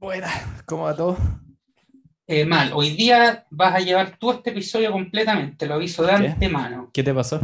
Buena, 0.00 0.28
¿cómo 0.66 0.84
va 0.84 0.96
todo? 0.96 1.16
Eh, 2.26 2.44
mal, 2.46 2.70
hoy 2.74 2.90
día 2.90 3.46
vas 3.50 3.74
a 3.74 3.80
llevar 3.80 4.16
tú 4.18 4.30
este 4.30 4.50
episodio 4.50 4.92
completamente, 4.92 5.66
lo 5.66 5.74
aviso 5.74 6.02
de 6.04 6.16
¿Qué? 6.16 6.28
antemano. 6.28 6.90
¿Qué 6.92 7.02
te 7.02 7.12
pasó? 7.12 7.40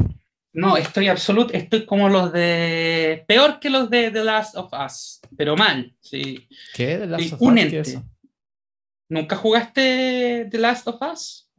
No, 0.53 0.77
estoy 0.79 1.09
absoluto, 1.09 1.53
estoy 1.53 1.85
como 1.85 2.09
los 2.09 2.33
de. 2.33 3.25
Peor 3.29 3.61
que 3.61 3.69
los 3.69 3.91
de 3.91 4.11
The 4.11 4.25
Last 4.25 4.57
of 4.57 4.71
Us, 4.73 5.21
pero 5.37 5.55
mal, 5.55 5.95
sí. 6.01 6.49
¿Qué? 6.75 6.97
¿De 6.99 7.07
Last 7.07 7.25
Sí, 7.25 7.35
of 7.35 7.43
un 7.43 7.49
Us? 7.49 7.55
¿Qué 7.55 7.63
ente. 7.77 7.81
es? 7.81 7.99
¿Nunca 9.11 9.37
jugaste 9.37 10.49
The 10.51 10.59
Last 10.59 10.89
of 10.89 10.97
Us? 11.13 11.51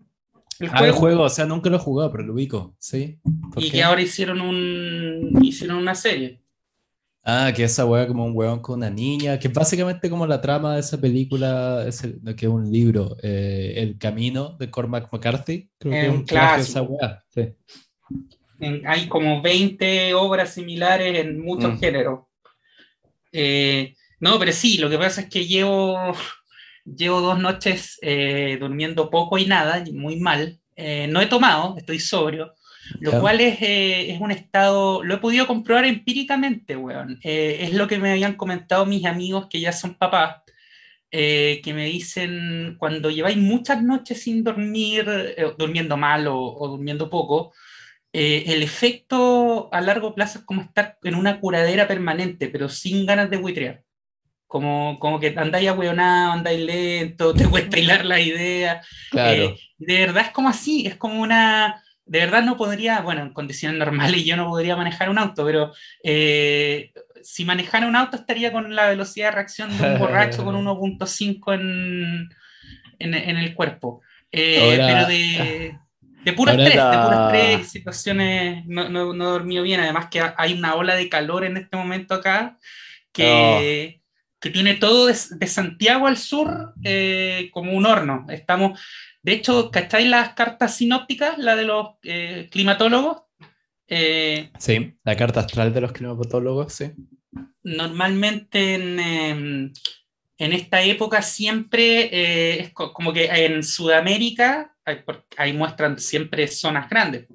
El 0.60 0.70
Ah, 0.74 0.84
el 0.84 0.92
juego, 0.94 1.22
o 1.24 1.30
sea, 1.30 1.46
nunca 1.46 1.70
lo 1.70 1.76
he 1.76 1.80
jugado, 1.80 2.12
pero 2.12 2.24
lo 2.24 2.34
ubico, 2.34 2.76
¿sí? 2.80 3.20
¿Por 3.54 3.62
Y 3.64 3.68
qué? 3.68 3.78
que 3.78 3.84
ahora 3.84 4.02
hicieron 4.02 4.42
un. 4.42 5.38
hicieron 5.44 5.78
una 5.78 5.94
serie. 5.94 6.42
Ah, 7.30 7.52
que 7.54 7.66
esa 7.66 7.86
wea 7.86 8.08
como 8.08 8.24
un 8.26 8.32
weón 8.34 8.62
con 8.62 8.78
una 8.78 8.90
niña, 8.90 9.38
que 9.38 9.50
es 9.50 9.54
básicamente 9.54 10.10
como 10.10 10.26
la 10.26 10.40
trama 10.40 10.76
de 10.76 10.80
esa 10.80 10.98
película, 10.98 11.84
ese- 11.86 12.20
que 12.38 12.46
es 12.46 12.52
un 12.52 12.72
libro, 12.72 13.18
eh, 13.22 13.74
El 13.76 13.98
Camino 13.98 14.56
de 14.58 14.72
Cormac 14.72 15.12
McCarthy, 15.12 15.70
creo 15.78 15.92
que 15.92 16.00
Es 16.00 16.06
es 16.06 16.10
un 16.12 16.26
plagio 16.26 16.56
de 16.56 16.62
esa 16.62 16.80
clásico. 16.80 16.94
wea, 16.94 17.24
sí. 17.28 17.54
En- 18.62 18.88
hay 18.88 19.08
como 19.10 19.42
20 19.42 20.14
obras 20.14 20.54
similares 20.54 21.20
en 21.20 21.42
muchos 21.42 21.74
Mm. 21.74 21.80
géneros. 21.80 22.20
Eh, 23.34 23.94
no, 24.22 24.40
pero 24.40 24.54
sí, 24.54 24.78
lo 24.78 24.90
que 24.90 24.98
pasa 24.98 25.22
es 25.22 25.30
que 25.30 25.46
llevo, 25.46 25.98
llevo 26.86 27.20
dos 27.20 27.40
noches 27.40 27.98
eh, 28.02 28.58
durmiendo 28.58 29.10
poco 29.10 29.38
y 29.38 29.46
nada, 29.48 29.84
y 29.86 29.92
muy 29.92 30.16
mal. 30.20 30.60
Eh, 30.78 31.08
no 31.10 31.20
he 31.20 31.26
tomado, 31.26 31.76
estoy 31.78 32.00
sobrio, 32.00 32.54
lo 33.00 33.20
cual 33.20 33.42
es, 33.42 33.62
eh, 33.62 34.12
es 34.12 34.22
un 34.22 34.32
estado, 34.32 35.04
lo 35.04 35.16
he 35.16 35.20
podido 35.20 35.48
comprobar 35.48 35.86
empíricamente, 35.86 36.76
weón. 36.76 37.20
Eh, 37.24 37.60
es 37.62 37.74
lo 37.74 37.88
que 37.88 38.00
me 38.00 38.12
habían 38.12 38.36
comentado 38.36 38.86
mis 38.86 39.06
amigos 39.06 39.48
que 39.50 39.60
ya 39.60 39.72
son 39.72 39.96
papás, 39.96 40.42
eh, 41.12 41.62
que 41.64 41.74
me 41.74 41.86
dicen, 41.86 42.76
cuando 42.78 43.10
lleváis 43.10 43.38
muchas 43.38 43.82
noches 43.84 44.22
sin 44.22 44.44
dormir, 44.44 45.36
durmiendo 45.58 45.98
mal 45.98 46.28
o, 46.28 46.38
o 46.38 46.68
durmiendo 46.68 47.10
poco, 47.10 47.54
el 48.12 48.64
efecto 48.64 49.70
a 49.72 49.80
largo 49.80 50.16
plazo 50.16 50.40
es 50.40 50.46
como 50.46 50.62
estar 50.62 50.98
en 51.04 51.14
una 51.14 51.40
curadera 51.40 51.88
permanente, 51.88 52.48
pero 52.48 52.68
sin 52.68 53.06
ganas 53.06 53.30
de 53.30 53.38
buitrear. 53.38 53.84
Como, 54.48 54.98
como 55.00 55.20
que 55.20 55.36
andáis 55.38 55.68
ahueonado, 55.68 56.32
andáis 56.32 56.62
lento, 56.62 57.34
te 57.34 57.48
cuesta 57.48 57.78
hilar 57.78 58.06
la 58.06 58.20
idea. 58.20 58.82
Claro. 59.12 59.44
Eh, 59.44 59.60
de 59.78 60.00
verdad 60.00 60.26
es 60.28 60.32
como 60.32 60.50
así, 60.50 60.88
es 60.88 60.96
como 60.96 61.22
una... 61.22 61.84
De 62.08 62.20
verdad 62.20 62.44
no 62.44 62.58
podría, 62.58 63.02
bueno, 63.02 63.22
en 63.22 63.34
condiciones 63.34 63.78
normales 63.80 64.24
yo 64.26 64.36
no 64.38 64.48
podría 64.48 64.76
manejar 64.76 65.10
un 65.10 65.18
auto, 65.18 65.46
pero 65.46 65.74
eh, 66.04 66.92
si 67.22 67.46
manejara 67.46 67.88
un 67.88 67.96
auto 67.96 68.16
estaría 68.18 68.52
con 68.52 68.74
la 68.76 68.88
velocidad 68.88 69.28
de 69.28 69.36
reacción 69.36 69.78
de 69.78 69.84
un 69.94 70.00
borracho 70.00 70.44
con 70.46 70.56
1.5 70.56 71.54
en, 71.56 72.30
en, 73.00 73.14
en 73.14 73.38
el 73.38 73.54
cuerpo. 73.54 74.02
Eh, 74.32 74.80
Ahora- 74.82 74.88
pero 74.88 75.08
de, 75.08 75.78
de 76.24 76.34
puro 76.34 76.52
estrés, 76.52 76.74
de 76.76 76.98
puro 76.98 77.26
estrés, 77.26 77.70
situaciones, 77.70 78.66
no, 78.66 78.90
no, 78.90 79.14
no 79.14 79.24
he 79.24 79.32
dormido 79.32 79.64
bien, 79.64 79.80
además 79.80 80.08
que 80.12 80.22
hay 80.36 80.54
una 80.54 80.76
ola 80.76 80.96
de 80.96 81.08
calor 81.10 81.46
en 81.46 81.56
este 81.58 81.78
momento 81.78 82.14
acá 82.14 82.58
que, 83.14 84.02
que 84.40 84.50
tiene 84.50 84.76
todo 84.76 85.08
de, 85.08 85.16
de 85.32 85.48
Santiago 85.48 86.08
al 86.08 86.18
sur 86.18 86.74
eh, 86.84 87.50
como 87.54 87.72
un 87.72 87.86
horno. 87.86 88.26
Estamos, 88.30 88.80
de 89.28 89.34
hecho, 89.34 89.70
¿cacháis 89.72 90.08
las 90.08 90.30
cartas 90.36 90.78
sinópticas, 90.78 91.38
la 91.38 91.58
de 91.58 91.66
los 91.66 91.88
eh, 92.04 92.48
climatólogos? 92.50 93.24
Eh, 93.86 94.50
Sí, 94.58 94.94
la 95.04 95.18
carta 95.18 95.42
astral 95.42 95.74
de 95.74 95.82
los 95.82 95.92
climatólogos, 95.92 96.72
sí. 96.72 96.92
normalmente 97.62 98.76
en, 98.76 99.00
eh, 99.02 99.72
en 100.38 100.54
esta 100.54 100.82
época 100.82 101.22
siempre 101.22 102.04
eh, 102.10 102.62
es 102.62 102.70
co- 102.72 102.94
como 102.94 103.12
que 103.12 103.26
en 103.26 103.64
Sudamérica, 103.64 104.74
ahí 105.36 105.52
muestran 105.52 106.00
siempre 106.00 106.48
zonas 106.48 106.90
grandes, 106.90 107.28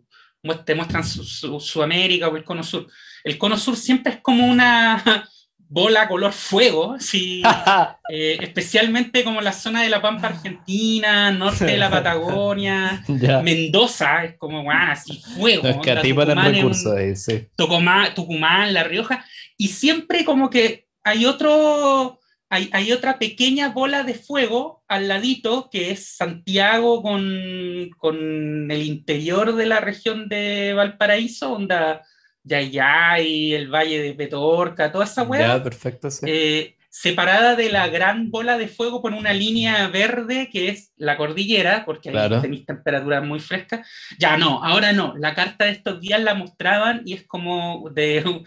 te 0.65 0.75
muestran 0.75 1.05
Su- 1.05 1.25
Su- 1.25 1.61
Sudamérica 1.61 2.29
o 2.29 2.37
el 2.39 2.45
cono 2.45 2.63
sur. 2.63 2.87
El 3.23 3.37
cono 3.37 3.59
sur 3.59 3.77
siempre 3.77 4.15
es 4.15 4.21
como 4.23 4.47
una 4.47 5.29
bola 5.73 6.07
color 6.07 6.33
fuego, 6.33 6.97
sí, 7.01 7.43
eh, 8.11 8.37
especialmente 8.41 9.25
como 9.25 9.41
la 9.41 9.53
zona 9.53 9.83
de 9.83 9.89
la 9.89 10.03
Pampa 10.03 10.29
Argentina, 10.29 11.31
norte 11.31 11.65
de 11.65 11.79
la 11.79 11.91
Patagonia. 11.91 13.03
Mendoza, 13.43 14.25
es 14.25 14.37
como, 14.37 14.63
guau, 14.63 14.91
así 14.91 15.23
fuego. 15.35 15.63
No 15.63 15.71
es 15.71 15.77
que 15.79 15.95
Tucumán 15.97 16.29
es 16.29 16.37
un- 16.47 16.55
recurso 16.55 16.93
ahí, 16.95 17.17
sí. 17.17 17.47
Tucumán, 17.57 18.15
Tucumán, 18.15 18.75
La 18.75 18.85
Rioja, 18.85 19.25
y 19.57 19.69
siempre 19.69 20.27
como 20.27 20.51
que 20.51 20.89
hay 21.05 21.25
otro, 21.25 22.21
hay, 22.51 22.69
hay 22.73 22.93
otra 22.93 23.19
pequeña 23.19 23.71
bola 23.71 24.03
de 24.03 24.15
fuego 24.15 24.85
al 24.89 25.09
ladito, 25.09 25.71
que 25.73 25.91
es 25.91 26.17
Santiago 26.17 27.03
con, 27.03 27.89
con 27.97 28.71
el 28.71 28.83
interior 28.83 29.57
de 29.57 29.65
la 29.65 29.81
región 29.81 30.29
de 30.29 30.75
Valparaíso, 30.75 31.55
onda 31.55 32.03
Yayay, 32.45 33.55
el 33.55 33.69
Valle 33.69 34.03
de 34.03 34.15
Petorca, 34.15 34.91
toda 34.93 35.05
esa 35.05 35.23
Ya, 35.23 35.29
hueá, 35.29 35.63
perfecto, 35.63 36.11
sí. 36.11 36.27
eh, 36.29 36.77
separada 36.89 37.57
de 37.57 37.71
la 37.71 37.89
gran 37.89 38.31
bola 38.31 38.59
de 38.59 38.69
fuego 38.69 39.01
por 39.01 39.13
una 39.15 39.33
línea 39.33 39.89
verde 39.89 40.51
que 40.53 40.69
es 40.69 40.93
la 40.97 41.17
cordillera, 41.17 41.85
porque 41.87 42.11
ahí 42.11 42.15
Claro. 42.15 42.41
tenéis 42.43 42.67
temperaturas 42.67 43.25
muy 43.25 43.41
frescas. 43.41 43.89
Ya 44.19 44.37
no, 44.37 44.63
ahora 44.63 44.93
no. 44.93 45.15
La 45.19 45.35
carta 45.35 45.65
de 45.65 45.71
estos 45.71 46.01
días 46.01 46.21
la 46.21 46.35
mostraban 46.35 47.03
y 47.07 47.15
es 47.15 47.27
como 47.27 47.89
de 47.95 48.23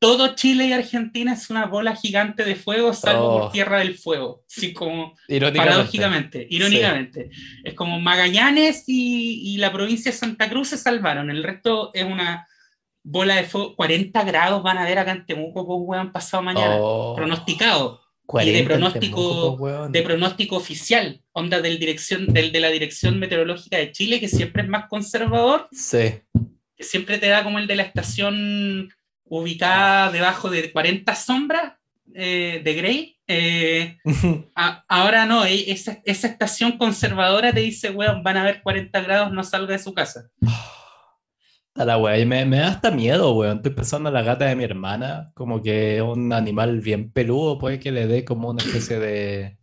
todo 0.00 0.34
Chile 0.34 0.64
y 0.66 0.72
Argentina 0.72 1.34
es 1.34 1.48
una 1.50 1.66
bola 1.66 1.94
gigante 1.94 2.42
de 2.44 2.56
fuego, 2.56 2.92
salvo 2.92 3.22
Oh. 3.36 3.40
por 3.42 3.52
Tierra 3.52 3.78
del 3.78 3.96
Fuego. 3.96 4.42
Así 4.50 4.72
como 4.72 5.14
Irónicamente. 5.28 5.58
paradójicamente, 5.58 6.46
irónicamente. 6.50 7.30
Es 7.62 7.74
como 7.74 8.00
Magallanes 8.00 8.82
y, 8.88 9.54
y 9.54 9.58
la 9.58 9.70
provincia 9.70 10.10
de 10.10 10.18
Santa 10.18 10.48
Cruz 10.50 10.70
se 10.70 10.76
salvaron. 10.78 11.30
El 11.30 11.44
resto 11.44 11.92
es 11.94 12.02
una 12.02 12.48
bola 13.02 13.36
de 13.36 13.44
fuego. 13.44 13.74
40 13.76 14.22
grados 14.24 14.62
van 14.62 14.78
a 14.78 14.84
ver 14.84 14.98
acá 14.98 15.12
en 15.12 15.26
Temuco, 15.26 15.66
pues, 15.66 15.78
weón, 15.82 16.12
pasado 16.12 16.42
mañana 16.42 16.76
Oh, 16.78 17.14
pronosticado, 17.16 18.00
40 18.26 18.58
en 18.58 18.64
pronóstico- 18.66 19.00
Temuco, 19.00 19.56
pues, 19.58 19.92
de 19.92 20.02
pronóstico 20.02 20.56
oficial, 20.56 21.22
onda 21.32 21.60
del 21.60 21.78
dirección, 21.78 22.26
del, 22.26 22.52
de 22.52 22.60
la 22.60 22.68
Dirección 22.70 23.18
Meteorológica 23.18 23.76
de 23.78 23.92
Chile, 23.92 24.20
que 24.20 24.28
siempre 24.28 24.62
es 24.62 24.68
más 24.68 24.86
conservador, 24.88 25.68
Sí. 25.72 26.20
que 26.76 26.84
siempre 26.84 27.18
te 27.18 27.28
da 27.28 27.42
como 27.44 27.58
el 27.58 27.66
de 27.66 27.76
la 27.76 27.82
estación 27.82 28.88
ubicada 29.24 30.10
debajo 30.10 30.50
de 30.50 30.70
40 30.72 31.14
sombras 31.14 31.74
eh, 32.14 32.60
de 32.62 32.74
Grey. 32.74 33.16
Eh, 33.26 33.96
a- 34.54 34.84
ahora 34.86 35.24
no, 35.24 35.46
eh, 35.46 35.70
esa, 35.72 36.02
esa 36.04 36.26
estación 36.28 36.76
conservadora 36.76 37.52
te 37.52 37.60
dice, 37.60 37.90
weón, 37.90 38.22
van 38.22 38.36
a 38.36 38.44
ver 38.44 38.60
40 38.62 39.00
grados, 39.00 39.32
no 39.32 39.42
salga 39.42 39.72
de 39.72 39.78
su 39.78 39.94
casa. 39.94 40.28
A 41.74 41.84
la 41.86 41.96
wea, 41.96 42.18
y 42.18 42.26
me, 42.26 42.44
me 42.44 42.58
da 42.58 42.68
hasta 42.68 42.90
miedo, 42.90 43.32
weón. 43.34 43.56
Estoy 43.58 43.72
pensando 43.72 44.08
en 44.10 44.14
la 44.14 44.22
gata 44.22 44.44
de 44.44 44.54
mi 44.56 44.64
hermana, 44.64 45.30
como 45.34 45.62
que 45.62 45.96
es 45.96 46.02
un 46.02 46.32
animal 46.32 46.80
bien 46.80 47.10
peludo, 47.10 47.58
puede 47.58 47.80
que 47.80 47.90
le 47.92 48.06
dé 48.06 48.24
como 48.26 48.50
una 48.50 48.62
especie 48.62 48.98
de 48.98 49.56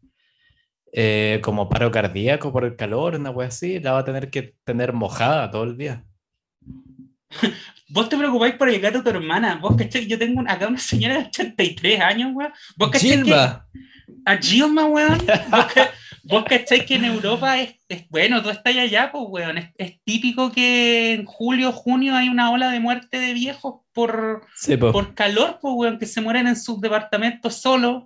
eh, 0.91 1.39
como 1.43 1.69
paro 1.69 1.91
cardíaco 1.91 2.51
por 2.51 2.65
el 2.65 2.75
calor, 2.75 3.13
una 3.15 3.29
wea 3.29 3.49
así, 3.49 3.79
la 3.79 3.91
va 3.91 3.99
a 3.99 4.05
tener 4.05 4.31
que 4.31 4.55
tener 4.63 4.91
mojada 4.93 5.51
todo 5.51 5.63
el 5.65 5.77
día. 5.77 6.03
Vos 7.91 8.07
te 8.09 8.17
preocupáis 8.17 8.55
por 8.55 8.69
el 8.69 8.79
gato 8.79 8.99
de 8.99 9.03
tu 9.03 9.09
hermana. 9.17 9.55
Vos 9.61 9.75
cachai, 9.75 10.05
yo 10.07 10.17
tengo 10.17 10.41
acá 10.47 10.67
una 10.67 10.77
señora 10.79 11.15
de 11.19 11.25
83 11.25 11.99
años, 12.01 12.31
weón. 12.33 12.51
Vos 12.77 12.89
cachai 12.89 13.09
que- 13.09 13.17
A 14.25 14.37
Gilma, 14.37 14.85
weón. 14.85 15.17
Vos, 15.51 15.65
ca- 15.73 15.91
vos 16.23 16.43
cacháis 16.43 16.85
que 16.85 16.95
en 16.95 17.05
Europa 17.05 17.59
es, 17.59 17.75
es- 17.89 18.07
bueno, 18.09 18.41
tú 18.41 18.49
estás 18.49 18.75
allá, 18.75 19.11
pues, 19.11 19.23
weón. 19.27 19.57
Es, 19.57 19.69
es 19.77 19.99
típico 20.03 20.51
que 20.51 21.13
en 21.13 21.25
julio, 21.25 21.71
junio 21.71 22.15
hay 22.15 22.29
una 22.29 22.51
ola 22.51 22.69
de 22.71 22.79
muerte 22.79 23.19
de 23.19 23.33
viejos 23.33 23.81
por, 23.93 24.45
sí, 24.55 24.77
po. 24.77 24.91
por 24.91 25.13
calor, 25.15 25.59
pues, 25.61 25.73
weón, 25.75 25.99
que 25.99 26.05
se 26.05 26.21
mueren 26.21 26.47
en 26.47 26.55
sus 26.55 26.79
departamentos 26.79 27.55
solos 27.55 28.03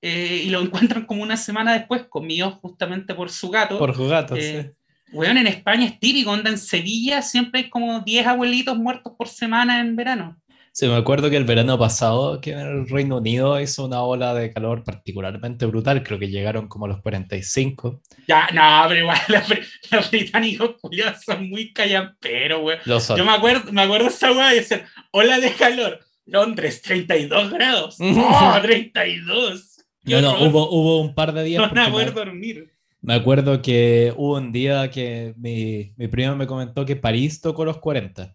eh, 0.00 0.42
y 0.46 0.50
lo 0.50 0.60
encuentran 0.60 1.04
como 1.06 1.22
una 1.22 1.36
semana 1.36 1.72
después, 1.72 2.04
comidos 2.08 2.54
justamente 2.54 3.14
por 3.14 3.30
su 3.30 3.50
gato. 3.50 3.78
por 3.78 3.94
jugatos, 3.94 4.38
Eh, 4.40 4.62
sí. 4.62 4.70
Weón, 5.12 5.38
en 5.38 5.46
España 5.46 5.84
es 5.86 6.00
típico, 6.00 6.30
onda 6.32 6.50
en 6.50 6.58
Sevilla 6.58 7.22
siempre 7.22 7.60
hay 7.62 7.70
como 7.70 8.00
10 8.00 8.26
abuelitos 8.26 8.76
muertos 8.76 9.12
por 9.16 9.28
semana 9.28 9.80
en 9.80 9.94
verano. 9.94 10.36
Sí, 10.76 10.88
me 10.88 10.96
acuerdo 10.96 11.30
que 11.30 11.36
el 11.36 11.44
verano 11.44 11.78
pasado, 11.78 12.40
que 12.40 12.50
en 12.50 12.58
el 12.58 12.88
Reino 12.88 13.18
Unido 13.18 13.60
hizo 13.60 13.84
una 13.84 14.02
ola 14.02 14.34
de 14.34 14.52
calor 14.52 14.82
particularmente 14.82 15.66
brutal, 15.66 16.02
creo 16.02 16.18
que 16.18 16.26
llegaron 16.30 16.66
como 16.66 16.86
a 16.86 16.88
los 16.88 17.00
45. 17.00 18.02
Ya, 18.26 18.48
no, 18.52 18.88
pero 18.88 19.00
igual 19.02 19.18
los, 19.28 19.48
br- 19.48 19.64
los 19.92 20.10
británicos 20.10 20.74
culiados 20.80 21.22
son 21.24 21.48
muy 21.48 21.72
callamperos. 21.72 22.60
Los 22.86 23.06
Yo 23.06 23.24
me 23.24 23.30
acuerdo, 23.30 23.70
me 23.70 23.82
acuerdo 23.82 24.08
esa 24.08 24.32
weá 24.32 24.48
de 24.48 24.56
decir, 24.56 24.82
ola 25.12 25.38
de 25.38 25.52
calor, 25.52 26.00
Londres, 26.26 26.82
32 26.82 27.52
grados. 27.52 27.96
¡Oh, 28.00 28.58
32! 28.60 29.76
¡Qué 30.04 30.20
No, 30.20 30.20
no, 30.40 30.44
hubo, 30.44 30.70
hubo 30.70 31.00
un 31.00 31.14
par 31.14 31.32
de 31.34 31.44
días. 31.44 31.62
No 31.62 31.68
van 31.72 31.78
a 31.86 31.92
poder 31.92 32.12
dormir. 32.12 32.72
Me 33.00 33.14
acuerdo 33.14 33.62
que 33.62 34.12
hubo 34.16 34.38
un 34.38 34.50
día 34.50 34.90
que 34.90 35.34
mi, 35.36 35.92
mi 35.96 36.08
primo 36.08 36.34
me 36.34 36.48
comentó 36.48 36.84
que 36.84 36.96
París 36.96 37.40
tocó 37.40 37.64
los 37.64 37.78
40. 37.78 38.34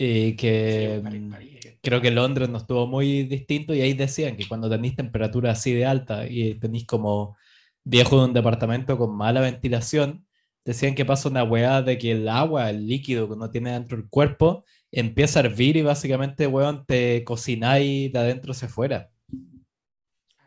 Y 0.00 0.36
que, 0.36 0.94
Sí, 0.98 1.02
París, 1.02 1.22
París. 1.28 1.78
creo 1.82 2.00
que 2.00 2.12
Londres 2.12 2.48
no 2.48 2.58
estuvo 2.58 2.86
muy 2.86 3.24
distinto 3.24 3.74
y 3.74 3.80
ahí 3.80 3.94
decían 3.94 4.36
que 4.36 4.46
cuando 4.46 4.70
tenéis 4.70 4.94
temperatura 4.94 5.50
así 5.50 5.72
de 5.72 5.86
alta 5.86 6.28
y 6.28 6.54
tenéis 6.54 6.86
como 6.86 7.36
viejo 7.82 8.18
de 8.18 8.26
un 8.26 8.32
departamento 8.32 8.96
con 8.96 9.16
mala 9.16 9.40
ventilación, 9.40 10.24
decían 10.64 10.94
que 10.94 11.04
pasa 11.04 11.28
una 11.28 11.42
weá 11.42 11.82
de 11.82 11.98
que 11.98 12.12
el 12.12 12.28
agua, 12.28 12.70
el 12.70 12.86
líquido 12.86 13.26
que 13.26 13.32
uno 13.32 13.50
tiene 13.50 13.72
dentro 13.72 13.98
del 13.98 14.08
cuerpo, 14.08 14.64
empieza 14.92 15.40
a 15.40 15.44
hervir 15.44 15.76
y 15.76 15.82
básicamente, 15.82 16.46
weón, 16.46 16.84
te 16.86 17.24
cocináis 17.24 18.12
de 18.12 18.18
adentro 18.20 18.52
hacia 18.52 18.68
afuera. 18.68 19.10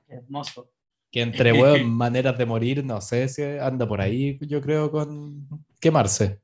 Hermoso. 0.08 0.72
Que 1.12 1.24
entre, 1.24 1.52
weón, 1.52 1.92
maneras 1.92 2.38
de 2.38 2.46
morir, 2.46 2.86
no 2.86 3.02
sé 3.02 3.28
si 3.28 3.44
anda 3.44 3.86
por 3.86 4.00
ahí, 4.00 4.40
yo 4.48 4.62
creo, 4.62 4.90
con 4.92 5.48
quemarse. 5.82 6.40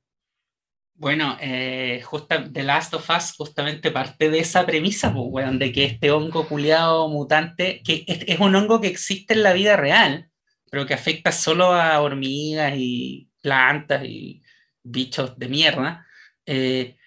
Bueno, 0.99 1.37
eh, 1.39 2.03
The 2.51 2.63
Last 2.63 2.95
of 2.95 3.07
Us 3.11 3.33
justamente 3.37 3.91
parte 3.91 4.31
de 4.31 4.39
esa 4.39 4.65
premisa, 4.65 5.13
pues, 5.13 5.27
weón, 5.29 5.59
de 5.59 5.71
que 5.71 5.85
este 5.85 6.09
hongo 6.09 6.47
culiado 6.47 7.07
mutante, 7.07 7.83
que 7.83 8.03
es, 8.07 8.39
un 8.39 8.55
hongo 8.55 8.81
que 8.81 8.87
existe 8.87 9.35
en 9.35 9.43
la 9.43 9.53
vida 9.53 9.77
real, 9.77 10.29
pero 10.71 10.87
que 10.87 10.95
afecta 10.95 11.31
solo 11.31 11.71
a 11.71 12.01
hormigas 12.01 12.73
y 12.77 13.29
plantas 13.43 14.05
y 14.05 14.41
bichos 14.81 15.37
de 15.37 15.47
mierda, 15.47 16.07
eh, 16.47 16.97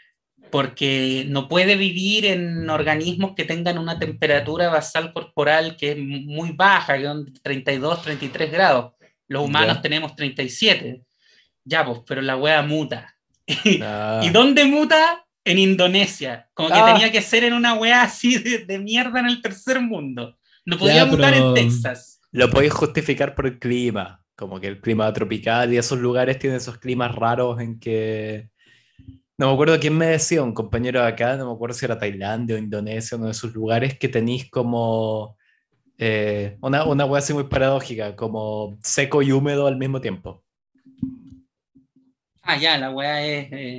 porque 0.52 1.25
no 1.28 1.48
puede 1.48 1.75
vivir 1.75 2.26
en 2.26 2.70
organismos 2.70 3.34
que 3.34 3.44
tengan 3.44 3.76
una 3.76 3.98
temperatura 3.98 4.69
basal 4.69 5.12
corporal 5.12 5.76
que 5.76 5.92
es 5.92 5.98
muy 5.98 6.52
baja, 6.52 6.96
que 6.96 7.04
son 7.04 7.32
32, 7.42 8.02
33 8.02 8.52
grados. 8.52 8.94
Los 9.26 9.44
humanos 9.44 9.82
tenemos 9.82 10.14
37. 10.14 11.02
Ya, 11.64 11.84
pues, 11.84 12.00
pero 12.06 12.22
la 12.22 12.37
wea 12.37 12.62
muta. 12.62 13.16
¿Y 14.23 14.31
dónde 14.31 14.64
muta? 14.64 15.26
En 15.44 15.58
Indonesia. 15.58 16.49
Como 16.55 16.69
que 16.69 16.75
ah. 16.75 16.93
tenía 16.93 17.11
que 17.11 17.23
ser 17.23 17.44
en 17.44 17.55
una 17.55 17.75
wea 17.75 18.02
así 18.02 18.38
de, 18.38 18.79
mierda 18.79 19.20
en 19.20 19.26
el 19.26 19.41
tercer 19.41 19.81
mundo. 19.81 20.38
No 20.64 20.79
podía 20.79 21.06
mutar 21.06 21.35
en 21.35 21.55
Texas. 21.55 22.20
Lo 22.31 22.50
podéis 22.50 22.73
justificar 22.73 23.35
por 23.35 23.47
el 23.47 23.58
clima. 23.58 24.23
Como 24.37 24.61
que 24.61 24.67
el 24.67 24.81
clima 24.81 25.12
tropical 25.12 25.73
y 25.73 25.79
esos 25.79 25.99
lugares 25.99 26.38
tienen 26.38 26.58
esos 26.58 26.79
climas 26.79 27.14
raros 27.14 27.61
en 27.61 27.79
que 27.79 28.50
no 29.41 29.47
me 29.47 29.52
acuerdo 29.55 29.81
quién 29.81 29.97
me 29.97 30.06
decía, 30.06 30.43
un 30.43 30.52
compañero 30.52 31.00
de 31.00 31.08
acá, 31.08 31.35
no 31.37 31.47
me 31.47 31.52
acuerdo 31.55 31.75
si 31.75 31.87
era 31.87 31.99
Tailandia 31.99 32.56
o 32.56 32.58
Indonesia, 32.58 33.17
uno 33.17 33.25
de 33.25 33.32
esos 33.32 33.55
lugares 33.55 33.99
que 33.99 34.08
tenéis 34.08 34.50
como 34.50 35.38
eh, 35.97 36.58
una, 36.61 36.85
una 36.85 37.06
hueá 37.06 37.20
así 37.20 37.32
muy 37.32 37.44
paradójica, 37.44 38.17
como 38.17 38.79
seco 38.82 39.23
y 39.23 39.32
húmedo 39.32 39.67
al 39.67 39.79
mismo 39.79 40.02
tiempo. 40.02 40.44
Ah, 42.50 42.56
ya, 42.56 42.79
la 42.79 42.91
hueá 42.91 43.25
es... 43.25 43.52
Eh, 43.52 43.79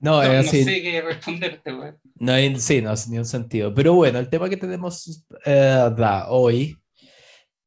no, 0.00 0.22
es 0.22 0.46
así. 0.46 0.58
No 0.58 0.64
sé 0.66 0.82
qué 0.82 1.00
responderte, 1.00 1.72
weá. 1.72 1.96
No 2.16 2.32
hay, 2.32 2.60
sí, 2.60 2.82
no 2.82 2.90
hace 2.90 3.10
ni 3.10 3.16
un 3.16 3.24
sentido. 3.24 3.72
Pero 3.72 3.94
bueno, 3.94 4.18
el 4.18 4.28
tema 4.28 4.50
que 4.50 4.58
tenemos 4.58 5.24
eh, 5.46 5.90
hoy 6.28 6.76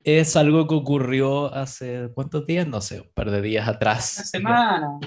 es 0.04 0.36
algo 0.36 0.68
que 0.68 0.76
ocurrió 0.76 1.52
hace, 1.52 2.12
¿cuántos 2.14 2.46
días? 2.46 2.68
No 2.68 2.80
sé, 2.80 3.02
un 3.02 3.10
par 3.16 3.31
de 3.31 3.42
días 3.42 3.68
atrás. 3.68 4.18
Una 4.18 4.26
semana. 4.26 5.00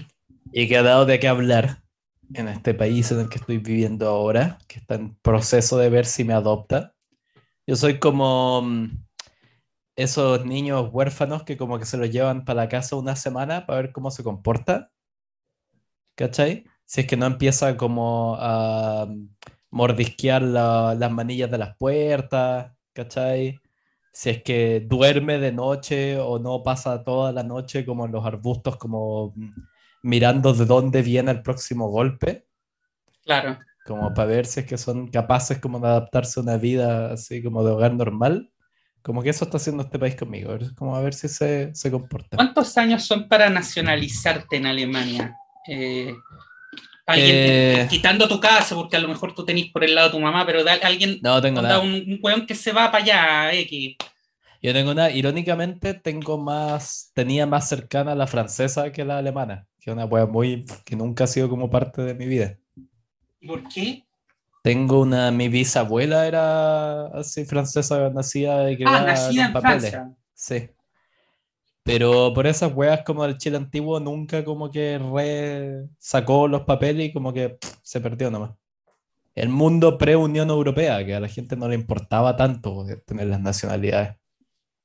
Y 0.53 0.67
que 0.67 0.77
ha 0.79 0.83
dado 0.83 1.07
de 1.07 1.21
qué 1.21 1.29
hablar 1.29 1.83
en 2.35 2.49
este 2.49 2.75
país 2.75 3.13
en 3.13 3.21
el 3.21 3.29
que 3.29 3.39
estoy 3.39 3.59
viviendo 3.59 4.09
ahora, 4.09 4.59
que 4.67 4.81
está 4.81 4.97
en 4.97 5.15
proceso 5.23 5.79
de 5.79 5.89
ver 5.89 6.05
si 6.05 6.25
me 6.25 6.35
adopta. 6.35 6.95
Yo 7.65 7.77
soy 7.77 8.01
como 8.01 8.63
mm, 8.63 9.05
esos 9.95 10.45
niños 10.45 10.89
huérfanos 10.91 11.45
que 11.45 11.57
como 11.57 11.79
que 11.79 11.85
se 11.85 11.97
los 11.97 12.11
llevan 12.11 12.45
para 12.45 12.63
la 12.63 12.69
casa 12.69 12.97
una 12.97 13.15
semana 13.15 13.67
para 13.67 13.83
ver 13.83 13.93
cómo 13.93 14.11
se 14.11 14.25
comporta. 14.25 14.91
¿Cachai? 16.15 16.65
Si 16.85 17.01
es 17.01 17.07
que 17.07 17.17
no 17.17 17.27
empieza 17.27 17.77
como 17.77 18.37
a 18.39 19.07
mordisquear 19.71 20.43
las 20.43 21.11
manillas 21.11 21.51
de 21.51 21.59
las 21.59 21.77
puertas, 21.77 22.73
¿cachai? 22.93 23.59
Si 24.13 24.29
es 24.29 24.43
que 24.43 24.85
duerme 24.87 25.39
de 25.39 25.53
noche 25.53 26.19
o 26.19 26.39
no 26.39 26.63
pasa 26.63 27.03
toda 27.03 27.33
la 27.33 27.43
noche 27.43 27.87
como 27.87 28.05
en 28.05 28.13
los 28.13 28.25
arbustos 28.27 28.77
como 28.77 29.35
mirando 30.03 30.53
de 30.53 30.67
dónde 30.67 31.01
viene 31.01 31.31
el 31.31 31.43
próximo 31.43 31.89
golpe. 31.89 32.47
Claro. 33.25 33.59
Como 33.87 34.13
para 34.13 34.29
ver 34.29 34.47
si 34.47 34.61
es 34.61 34.67
que 34.67 34.77
son 34.77 35.09
capaces 35.09 35.59
como 35.59 35.81
de 35.81 35.89
adaptarse 35.89 36.39
a 36.39 36.43
una 36.43 36.59
vida 36.59 37.13
así 37.13 37.43
como 37.43 37.65
de 37.65 37.73
hogar 37.73 37.95
normal. 37.95 38.53
Como 39.01 39.23
que 39.23 39.31
eso 39.31 39.47
está 39.47 39.57
haciendo 39.57 39.83
este 39.83 39.99
país 39.99 40.15
conmigo. 40.15 40.57
Como 40.77 40.95
a 40.95 41.01
ver 41.01 41.15
si 41.15 41.29
se, 41.29 41.75
se 41.75 41.91
comporta. 41.91 42.37
¿Cuántos 42.37 42.77
años 42.77 43.05
son 43.05 43.27
para 43.27 43.49
nacionalizarte 43.49 44.57
en 44.57 44.67
Alemania? 44.67 45.37
Eh, 45.69 46.15
alguien, 47.07 47.37
eh, 47.37 47.87
quitando 47.91 48.29
tu 48.29 48.41
casa, 48.41 48.75
porque 48.75 48.97
a 48.97 49.01
lo 49.01 49.09
mejor 49.09 49.35
tú 49.35 49.45
tenés 49.45 49.71
por 49.71 49.85
el 49.85 49.95
lado 49.95 50.09
de 50.09 50.13
tu 50.15 50.21
mamá, 50.21 50.45
pero 50.47 50.61
alguien, 50.83 51.19
no 51.23 51.41
tengo 51.41 51.63
nada. 51.63 51.81
Un, 51.81 51.93
un 51.95 52.19
weón 52.23 52.47
que 52.47 52.55
se 52.55 52.73
va 52.73 52.91
para 52.91 53.05
allá, 53.05 53.53
X. 53.61 53.97
Yo 54.63 54.73
tengo 54.73 54.93
una, 54.93 55.11
irónicamente, 55.11 55.93
tengo 55.93 56.39
más, 56.39 57.11
tenía 57.15 57.47
más 57.47 57.69
cercana 57.69 58.15
la 58.15 58.29
francesa 58.29 58.93
que 58.93 59.05
la 59.05 59.19
alemana, 59.19 59.67
que 59.81 59.91
es 59.91 59.95
una 59.95 60.05
wea 60.05 60.27
muy, 60.27 60.65
que 60.85 60.95
nunca 60.95 61.25
ha 61.25 61.27
sido 61.27 61.49
como 61.49 61.69
parte 61.69 62.03
de 62.03 62.15
mi 62.15 62.27
vida. 62.27 62.57
¿Por 63.45 63.69
qué? 63.69 64.05
Tengo 64.63 65.01
una, 65.01 65.33
mi 65.33 65.49
bisabuela 65.49 66.29
era 66.29 67.07
así 67.09 67.45
francesa, 67.45 68.09
nacida 68.11 68.71
y 68.71 68.77
que 68.77 68.85
ah, 68.87 69.03
nacida 69.05 69.47
en 69.47 69.53
papeles. 69.53 69.91
Francia. 69.91 70.17
Sí. 70.33 70.71
Pero 71.85 72.33
por 72.33 72.47
esas 72.47 72.73
weas 72.75 73.03
como 73.05 73.25
el 73.25 73.39
Chile 73.39 73.57
antiguo 73.57 73.99
nunca 73.99 74.45
como 74.45 74.71
que 74.71 74.99
re 74.99 75.89
sacó 75.99 76.47
los 76.47 76.63
papeles 76.63 77.09
y 77.09 77.13
como 77.13 77.33
que 77.33 77.59
se 77.83 78.01
perdió 78.01 78.31
nomás. 78.31 78.53
El 79.35 79.49
mundo 79.49 79.99
pre-Unión 79.99 80.51
Europea, 80.51 81.05
que 81.05 81.15
a 81.15 81.21
la 81.21 81.29
gente 81.29 81.57
no 81.57 81.69
le 81.69 81.75
importaba 81.75 82.37
tanto 82.37 82.85
tener 83.07 83.27
las 83.27 83.41
nacionalidades. 83.41 84.17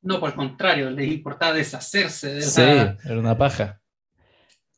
No, 0.02 0.20
por 0.20 0.30
el 0.30 0.36
contrario, 0.36 0.90
les 0.90 1.12
importaba 1.12 1.54
deshacerse 1.54 2.34
de 2.34 2.42
Sí, 2.42 2.62
era 2.62 3.20
una 3.20 3.38
paja. 3.38 3.82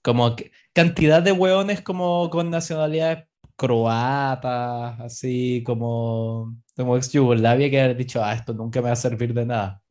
Como 0.02 0.36
cantidad 0.74 1.22
de 1.22 1.32
hueones 1.32 1.82
como 1.82 2.30
con 2.30 2.50
nacionalidades 2.50 3.26
croatas, 3.56 5.00
así 5.02 5.62
como, 5.66 6.58
como 6.76 6.98
ex 6.98 7.12
Yugoslavia 7.12 7.70
que 7.70 7.82
haber 7.82 7.98
dicho, 7.98 8.24
ah, 8.24 8.34
esto 8.34 8.54
nunca 8.54 8.82
me 8.82 8.88
va 8.88 8.94
a 8.94 8.96
servir 8.96 9.34
de 9.34 9.46
nada. 9.46 9.84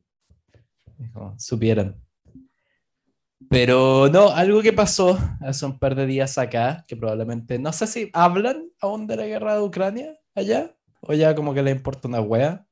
supieran. 1.37 1.95
Pero 3.49 4.09
no, 4.09 4.29
algo 4.29 4.61
que 4.61 4.71
pasó 4.71 5.17
hace 5.41 5.65
un 5.65 5.79
par 5.79 5.95
de 5.95 6.05
días 6.05 6.37
acá, 6.37 6.85
que 6.87 6.95
probablemente, 6.95 7.57
no 7.57 7.73
sé 7.73 7.87
si 7.87 8.09
hablan 8.13 8.69
aún 8.79 9.07
de 9.07 9.15
la 9.15 9.25
guerra 9.25 9.55
de 9.55 9.61
Ucrania 9.61 10.19
allá, 10.35 10.75
o 11.01 11.13
ya 11.13 11.33
como 11.33 11.53
que 11.53 11.63
le 11.63 11.71
importa 11.71 12.07
una 12.07 12.21
wea. 12.21 12.65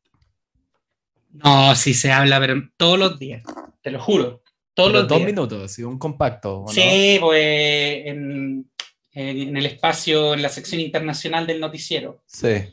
No, 1.31 1.75
sí 1.75 1.95
se 1.95 2.11
habla, 2.11 2.39
pero 2.39 2.61
todos 2.77 2.99
los 2.99 3.17
días, 3.17 3.41
te 3.81 3.89
lo 3.89 3.99
juro. 3.99 4.43
Todos 4.75 4.93
los 4.93 5.07
dos 5.07 5.23
minutos, 5.23 5.71
sí, 5.71 5.83
un 5.83 5.97
compacto. 5.97 6.65
Sí, 6.67 7.17
pues 7.19 8.05
en, 8.05 8.69
el 9.13 9.65
espacio, 9.65 10.35
en 10.35 10.43
la 10.43 10.49
sección 10.49 10.79
internacional 10.79 11.47
del 11.47 11.59
noticiero. 11.59 12.21
Sí. 12.27 12.69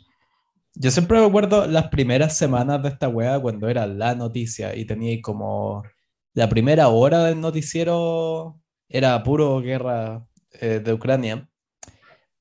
Yo 0.74 0.90
siempre 0.90 1.18
me 1.18 1.24
acuerdo 1.24 1.66
las 1.66 1.88
primeras 1.88 2.36
semanas 2.36 2.82
de 2.82 2.90
esta 2.90 3.08
wea 3.08 3.40
cuando 3.40 3.70
era 3.70 3.86
la 3.86 4.14
noticia 4.14 4.76
y 4.76 4.84
tenía 4.84 5.18
como 5.22 5.82
la 6.34 6.48
primera 6.48 6.88
hora 6.88 7.24
del 7.24 7.40
noticiero 7.40 8.60
era 8.88 9.22
puro 9.22 9.60
guerra 9.60 10.26
eh, 10.60 10.80
de 10.84 10.92
Ucrania 10.92 11.48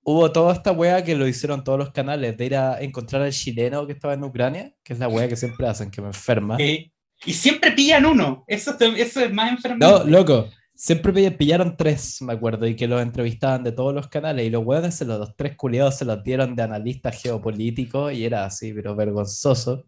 hubo 0.04 0.32
toda 0.32 0.54
esta 0.54 0.72
wea 0.72 1.04
que 1.04 1.16
lo 1.16 1.28
hicieron 1.28 1.64
todos 1.64 1.80
los 1.80 1.92
canales, 1.92 2.38
de 2.38 2.46
ir 2.46 2.56
a 2.56 2.82
encontrar 2.82 3.22
al 3.22 3.32
chileno 3.32 3.88
que 3.88 3.94
estaba 3.94 4.14
en 4.14 4.24
Ucrania, 4.24 4.74
que 4.84 4.94
es 4.94 5.00
la 5.00 5.08
wea 5.08 5.28
que 5.28 5.36
siempre 5.36 5.68
hacen, 5.68 5.90
que 5.90 6.02
me 6.02 6.08
enferma. 6.08 6.58
Y 6.62 7.34
siempre 7.34 7.72
pillan 7.72 8.06
uno, 8.06 8.44
eso, 8.48 8.76
eso 8.80 9.22
es 9.22 9.34
más 9.34 9.52
enfermo. 9.52 9.78
No, 9.80 10.04
loco, 10.04 10.50
siempre 10.76 11.32
pillaron 11.32 11.78
tres, 11.78 12.22
me 12.22 12.34
acuerdo, 12.34 12.68
y 12.68 12.76
que 12.76 12.88
los 12.88 13.02
entrevistaban 13.02 13.64
de 13.64 13.72
todos 13.72 13.94
los 13.94 14.08
canales, 14.08 14.46
y 14.46 14.50
los 14.50 14.66
weones, 14.66 15.00
los 15.02 15.36
tres 15.36 15.56
culiados 15.56 15.98
se 15.98 16.06
los 16.06 16.22
dieron 16.24 16.56
de 16.56 16.64
analistas 16.64 17.22
geopolíticos, 17.22 18.14
y 18.14 18.26
era 18.26 18.46
así, 18.46 18.74
pero 18.74 18.96
vergonzoso. 18.96 19.86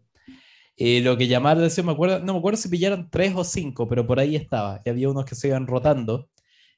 Y 0.76 1.00
lo 1.00 1.16
que 1.16 1.26
llamaron, 1.26 1.68
me 1.84 1.92
acuerdo, 1.92 2.20
no 2.20 2.34
me 2.34 2.38
acuerdo 2.38 2.58
si 2.58 2.68
pillaron 2.68 3.08
tres 3.10 3.32
o 3.34 3.44
cinco, 3.44 3.88
pero 3.88 4.06
por 4.06 4.20
ahí 4.20 4.36
estaba, 4.36 4.82
y 4.84 4.90
había 4.90 5.08
unos 5.08 5.24
que 5.24 5.34
se 5.34 5.48
iban 5.48 5.66
rotando 5.66 6.28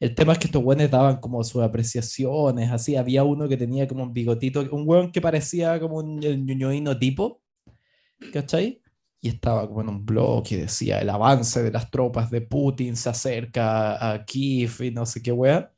el 0.00 0.14
tema 0.14 0.32
es 0.32 0.38
que 0.38 0.46
estos 0.46 0.62
weones 0.62 0.90
daban 0.90 1.20
como 1.20 1.42
sus 1.44 1.62
apreciaciones, 1.62 2.70
así. 2.70 2.96
Había 2.96 3.24
uno 3.24 3.48
que 3.48 3.56
tenía 3.56 3.88
como 3.88 4.04
un 4.04 4.12
bigotito, 4.12 4.60
un 4.70 4.88
weón 4.88 5.10
que 5.12 5.20
parecía 5.20 5.78
como 5.80 5.96
un 5.98 6.20
ñoñoíno 6.20 6.98
tipo, 6.98 7.42
¿cachai? 8.32 8.82
Y 9.20 9.28
estaba 9.30 9.68
como 9.68 9.82
en 9.82 9.88
un 9.90 10.06
blog 10.06 10.44
y 10.50 10.56
decía: 10.56 11.00
el 11.00 11.10
avance 11.10 11.62
de 11.62 11.72
las 11.72 11.90
tropas 11.90 12.30
de 12.30 12.42
Putin 12.42 12.96
se 12.96 13.10
acerca 13.10 14.12
a 14.12 14.24
Kiev 14.24 14.82
y 14.82 14.90
no 14.92 15.06
sé 15.06 15.22
qué 15.22 15.32
weón. 15.32 15.68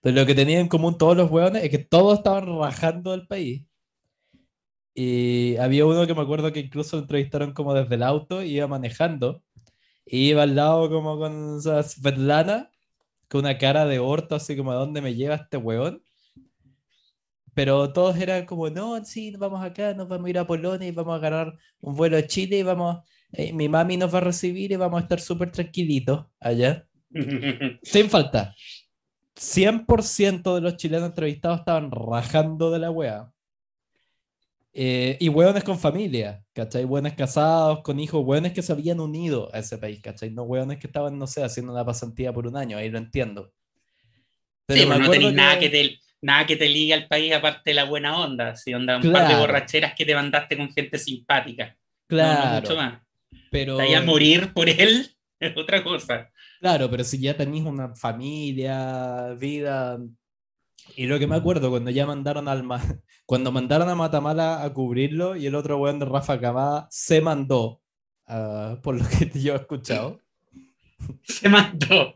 Pero 0.00 0.16
lo 0.16 0.26
que 0.26 0.34
tenían 0.34 0.62
en 0.62 0.68
común 0.68 0.98
todos 0.98 1.16
los 1.16 1.30
weones 1.30 1.64
es 1.64 1.70
que 1.70 1.78
todos 1.78 2.18
estaban 2.18 2.46
rajando 2.58 3.14
el 3.14 3.26
país. 3.26 3.64
Y 4.94 5.56
había 5.56 5.86
uno 5.86 6.06
que 6.06 6.14
me 6.14 6.22
acuerdo 6.22 6.52
que 6.52 6.60
incluso 6.60 6.96
lo 6.96 7.02
entrevistaron 7.02 7.52
como 7.52 7.74
desde 7.74 7.94
el 7.94 8.02
auto, 8.02 8.42
iba 8.42 8.66
manejando, 8.66 9.42
y 10.04 10.30
iba 10.30 10.42
al 10.42 10.54
lado 10.56 10.90
como 10.90 11.18
con 11.18 11.60
Svetlana, 11.62 12.70
con 13.28 13.40
una 13.40 13.58
cara 13.58 13.86
de 13.86 13.98
orto, 13.98 14.34
así 14.34 14.56
como, 14.56 14.72
¿a 14.72 14.76
dónde 14.76 15.00
me 15.00 15.14
lleva 15.14 15.36
este 15.36 15.56
weón? 15.56 16.02
pero 17.54 17.92
todos 17.92 18.16
eran 18.16 18.46
como, 18.46 18.70
no, 18.70 19.04
sí, 19.04 19.30
nos 19.30 19.40
vamos 19.40 19.62
acá, 19.62 19.94
nos 19.94 20.08
vamos 20.08 20.26
a 20.26 20.30
ir 20.30 20.38
a 20.38 20.46
Polonia 20.46 20.88
y 20.88 20.92
vamos 20.92 21.12
a 21.12 21.16
agarrar 21.16 21.54
un 21.80 21.94
vuelo 21.94 22.16
a 22.16 22.26
Chile 22.26 22.58
y 22.58 22.62
vamos, 22.62 23.00
eh, 23.32 23.52
mi 23.52 23.68
mami 23.68 23.96
nos 23.96 24.12
va 24.12 24.18
a 24.18 24.22
recibir 24.22 24.72
y 24.72 24.76
vamos 24.76 25.00
a 25.00 25.02
estar 25.02 25.20
súper 25.20 25.50
tranquilitos 25.50 26.26
allá. 26.40 26.86
Sin 27.82 28.08
falta. 28.08 28.54
100% 29.34 30.54
de 30.54 30.60
los 30.60 30.76
chilenos 30.76 31.08
entrevistados 31.08 31.60
estaban 31.60 31.90
rajando 31.90 32.70
de 32.70 32.78
la 32.78 32.90
wea. 32.90 33.30
Eh, 34.74 35.18
y 35.20 35.28
hueones 35.28 35.64
con 35.64 35.78
familia, 35.78 36.42
¿cachai? 36.54 36.84
Hueones 36.84 37.14
casados, 37.14 37.82
con 37.82 38.00
hijos, 38.00 38.24
hueones 38.24 38.52
que 38.52 38.62
se 38.62 38.72
habían 38.72 39.00
unido 39.00 39.50
a 39.52 39.58
ese 39.58 39.76
país, 39.76 40.00
¿cachai? 40.00 40.30
No 40.30 40.44
hueones 40.44 40.78
que 40.78 40.86
estaban, 40.86 41.18
no 41.18 41.26
sé, 41.26 41.44
haciendo 41.44 41.72
una 41.72 41.84
pasantía 41.84 42.32
por 42.32 42.46
un 42.46 42.56
año, 42.56 42.78
ahí 42.78 42.88
lo 42.88 42.98
entiendo. 42.98 43.52
Pero 44.66 44.94
sí, 44.94 45.00
no 45.00 45.10
tenés 45.10 45.34
nada 45.34 45.58
que 45.58 45.68
te 45.68 45.98
nada 46.22 46.46
que 46.46 46.56
te 46.56 46.68
ligue 46.68 46.94
al 46.94 47.08
país 47.08 47.32
aparte 47.34 47.70
de 47.70 47.74
la 47.74 47.84
buena 47.84 48.16
onda, 48.16 48.54
si 48.54 48.72
onda 48.72 48.96
un 48.96 49.12
par 49.12 49.28
de 49.28 49.34
borracheras 49.34 49.92
que 49.94 50.06
te 50.06 50.14
mandaste 50.14 50.56
con 50.56 50.72
gente 50.72 50.96
simpática. 50.96 51.76
Claro. 52.06 52.48
No, 52.48 52.60
mucho 52.60 52.76
más. 52.76 53.02
Pero... 53.50 53.76
Te 53.76 53.94
a 53.94 54.02
morir 54.02 54.52
por 54.54 54.68
él 54.68 55.10
es 55.40 55.56
otra 55.56 55.82
cosa. 55.82 56.30
Claro, 56.60 56.88
pero 56.90 57.02
si 57.02 57.20
ya 57.20 57.36
tenés 57.36 57.64
una 57.64 57.94
familia, 57.96 59.34
vida. 59.38 59.98
Y 60.96 61.06
lo 61.06 61.18
que 61.18 61.26
me 61.26 61.36
acuerdo 61.36 61.70
cuando 61.70 61.90
ya 61.90 62.06
mandaron 62.06 62.48
al 62.48 62.64
cuando 63.26 63.52
mandaron 63.52 63.88
a 63.88 63.94
Matamala 63.94 64.62
a 64.62 64.72
cubrirlo 64.72 65.36
y 65.36 65.46
el 65.46 65.54
otro 65.54 65.78
weón 65.78 65.98
de 65.98 66.06
Rafa 66.06 66.38
Cavada 66.38 66.88
se 66.90 67.20
mandó, 67.20 67.80
uh, 68.28 68.80
por 68.82 68.96
lo 68.96 69.04
que 69.32 69.40
yo 69.40 69.54
he 69.54 69.56
escuchado. 69.56 70.20
Se 71.24 71.48
mandó. 71.48 72.14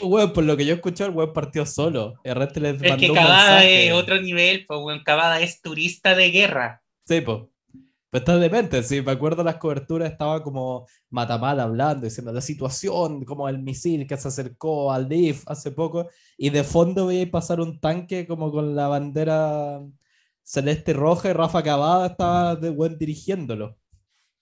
Weón, 0.00 0.32
por 0.32 0.44
lo 0.44 0.56
que 0.56 0.64
yo 0.64 0.72
he 0.72 0.76
escuchado, 0.76 1.10
el 1.10 1.16
weón 1.16 1.32
partió 1.32 1.66
solo. 1.66 2.14
El 2.22 2.36
resto 2.36 2.60
les 2.60 2.80
es 2.80 2.96
que 2.96 3.12
Cavada 3.12 3.64
es 3.64 3.92
otro 3.92 4.20
nivel, 4.20 4.64
pues 4.66 4.80
weón. 4.80 5.02
Cavada 5.02 5.40
es 5.40 5.60
turista 5.60 6.14
de 6.14 6.30
guerra. 6.30 6.82
Sí, 7.04 7.20
pues. 7.20 7.40
Pues 8.10 8.22
está 8.22 8.38
demente, 8.38 8.82
sí, 8.82 9.02
me 9.02 9.12
acuerdo 9.12 9.44
las 9.44 9.56
coberturas, 9.56 10.10
estaba 10.10 10.42
como 10.42 10.86
Matamala 11.10 11.64
hablando, 11.64 12.06
diciendo 12.06 12.32
la 12.32 12.40
situación, 12.40 13.24
como 13.26 13.48
el 13.50 13.58
misil 13.58 14.06
que 14.06 14.16
se 14.16 14.28
acercó 14.28 14.90
al 14.90 15.10
DIF 15.10 15.42
hace 15.46 15.72
poco, 15.72 16.08
y 16.38 16.48
de 16.48 16.64
fondo 16.64 17.06
veía 17.06 17.30
pasar 17.30 17.60
un 17.60 17.78
tanque 17.80 18.26
como 18.26 18.50
con 18.50 18.74
la 18.74 18.88
bandera 18.88 19.80
celeste 20.42 20.94
roja 20.94 21.28
y 21.28 21.34
Rafa 21.34 21.62
Cavada 21.62 22.06
estaba 22.06 22.56
de 22.56 22.70
buen 22.70 22.96
dirigiéndolo. 22.96 23.76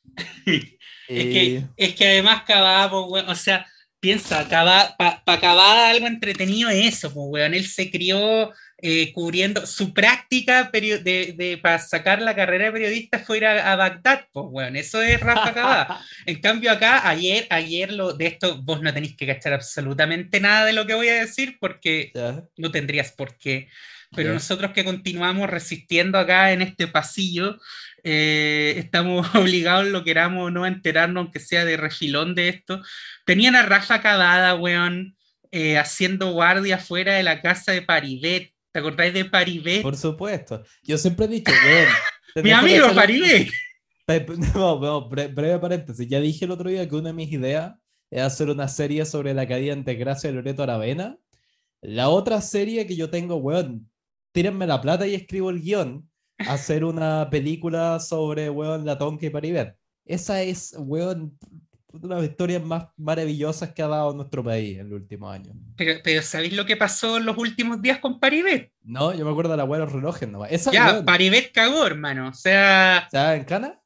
es, 0.46 0.64
que, 1.08 1.64
es 1.76 1.94
que 1.96 2.06
además 2.06 2.42
Cavada, 2.46 2.88
pues, 2.88 3.25
o 3.26 3.35
sea, 3.35 3.66
piensa, 3.99 4.49
para 4.96 5.25
pa 5.25 5.40
Cavada 5.40 5.90
algo 5.90 6.06
entretenido 6.06 6.70
es 6.70 6.94
eso, 6.94 7.12
pues, 7.12 7.26
weón, 7.28 7.54
él 7.54 7.66
se 7.66 7.90
crió 7.90 8.52
eh, 8.78 9.12
cubriendo 9.12 9.64
su 9.66 9.95
práctica 9.95 10.71
de, 10.71 11.35
de, 11.37 11.59
para 11.62 11.78
sacar 11.78 12.21
la 12.21 12.37
carrera 12.37 12.66
de 12.66 12.73
periodista 12.73 13.18
fue 13.18 13.38
ir 13.38 13.47
a, 13.47 13.75
Bagdad, 13.75 14.26
pues 14.33 14.47
bueno, 14.50 14.78
eso 14.78 15.00
es 15.00 15.18
Rafa 15.18 15.54
Cavada. 15.54 16.04
en 16.26 16.40
cambio 16.40 16.71
acá, 16.71 17.09
ayer, 17.09 17.47
ayer 17.49 17.92
lo, 17.92 18.12
de 18.12 18.26
esto 18.26 18.61
vos 18.62 18.83
no 18.83 18.92
tenéis 18.92 19.16
que 19.16 19.26
cachar 19.26 19.54
absolutamente 19.54 20.40
nada 20.40 20.66
de 20.66 20.75
lo 20.75 20.87
que 20.87 20.95
voy 20.95 21.09
a 21.09 21.21
decir 21.21 21.56
porque 21.59 22.12
no 22.56 22.71
tendrías 22.71 23.12
por 23.12 23.38
qué. 23.38 23.68
Pero 24.14 24.33
nosotros 24.33 24.73
que 24.73 24.85
continuamos 24.85 25.50
resistiendo 25.50 26.18
acá 26.18 26.52
en 26.52 26.62
este 26.62 26.87
pasillo, 26.87 27.59
eh, 28.04 28.75
estamos 28.76 29.26
obligados, 29.35 29.87
lo 29.87 30.04
queramos 30.04 30.52
no, 30.52 30.64
a 30.64 30.68
enterarnos, 30.68 31.23
aunque 31.23 31.40
sea 31.40 31.64
de 31.64 31.76
refilón 31.76 32.35
de 32.35 32.49
esto. 32.49 32.83
Tenían 33.25 33.56
a 33.56 33.62
Rafa 33.62 34.00
Cavada, 34.00 34.54
weón, 34.54 35.16
eh, 35.50 35.78
haciendo 35.78 36.30
guardia 36.33 36.78
fuera 36.78 37.14
de 37.14 37.23
la 37.23 37.42
casa 37.42 37.73
de 37.73 37.83
Paribet 37.83 38.55
¿Te 38.76 38.80
acordáis 38.80 39.14
de 39.14 39.25
Paribet? 39.25 39.80
Por 39.80 39.97
supuesto. 39.97 40.62
Yo 40.83 40.99
siempre 40.99 41.25
he 41.25 41.28
dicho, 41.28 41.50
weón. 41.50 41.88
Mi 42.45 42.50
amigo 42.50 42.95
Paribet. 42.95 43.49
No, 44.54 44.78
no, 44.78 45.09
breve 45.09 45.59
paréntesis. 45.59 46.06
Ya 46.06 46.21
dije 46.21 46.45
el 46.45 46.50
otro 46.50 46.68
día 46.68 46.87
que 46.87 46.95
una 46.95 47.09
de 47.09 47.14
mis 47.14 47.33
ideas 47.33 47.75
es 48.11 48.21
hacer 48.21 48.50
una 48.50 48.68
serie 48.68 49.06
sobre 49.06 49.33
la 49.33 49.49
caída 49.49 49.73
en 49.73 49.83
desgracia 49.83 50.28
de 50.28 50.37
Loreto 50.37 50.62
Aravena. 50.62 51.16
La 51.80 52.11
otra 52.11 52.42
serie 52.42 52.87
que 52.87 52.97
yo 52.97 53.09
tengo, 53.09 53.37
weón, 53.37 53.90
tírenme 54.33 54.66
la 54.66 54.83
plata 54.83 55.06
y 55.06 55.14
escribo 55.14 55.49
el 55.49 55.62
guion. 55.62 56.09
Hacer 56.37 56.85
una 56.85 57.30
película 57.30 57.99
sobre, 57.99 58.50
weón, 58.50 58.85
la 58.85 58.99
Tonka 58.99 59.25
y 59.25 59.30
Paribet. 59.30 59.75
Esa 60.04 60.42
es, 60.42 60.76
weón, 60.78 61.38
una 62.02 62.16
de 62.16 62.22
las 62.22 62.30
historias 62.30 62.62
más 62.62 62.86
maravillosas 62.96 63.72
que 63.72 63.82
ha 63.82 63.88
dado 63.88 64.14
nuestro 64.14 64.42
país 64.42 64.78
en 64.78 64.90
los 64.90 65.00
últimos 65.00 65.34
años. 65.34 65.54
Pero, 65.76 66.00
pero 66.02 66.22
¿sabéis 66.22 66.52
lo 66.52 66.66
que 66.66 66.76
pasó 66.76 67.16
en 67.16 67.26
los 67.26 67.36
últimos 67.36 67.80
días 67.80 67.98
con 67.98 68.20
Paribet? 68.20 68.72
No, 68.82 69.14
yo 69.14 69.24
me 69.24 69.30
acuerdo 69.30 69.50
de 69.52 69.56
la 69.56 69.64
buena 69.64 69.86
relojes 69.86 70.28
nomás. 70.28 70.50
ya, 70.72 71.04
Paribet 71.04 71.52
cagó, 71.52 71.86
hermano. 71.86 72.28
O 72.28 72.32
sea. 72.34 72.98
¿Está 72.98 73.36
en 73.36 73.44
Cana? 73.44 73.80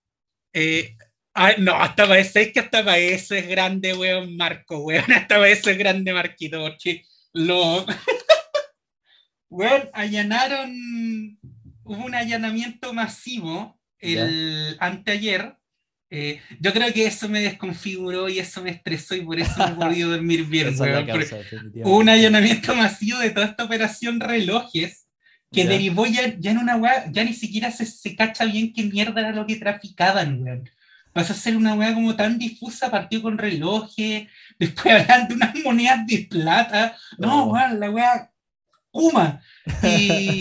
Eh, 0.53 0.97
ah, 1.35 1.53
no, 1.59 1.75
hasta 1.75 2.07
para 2.07 2.19
eso, 2.19 2.39
es 2.39 2.53
que 2.53 2.61
hasta 2.61 2.85
para 2.85 2.99
eso 2.99 3.35
es 3.35 3.47
grande, 3.47 3.95
weón, 3.95 4.37
Marco, 4.37 4.79
weón. 4.81 5.05
Hasta 5.13 5.37
para 5.37 5.49
eso 5.49 5.71
es 5.71 5.79
grande, 5.79 6.13
Marquito, 6.13 6.61
porque 6.61 7.05
lo. 7.33 7.85
weón, 9.51 9.89
allanaron. 9.93 11.39
Hubo 11.85 12.05
un 12.05 12.15
allanamiento 12.15 12.93
masivo 12.93 13.81
el 13.99 14.77
anteayer 14.81 15.60
eh, 16.13 16.41
yo 16.59 16.73
creo 16.73 16.93
que 16.93 17.07
eso 17.07 17.29
me 17.29 17.41
desconfiguró 17.41 18.29
y 18.29 18.41
eso 18.41 18.63
me 18.63 18.71
estresó 18.71 19.15
y 19.15 19.21
por 19.21 19.39
eso 19.39 19.57
no 19.59 19.69
he 19.69 19.77
podido 19.89 20.11
dormir 20.11 20.45
bien. 20.45 20.75
hubo 21.85 21.99
un 21.99 22.09
allanamiento 22.09 22.75
masivo 22.77 23.19
de 23.21 23.31
toda 23.31 23.47
esta 23.47 23.65
operación 23.65 24.19
relojes 24.19 25.07
que 25.53 25.65
derivó 25.65 26.07
ya, 26.07 26.35
ya 26.39 26.53
en 26.53 26.59
una 26.59 26.77
weá, 26.77 27.11
ya 27.11 27.25
ni 27.25 27.33
siquiera 27.33 27.73
se, 27.73 27.85
se, 27.85 28.15
cacha 28.15 28.45
bien 28.45 28.73
qué 28.73 28.85
mierda 28.85 29.21
era 29.21 29.33
lo 29.33 29.47
que 29.47 29.57
traficaban, 29.57 30.43
weón. 30.43 30.71
Pasó 31.13 31.33
a 31.33 31.37
ser 31.37 31.57
una 31.57 31.75
weá 31.75 31.93
como 31.93 32.15
tan 32.15 32.39
difusa, 32.39 32.89
partió 32.89 33.21
con 33.21 33.37
relojes, 33.37 34.29
después 34.61 34.95
hablan 34.95 35.27
de 35.27 35.35
unas 35.35 35.55
monedas 35.65 36.07
de 36.07 36.27
plata. 36.31 36.97
No, 37.19 37.45
oh. 37.45 37.53
weón, 37.53 37.81
la 37.81 37.91
weá, 37.91 38.31
Kuma. 38.93 39.43
Y, 39.83 40.41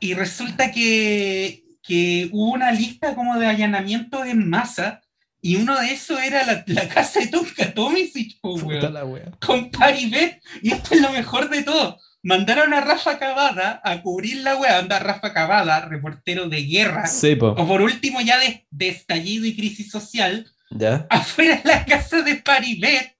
y 0.00 0.14
resulta 0.14 0.70
que 0.72 1.63
que 1.86 2.28
hubo 2.32 2.52
una 2.52 2.72
lista 2.72 3.14
como 3.14 3.38
de 3.38 3.46
allanamientos 3.46 4.26
en 4.26 4.48
masa 4.48 5.02
y 5.40 5.56
uno 5.56 5.78
de 5.78 5.92
esos 5.92 6.18
era 6.22 6.44
la, 6.46 6.64
la 6.66 6.88
casa 6.88 7.20
de 7.20 7.26
Tonka 7.26 7.74
Tomisic, 7.74 8.40
con 8.40 9.70
Paribet. 9.70 10.42
Y 10.62 10.72
esto 10.72 10.94
es 10.94 11.02
lo 11.02 11.12
mejor 11.12 11.50
de 11.50 11.62
todo. 11.62 12.00
Mandaron 12.22 12.72
a 12.72 12.80
Rafa 12.80 13.18
Cavada 13.18 13.82
a 13.84 14.00
cubrir 14.00 14.38
la 14.38 14.56
wea, 14.56 14.78
anda 14.78 14.98
Rafa 14.98 15.34
Cavada, 15.34 15.82
reportero 15.82 16.48
de 16.48 16.62
guerra, 16.62 17.04
o 17.40 17.68
por 17.68 17.82
último 17.82 18.22
ya 18.22 18.38
de, 18.38 18.88
estallido 18.88 19.44
y 19.44 19.54
crisis 19.54 19.90
social, 19.90 20.50
¿Ya? 20.70 21.06
afuera 21.10 21.56
de 21.62 21.68
la 21.68 21.84
casa 21.84 22.22
de 22.22 22.36
Paribet, 22.36 23.14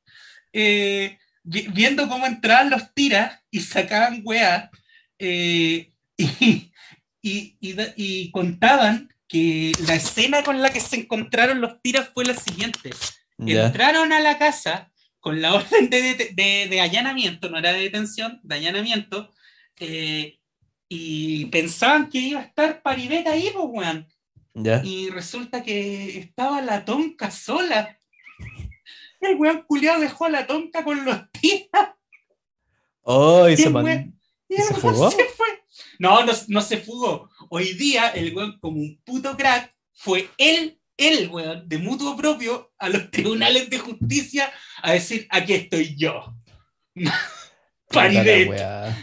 eh, 0.54 1.18
viendo 1.42 2.08
cómo 2.08 2.24
entraban 2.24 2.70
los 2.70 2.94
tiras 2.94 3.38
y 3.50 3.60
sacaban 3.60 4.22
wea. 4.24 4.70
Eh, 5.18 5.92
y, 6.16 6.72
y, 7.24 8.30
contaban 8.30 9.12
que 9.26 9.72
la 9.86 9.94
escena 9.94 10.42
con 10.42 10.60
la 10.60 10.70
que 10.70 10.80
se 10.80 10.96
encontraron 10.96 11.60
los 11.60 11.80
tiras 11.80 12.10
fue 12.12 12.24
la 12.24 12.34
siguiente. 12.34 12.90
Entraron 13.38 14.12
a 14.12 14.20
la 14.20 14.38
casa 14.38 14.92
con 15.20 15.40
la 15.40 15.54
orden 15.54 15.88
de, 15.88 16.80
allanamiento, 16.80 17.48
no 17.48 17.58
era 17.58 17.72
de 17.72 17.80
detención, 17.80 18.40
de 18.42 18.56
allanamiento, 18.56 19.32
eh, 19.80 20.38
y 20.88 21.46
pensaban 21.46 22.10
que 22.10 22.18
iba 22.18 22.40
a 22.40 22.44
estar 22.44 22.82
Paribet 22.82 23.26
ahí, 23.26 23.50
pues, 23.52 23.66
weón. 23.68 24.06
Y 24.84 25.10
resulta 25.10 25.62
que 25.62 26.18
estaba 26.18 26.60
la 26.60 26.84
tonca 26.84 27.30
sola. 27.30 27.98
El 29.20 29.36
weón 29.36 29.64
culiado 29.66 30.00
dejó 30.00 30.26
a 30.26 30.28
la 30.28 30.46
tonca 30.46 30.84
con 30.84 31.04
los 31.04 31.30
tiras. 31.32 31.90
Oh, 33.00 33.48
y, 33.48 33.56
se, 33.56 33.64
se 33.64 34.74
fugó? 34.74 35.10
No, 35.98 36.20
no, 36.48 36.60
se 36.60 36.78
fugó. 36.78 37.30
Hoy 37.50 37.74
día 37.74 38.08
el 38.08 38.34
weón, 38.34 38.58
como 38.60 38.80
un 38.80 39.00
puto 39.04 39.36
crack, 39.36 39.74
fue 39.92 40.28
él, 40.38 40.78
el 40.96 41.28
weón, 41.28 41.68
de 41.68 41.78
mutuo 41.78 42.16
propio, 42.16 42.72
a 42.78 42.88
los 42.88 43.10
tribunales 43.10 43.70
de 43.70 43.78
justicia 43.78 44.52
a 44.82 44.92
decir, 44.92 45.26
aquí 45.30 45.54
estoy 45.54 45.96
yo. 45.96 46.34
Paribet. 47.88 48.50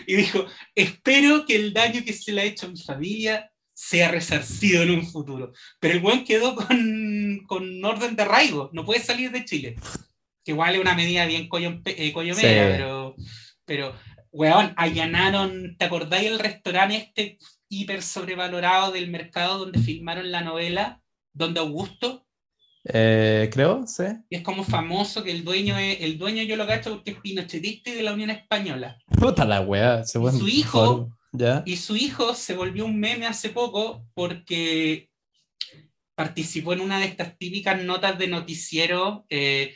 Y 0.08 0.16
dijo, 0.16 0.46
espero 0.76 1.46
que 1.46 1.56
el 1.56 1.74
daño 1.74 2.04
que 2.04 2.14
se 2.14 2.32
le 2.32 2.42
ha 2.42 2.46
hecho 2.46 2.68
a 2.68 2.70
mi 2.70 2.82
familia 2.82 3.52
sea 3.74 4.10
resarcido 4.10 4.84
en 4.84 4.92
un 4.92 5.08
futuro. 5.08 5.54
Pero 5.80 5.96
el 5.96 6.04
weón 6.04 6.24
quedó 6.24 6.56
con, 6.56 7.40
con 7.48 7.84
orden 7.84 8.16
de 8.16 8.22
arraigo, 8.22 8.70
no 8.74 8.86
puede 8.86 9.02
salir 9.02 9.32
de 9.32 9.46
Chile. 9.46 9.76
Que 10.44 10.52
igual 10.52 10.76
es 10.76 10.82
una 10.82 10.96
medida 10.96 11.26
bien 11.26 11.50
eh, 11.86 12.14
coyomera, 12.14 12.76
pero, 12.76 13.16
pero 13.66 13.96
weón, 14.32 14.74
allanaron, 14.78 15.76
¿te 15.78 15.86
acordáis 15.86 16.28
el 16.28 16.40
restaurante 16.40 16.98
este 16.98 17.38
hiper 17.70 18.02
sobrevalorado 18.02 18.92
del 18.92 19.10
mercado 19.10 19.60
donde 19.60 19.80
filmaron 19.80 20.32
la 20.32 20.42
novela, 20.42 21.02
donde 21.34 21.60
Augusto? 21.60 22.26
Eh, 22.86 23.50
creo, 23.52 23.86
sí. 23.86 24.04
Y 24.30 24.38
es 24.38 24.42
como 24.42 24.64
famoso 24.64 25.24
que 25.24 25.32
el 25.32 25.44
dueño 25.44 25.78
es, 25.78 26.02
el 26.02 26.18
dueño 26.18 26.44
yo 26.44 26.56
lo 26.56 26.66
cacho 26.66 26.92
porque 26.92 27.12
es 27.12 27.20
pinochetista 27.20 27.92
y 27.92 27.94
de 27.94 28.04
la 28.04 28.14
Unión 28.14 28.32
Española. 28.32 28.98
Puta 29.20 29.46
la 29.46 29.62
weá, 29.62 30.04
Su 30.06 30.48
hijo, 30.48 31.10
¿Ya? 31.32 31.64
Y 31.66 31.78
su 31.78 31.96
hijo 31.96 32.34
se 32.34 32.56
volvió 32.56 32.86
un 32.86 33.00
meme 33.00 33.26
hace 33.26 33.50
poco 33.50 34.06
porque 34.14 35.10
participó 36.16 36.74
en 36.74 36.82
una 36.82 37.00
de 37.00 37.06
estas 37.06 37.38
típicas 37.38 37.82
notas 37.84 38.18
de 38.18 38.28
noticiero 38.28 39.26
eh, 39.30 39.76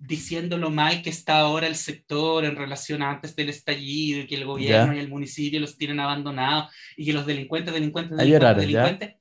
diciendo 0.00 0.56
lo 0.58 0.70
mal 0.70 1.02
que 1.02 1.10
está 1.10 1.38
ahora 1.38 1.66
el 1.66 1.76
sector 1.76 2.44
en 2.44 2.56
relación 2.56 3.02
a 3.02 3.10
antes 3.10 3.34
del 3.36 3.48
estallido 3.48 4.20
y 4.20 4.26
que 4.26 4.34
el 4.36 4.44
gobierno 4.44 4.92
Ya. 4.92 4.98
y 4.98 5.00
el 5.02 5.08
municipio 5.08 5.60
los 5.60 5.76
tienen 5.76 6.00
abandonados 6.00 6.72
y 6.96 7.04
que 7.06 7.12
los 7.12 7.26
delincuentes, 7.26 7.72
delincuentes, 7.74 8.16
delincuentes, 8.16 8.68
¿ya? 8.70 8.82
delincuentes. 8.82 9.16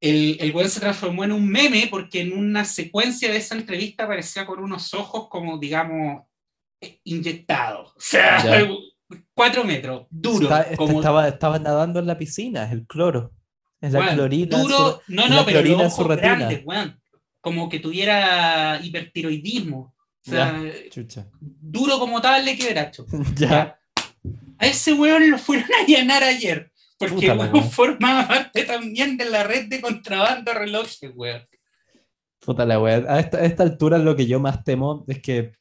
El, 0.00 0.36
el 0.40 0.52
güey 0.52 0.68
se 0.68 0.80
transformó 0.80 1.24
en 1.24 1.32
un 1.32 1.48
meme 1.48 1.86
porque 1.90 2.20
en 2.20 2.36
una 2.36 2.64
secuencia 2.64 3.30
de 3.30 3.38
esa 3.38 3.54
entrevista 3.54 4.04
aparecía 4.04 4.44
con 4.44 4.58
unos 4.60 4.92
ojos 4.92 5.28
como, 5.30 5.56
digamos, 5.58 6.24
eh, 6.80 7.00
inyectados. 7.04 7.90
O 7.96 8.00
sea, 8.00 8.42
Ya. 8.44 8.68
cuatro 9.34 9.64
metros, 9.64 10.06
duro. 10.10 10.42
Está- 10.44 10.62
este 10.62 10.76
como, 10.76 10.98
estaba, 10.98 11.28
estaba 11.28 11.58
nadando 11.58 12.00
en 12.00 12.06
la 12.06 12.18
piscina, 12.18 12.64
es 12.64 12.72
el 12.72 12.86
cloro. 12.86 13.32
Es 13.80 13.92
la 13.92 14.00
Weón, 14.00 14.14
clorina. 14.14 14.58
Duro, 14.58 15.02
su- 15.06 15.12
no, 15.14 15.28
no, 15.28 15.36
la 15.36 15.44
pero 15.44 15.62
los 15.62 15.98
ojos 15.98 16.16
grandes, 16.16 16.62
weón. 16.64 17.00
Como 17.44 17.68
que 17.68 17.78
tuviera 17.78 18.80
hipertiroidismo. 18.82 19.94
O 20.26 20.30
sea, 20.30 20.58
duro 21.40 21.98
como 21.98 22.18
tal 22.22 22.42
de 22.46 22.56
quebracho. 22.56 23.04
Ya. 23.36 23.78
A 24.56 24.66
ese 24.66 24.94
weón 24.94 25.30
lo 25.30 25.36
fueron 25.36 25.66
a 25.74 25.84
allanar 25.84 26.24
ayer. 26.24 26.72
Porque 26.96 27.30
Puta 27.30 27.34
weón 27.34 27.70
formaba 27.70 28.26
parte 28.26 28.64
también 28.64 29.18
de 29.18 29.28
la 29.28 29.44
red 29.44 29.68
de 29.68 29.82
contrabando 29.82 30.50
de 30.50 30.58
relojes, 30.58 31.12
weón. 31.14 31.46
Puta 32.40 32.64
la 32.64 32.80
wea. 32.80 33.04
A 33.08 33.20
esta, 33.20 33.38
a 33.38 33.44
esta 33.44 33.62
altura 33.62 33.98
lo 33.98 34.16
que 34.16 34.26
yo 34.26 34.40
más 34.40 34.64
temo 34.64 35.04
es 35.06 35.20
que 35.20 35.52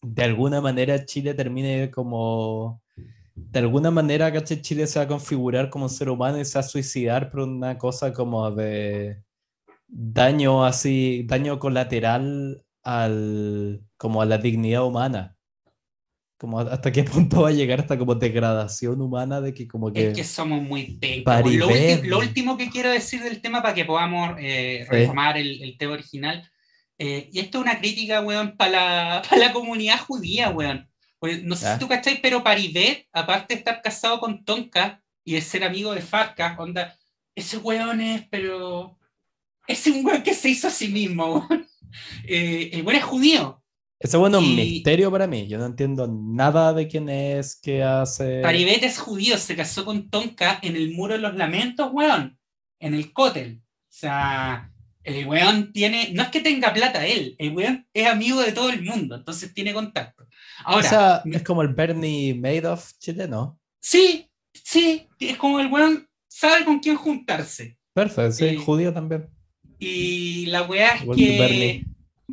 de 0.00 0.22
alguna 0.24 0.62
manera 0.62 1.04
Chile 1.04 1.34
termine 1.34 1.90
como. 1.90 2.82
De 3.34 3.58
alguna 3.58 3.90
manera, 3.90 4.32
¿cachai? 4.32 4.62
Chile 4.62 4.86
se 4.86 4.98
va 4.98 5.04
a 5.04 5.08
configurar 5.08 5.68
como 5.68 5.84
un 5.84 5.90
ser 5.90 6.08
humano 6.08 6.40
y 6.40 6.46
se 6.46 6.54
va 6.54 6.60
a 6.60 6.68
suicidar 6.68 7.30
por 7.30 7.40
una 7.40 7.76
cosa 7.76 8.10
como 8.12 8.50
de 8.50 9.22
daño 9.88 10.64
así, 10.64 11.24
daño 11.26 11.58
colateral 11.58 12.62
al, 12.82 13.82
como 13.96 14.22
a 14.22 14.26
la 14.26 14.38
dignidad 14.38 14.84
humana. 14.86 15.34
Como 16.38 16.60
hasta 16.60 16.92
qué 16.92 17.02
punto 17.04 17.42
va 17.42 17.48
a 17.48 17.52
llegar 17.52 17.80
esta 17.80 17.98
como 17.98 18.14
degradación 18.14 19.00
humana 19.00 19.40
de 19.40 19.52
que 19.52 19.66
como 19.66 19.92
que... 19.92 20.08
Es 20.10 20.16
que 20.16 20.24
somos 20.24 20.62
muy. 20.62 20.98
Paribé. 21.24 21.96
Lo, 22.04 22.10
lo 22.10 22.18
último 22.20 22.56
que 22.56 22.70
quiero 22.70 22.90
decir 22.90 23.22
del 23.22 23.40
tema 23.40 23.60
para 23.62 23.74
que 23.74 23.84
podamos 23.84 24.36
eh, 24.38 24.84
Sí. 24.84 24.90
retomar 24.96 25.36
el, 25.36 25.62
el 25.62 25.76
tema 25.78 25.94
original. 25.94 26.48
eh, 26.98 27.28
y 27.32 27.40
esto 27.40 27.58
es 27.58 27.62
una 27.64 27.78
crítica, 27.80 28.20
weón, 28.20 28.56
para 28.56 28.70
la, 28.70 29.22
pa' 29.28 29.36
la 29.36 29.52
comunidad 29.52 29.98
judía, 30.00 30.50
weón. 30.50 30.88
Pues, 31.18 31.42
no 31.42 31.56
sé 31.56 31.64
Ya. 31.64 31.74
si 31.74 31.80
tú 31.80 31.88
cacháis, 31.88 32.20
pero 32.22 32.44
Paribet, 32.44 33.06
aparte 33.12 33.54
de 33.54 33.58
estar 33.58 33.82
casado 33.82 34.20
con 34.20 34.44
Tonka 34.44 35.02
y 35.24 35.32
de 35.34 35.40
ser 35.40 35.64
amigo 35.64 35.92
de 35.92 36.00
Farca, 36.02 36.54
onda, 36.58 36.96
ese 37.34 37.56
weón 37.58 38.00
es, 38.00 38.22
pero. 38.30 38.96
Es 39.68 39.86
un 39.86 40.04
weón 40.04 40.22
que 40.22 40.34
se 40.34 40.48
hizo 40.48 40.66
a 40.66 40.70
sí 40.70 40.88
mismo, 40.88 41.46
weón. 41.48 41.66
Eh, 42.26 42.70
el 42.72 42.82
weón 42.82 42.96
es 42.98 43.04
judío. 43.04 43.62
Ese 44.00 44.16
bueno 44.16 44.38
es 44.38 44.44
un 44.44 44.50
y- 44.50 44.56
misterio 44.56 45.10
para 45.10 45.26
mí. 45.26 45.46
Yo 45.48 45.58
no 45.58 45.66
entiendo 45.66 46.06
nada 46.08 46.72
de 46.72 46.86
quién 46.88 47.08
es, 47.08 47.56
qué 47.60 47.82
hace... 47.82 48.40
Paribet 48.42 48.82
es 48.84 48.98
judío, 48.98 49.36
se 49.38 49.56
casó 49.56 49.84
con 49.84 50.08
Tonka 50.10 50.58
en 50.62 50.76
el 50.76 50.92
Muro 50.92 51.14
de 51.14 51.20
los 51.20 51.34
Lamentos, 51.34 51.90
weón. 51.92 52.38
En 52.80 52.94
el 52.94 53.12
Kotel. 53.12 53.60
O 53.60 53.86
sea, 53.88 54.70
el 55.02 55.26
weón 55.26 55.72
tiene. 55.72 56.10
No 56.12 56.22
es 56.22 56.28
que 56.28 56.40
tenga 56.40 56.72
plata 56.72 57.04
él, 57.06 57.34
el 57.38 57.50
weón 57.56 57.86
es 57.92 58.06
amigo 58.06 58.40
de 58.40 58.52
todo 58.52 58.70
el 58.70 58.82
mundo, 58.84 59.16
entonces 59.16 59.52
tiene 59.52 59.72
contacto. 59.72 60.22
O 60.24 60.28
Ahora, 60.72 60.88
sea, 60.88 61.22
es 61.24 61.42
como 61.42 61.62
el 61.62 61.68
Bernie 61.74 62.34
Madoff 62.34 62.92
chileno. 63.00 63.58
sí, 63.80 64.30
sí, 64.52 65.08
es 65.18 65.36
como 65.38 65.58
el 65.58 65.66
weón 65.72 66.08
sabe 66.28 66.64
con 66.64 66.78
quién 66.78 66.94
juntarse. 66.96 67.76
Perfecto, 67.94 68.30
sí, 68.32 68.44
Eh, 68.44 68.56
judío 68.56 68.92
también. 68.94 69.28
Y 69.78 70.46
la 70.46 70.62
weá 70.62 70.96
es 70.96 71.02
que 71.16 71.84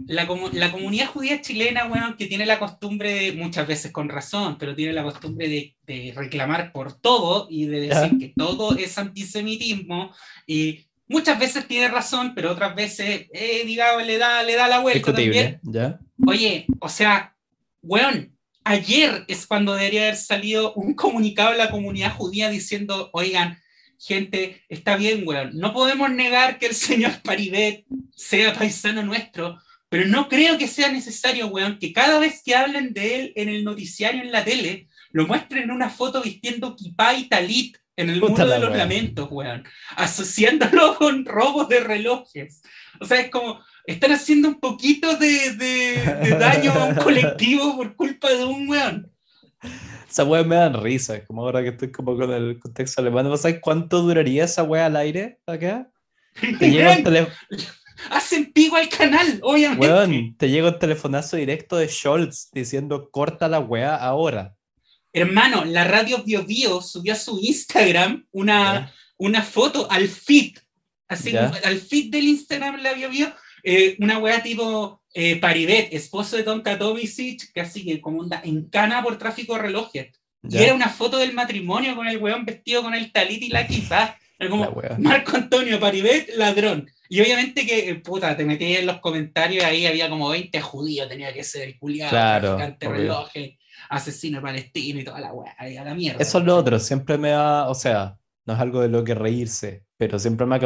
la, 0.08 0.28
la 0.54 0.72
comunidad 0.72 1.08
judía 1.08 1.42
chilena, 1.42 1.86
weón, 1.86 2.16
que 2.18 2.26
tiene 2.28 2.46
la 2.46 2.60
costumbre, 2.60 3.14
de, 3.14 3.34
muchas 3.34 3.68
veces 3.68 3.92
con 3.92 4.10
razón, 4.10 4.58
pero 4.58 4.76
tiene 4.76 4.94
la 4.94 5.04
costumbre 5.04 5.48
de, 5.48 5.76
de 5.88 6.14
reclamar 6.16 6.72
por 6.72 6.94
todo 7.00 7.48
y 7.50 7.66
de 7.66 7.80
decir 7.82 8.12
Ya. 8.12 8.18
que 8.20 8.34
todo 8.36 8.76
es 8.76 8.98
antisemitismo 8.98 10.12
y 10.48 10.86
muchas 11.08 11.40
veces 11.40 11.68
tiene 11.68 11.88
razón, 11.88 12.34
pero 12.36 12.52
otras 12.52 12.76
veces, 12.76 13.28
eh, 13.34 13.64
digamos, 13.66 14.06
le 14.06 14.18
da, 14.18 14.44
le 14.44 14.56
da 14.56 14.68
la 14.68 14.80
vuelta 14.80 15.14
también. 15.14 15.32
Discutible, 15.32 15.60
¿ya? 15.64 16.00
Oye, 16.28 16.66
o 16.80 16.90
sea, 16.90 17.36
weón, 17.82 18.36
ayer 18.64 19.24
es 19.28 19.46
cuando 19.46 19.76
debería 19.76 20.02
haber 20.02 20.16
salido 20.18 20.74
un 20.74 20.94
comunicado 20.96 21.52
de 21.52 21.58
la 21.58 21.70
comunidad 21.72 22.14
judía 22.16 22.50
diciendo, 22.50 23.10
oigan, 23.14 23.60
gente, 24.00 24.64
está 24.70 24.96
bien, 24.98 25.24
weón, 25.26 25.52
no 25.58 25.74
podemos 25.74 26.10
negar 26.12 26.58
que 26.60 26.68
el 26.68 26.76
señor 26.76 27.12
Paribet 27.24 27.86
sea 28.16 28.54
paisano 28.54 29.04
nuestro, 29.04 29.58
pero 29.90 30.08
no 30.08 30.28
creo 30.28 30.58
que 30.58 30.68
sea 30.68 30.92
necesario, 30.92 31.48
weón, 31.48 31.78
que 31.80 31.94
cada 31.94 32.20
vez 32.20 32.42
que 32.44 32.56
hablen 32.56 32.94
de 32.94 33.16
él 33.20 33.34
en 33.36 33.50
el 33.50 33.64
noticiario, 33.64 34.22
en 34.22 34.32
la 34.32 34.44
tele, 34.44 34.88
lo 35.12 35.28
muestren 35.28 35.64
en 35.64 35.72
una 35.72 35.90
foto 35.90 36.22
vistiendo 36.22 36.76
kipá 36.76 37.14
y 37.16 37.30
talit 37.30 37.78
en 37.98 38.10
el 38.10 38.20
la 38.20 38.28
de 38.28 38.60
los 38.60 38.70
weá. 38.70 38.78
lamentos, 38.78 39.28
weón, 39.32 39.64
asociándolo 39.96 40.96
con 41.00 41.26
robos 41.26 41.70
de 41.70 41.80
relojes. 41.80 42.62
O 43.00 43.06
sea, 43.06 43.22
es 43.22 43.30
como, 43.30 43.64
están 43.86 44.12
haciendo 44.12 44.50
un 44.50 44.60
poquito 44.60 45.16
de, 45.16 45.52
de- 45.54 46.16
de 46.24 46.30
daño 46.38 46.74
a 46.74 46.86
un 46.86 46.96
colectivo 47.04 47.78
por 47.78 47.96
culpa 47.96 48.30
de 48.30 48.44
un 48.44 48.68
weón. 48.68 49.12
Esa 50.10 50.24
wea 50.24 50.44
me 50.44 50.56
dan 50.56 50.82
risa, 50.82 51.16
es 51.16 51.26
como 51.26 51.42
ahora 51.44 51.62
que 51.64 51.70
estoy 51.70 51.92
como 51.92 52.16
con 52.16 52.32
el 52.32 52.60
contexto 52.60 53.02
alemán. 53.02 53.28
¿No 53.28 53.38
sabes 53.38 53.60
cuánto 53.62 54.02
duraría 54.02 54.44
esa 54.46 54.64
wea 54.64 54.86
al 54.86 54.96
aire 54.96 55.40
acá? 55.46 55.90
Te 56.60 56.70
llega 56.70 56.98
un, 56.98 57.04
tele- 57.04 57.28
Hacen 58.10 58.52
pico 58.52 58.76
al 58.76 58.90
canal, 58.90 59.40
obviamente. 59.42 59.88
weón, 59.88 60.36
te 60.38 60.50
llega 60.50 60.68
un 60.68 60.78
telefonazo 60.80 61.38
directo 61.38 61.78
de 61.78 61.88
Scholz 61.88 62.50
diciendo 62.52 63.10
corta 63.10 63.48
la 63.48 63.60
wea 63.60 63.96
ahora. 63.96 64.54
Hermano, 65.14 65.64
la 65.64 65.86
radio 65.86 66.22
Bio 66.24 66.44
Bio 66.44 66.82
subió 66.82 67.14
a 67.14 67.16
su 67.16 67.40
Instagram 67.42 68.28
una, 68.32 68.94
una 69.18 69.42
foto 69.42 69.90
al 69.90 70.10
feed, 70.10 70.58
así 71.08 71.36
al 71.38 71.78
feed 71.80 72.12
del 72.12 72.26
Instagram 72.26 72.82
la 72.82 72.94
Bio 72.94 73.10
Bio, 73.10 73.34
eh, 73.66 73.96
una 74.00 74.20
weá 74.20 74.44
tipo 74.44 75.02
eh, 75.14 75.38
Paribet, 75.38 75.92
esposo 75.92 76.38
de 76.38 76.44
Don 76.44 76.62
Katovicic, 76.62 77.52
que 77.52 77.62
así 77.62 77.84
que 77.84 78.00
como 78.00 78.20
onda 78.20 78.42
en 78.44 78.70
cana 78.70 79.02
por 79.02 79.18
tráfico 79.18 79.56
de 79.56 79.64
relojes. 79.64 80.12
¿ya? 80.44 80.62
Y 80.62 80.64
era 80.64 80.76
una 80.76 80.90
foto 80.90 81.18
del 81.18 81.34
matrimonio 81.34 81.96
con 81.96 82.08
el 82.08 82.18
weón 82.18 82.46
vestido 82.46 82.84
con 82.84 82.94
el 82.94 83.12
talit 83.12 83.42
y 83.42 83.50
la 83.50 83.66
quizá. 83.66 84.18
Era 84.38 84.50
como. 84.50 84.82
Marco 85.00 85.36
Antonio 85.36 85.80
Paribet, 85.80 86.36
ladrón. 86.36 86.88
Y 87.10 87.22
obviamente 87.22 87.66
que, 87.66 87.90
eh, 87.90 87.96
puta, 87.96 88.38
te 88.38 88.46
metí 88.46 88.76
en 88.76 88.86
los 88.86 89.00
comentarios, 89.00 89.64
ahí 89.64 89.88
había 89.88 90.10
como 90.10 90.30
20 90.30 90.62
judíos, 90.62 91.10
tenía 91.10 91.34
que 91.34 91.44
ser 91.44 91.64
el 91.64 91.80
culiado, 91.80 92.12
Claro, 92.12 92.58
relojes, 92.82 93.58
asesino 93.90 94.42
palestino 94.42 95.00
y 95.00 95.04
toda 95.04 95.22
la 95.22 95.34
weá, 95.34 95.56
a 95.58 95.66
la 95.66 95.96
mierda. 95.96 96.22
Eso 96.22 96.38
es 96.40 96.46
lo 96.46 96.56
otro, 96.56 96.80
siempre 96.80 97.18
me 97.18 97.32
va, 97.32 97.68
o 97.70 97.76
sea, 97.76 98.18
no 98.46 98.54
es 98.54 98.60
algo 98.60 98.82
de 98.82 98.90
lo 98.90 99.04
que 99.04 99.16
reírse, 99.16 99.86
pero 99.98 100.20
siempre 100.20 100.46
me 100.46 100.52
va 100.52 100.56
a 100.58 100.60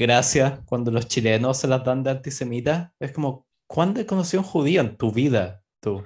causar 0.00 0.06
gracia 0.06 0.62
cuando 0.66 0.90
los 0.90 1.06
chilenos 1.06 1.58
se 1.58 1.68
las 1.68 1.84
dan 1.84 2.02
de 2.02 2.10
antisemitas. 2.10 2.90
Es 2.98 3.12
como, 3.12 3.46
¿cuándo 3.66 4.04
conocido 4.06 4.40
a 4.40 4.44
un 4.44 4.50
judío 4.50 4.80
en 4.80 4.96
tu 4.96 5.12
vida? 5.12 5.62
Tú. 5.80 6.02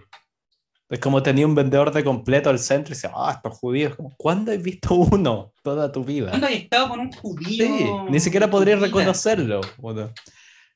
Es 0.90 0.98
como 1.00 1.22
tenía 1.22 1.46
un 1.46 1.54
vendedor 1.54 1.92
de 1.92 2.04
completo 2.04 2.50
al 2.50 2.58
centro 2.58 2.92
y 2.92 2.94
dice, 2.94 3.10
ah, 3.14 3.32
estos 3.36 3.58
judíos. 3.58 3.94
Como, 3.96 4.14
¿Cuándo 4.16 4.52
has 4.52 4.62
visto 4.62 4.94
uno 4.94 5.52
toda 5.62 5.90
tu 5.90 6.04
vida? 6.04 6.30
¿Cuándo 6.30 6.46
has 6.46 6.52
estado 6.52 6.88
con 6.88 7.00
un 7.00 7.12
judío? 7.12 7.66
Sí, 7.66 7.86
ni 8.10 8.20
siquiera 8.20 8.46
en 8.46 8.50
tu 8.50 8.56
podría 8.56 8.76
vida? 8.76 8.86
reconocerlo. 8.86 9.60
Bueno. 9.78 10.12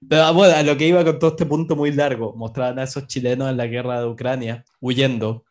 Pero, 0.09 0.23
ah, 0.25 0.31
bueno, 0.31 0.55
a 0.57 0.63
lo 0.63 0.77
que 0.77 0.87
iba 0.87 1.05
con 1.05 1.19
todo 1.19 1.31
este 1.31 1.47
punto 1.47 1.77
muy 1.77 1.93
largo, 1.93 2.35
mostraban 2.37 2.79
a 2.79 2.85
esos 2.85 3.07
chilenos 3.07 3.51
en 3.51 3.57
la 3.57 3.67
guerra 3.67 4.01
de 4.01 4.07
Ucrania 4.07 4.65
huyendo 4.81 5.45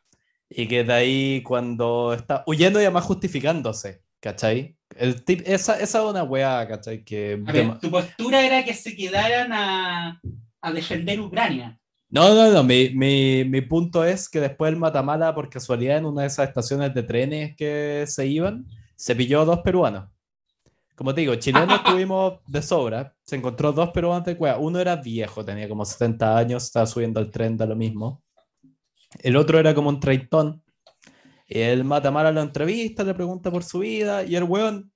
y 0.49 0.67
que 0.67 0.85
de 0.85 0.93
ahí 0.93 1.43
cuando 1.43 2.13
está 2.13 2.43
huyendo 2.47 2.79
y 2.79 2.83
además 2.83 3.03
justificándose, 3.03 4.01
¿cachai? 4.19 4.77
El 4.95 5.23
tip, 5.23 5.41
esa, 5.45 5.79
esa 5.79 5.99
es 5.99 6.05
una 6.05 6.23
weá, 6.23 6.67
¿cachai? 6.67 7.03
Que 7.03 7.41
A 7.45 7.51
ver, 7.51 7.79
tu 7.79 7.91
postura 7.91 8.45
era 8.45 8.63
que 8.63 8.73
se 8.73 8.95
quedaran 8.95 9.51
a, 9.53 10.21
a 10.61 10.71
defender 10.71 11.19
Ucrania. 11.19 11.79
No, 12.09 12.33
no, 12.33 12.49
no, 12.51 12.63
mi, 12.63 12.89
mi, 12.91 13.43
mi 13.43 13.61
punto 13.61 14.03
es 14.03 14.29
que 14.29 14.39
después 14.39 14.71
el 14.71 14.79
Matamala, 14.79 15.35
por 15.35 15.49
casualidad, 15.49 15.97
en 15.97 16.05
una 16.05 16.21
de 16.21 16.27
esas 16.27 16.47
estaciones 16.47 16.93
de 16.93 17.03
trenes 17.03 17.55
que 17.57 18.05
se 18.07 18.25
iban, 18.25 18.65
se 18.95 19.13
pilló 19.13 19.43
dos 19.43 19.59
peruanos. 19.59 20.09
Como 20.95 21.13
te 21.13 21.21
digo, 21.21 21.35
chilenos 21.35 21.83
tuvimos 21.83 22.39
de 22.47 22.61
sobra. 22.61 23.13
Se 23.23 23.35
encontró 23.35 23.71
dos 23.71 23.89
peruanos 23.89 24.25
de 24.25 24.35
cueva. 24.37 24.57
Uno 24.57 24.79
era 24.79 24.95
viejo, 24.95 25.45
tenía 25.45 25.69
como 25.69 25.85
70 25.85 26.37
años, 26.37 26.63
estaba 26.63 26.87
subiendo 26.87 27.19
al 27.19 27.29
tren, 27.29 27.55
da 27.55 27.65
lo 27.65 27.75
mismo. 27.75 28.23
El 29.19 29.35
otro 29.35 29.59
era 29.59 29.75
como 29.75 29.89
un 29.89 29.99
treintón. 29.99 30.63
Y 31.47 31.59
el 31.59 31.85
Matamala 31.85 32.31
lo 32.31 32.41
entrevista, 32.41 33.03
le 33.03 33.13
pregunta 33.13 33.49
por 33.49 33.63
su 33.63 33.79
vida, 33.79 34.23
y 34.23 34.35
el 34.35 34.43
weón, 34.43 34.91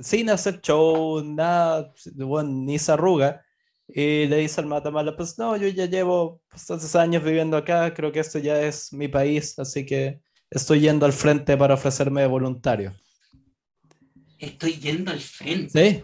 sin 0.00 0.30
hacer 0.30 0.60
show, 0.62 1.22
nada, 1.22 1.92
weón 2.16 2.64
ni 2.64 2.78
se 2.78 2.92
arruga, 2.92 3.44
y 3.86 4.26
le 4.26 4.38
dice 4.38 4.60
al 4.60 4.66
Matamala, 4.66 5.14
pues 5.14 5.38
no, 5.38 5.56
yo 5.56 5.68
ya 5.68 5.84
llevo 5.84 6.40
bastantes 6.50 6.96
años 6.96 7.22
viviendo 7.22 7.56
acá, 7.56 7.92
creo 7.92 8.10
que 8.10 8.20
este 8.20 8.40
ya 8.40 8.60
es 8.60 8.92
mi 8.92 9.08
país, 9.08 9.58
así 9.58 9.84
que 9.84 10.20
estoy 10.50 10.80
yendo 10.80 11.04
al 11.04 11.12
frente 11.12 11.56
para 11.56 11.74
ofrecerme 11.74 12.22
de 12.22 12.26
voluntario. 12.26 12.94
Estoy 14.38 14.72
yendo 14.74 15.12
al 15.12 15.20
frente. 15.20 15.70
Sí. 15.70 16.02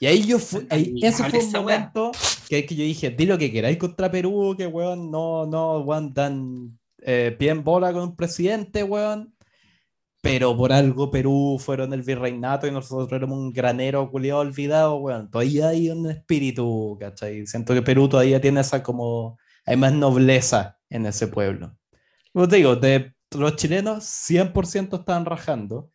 Y 0.00 0.06
ahí 0.06 0.26
yo 0.26 0.40
fui, 0.40 0.66
ahí, 0.68 0.94
ese 1.00 1.22
fue 1.30 1.38
un 1.38 1.52
momento 1.52 2.10
que, 2.48 2.66
que, 2.66 2.74
yo 2.74 2.82
dije, 2.82 3.10
di 3.10 3.24
lo 3.24 3.38
que 3.38 3.52
queráis 3.52 3.78
contra 3.78 4.10
Perú, 4.10 4.56
que 4.58 4.66
weón, 4.66 5.12
no, 5.12 5.46
no, 5.46 5.78
weón, 5.78 6.12
dan 6.12 6.76
eh, 7.02 7.34
pie 7.38 7.50
en 7.50 7.64
bola 7.64 7.92
con 7.92 8.02
un 8.02 8.16
presidente, 8.16 8.82
weón. 8.84 9.34
Pero 10.22 10.56
por 10.56 10.72
algo 10.72 11.10
Perú 11.10 11.58
fueron 11.60 11.92
el 11.92 12.02
virreinato 12.02 12.66
y 12.66 12.70
nosotros 12.70 13.12
éramos 13.12 13.38
un 13.38 13.52
granero 13.52 14.10
culiado 14.10 14.40
olvidado, 14.40 14.96
weón. 14.96 15.30
Todavía 15.30 15.68
hay 15.68 15.90
un 15.90 16.08
espíritu, 16.10 16.96
¿cachai? 17.00 17.46
Siento 17.46 17.74
que 17.74 17.82
Perú 17.82 18.08
todavía 18.08 18.40
tiene 18.40 18.60
esa 18.60 18.82
como, 18.82 19.38
hay 19.66 19.76
más 19.76 19.92
nobleza 19.92 20.78
en 20.88 21.06
ese 21.06 21.26
pueblo. 21.28 21.76
Como 22.32 22.46
digo, 22.46 22.76
de 22.76 23.14
los 23.36 23.56
chilenos, 23.56 24.04
100% 24.04 25.00
estaban 25.00 25.24
rajando. 25.24 25.90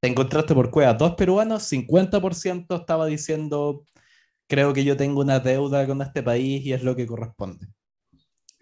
Te 0.00 0.08
encontraste 0.08 0.54
por 0.54 0.70
cueva 0.70 0.94
dos 0.94 1.14
peruanos, 1.14 1.64
50% 1.70 2.80
estaba 2.80 3.06
diciendo, 3.06 3.84
creo 4.48 4.72
que 4.72 4.84
yo 4.84 4.96
tengo 4.96 5.20
una 5.20 5.40
deuda 5.40 5.86
con 5.86 6.02
este 6.02 6.22
país 6.22 6.64
y 6.64 6.72
es 6.72 6.82
lo 6.84 6.96
que 6.96 7.06
corresponde. 7.06 7.66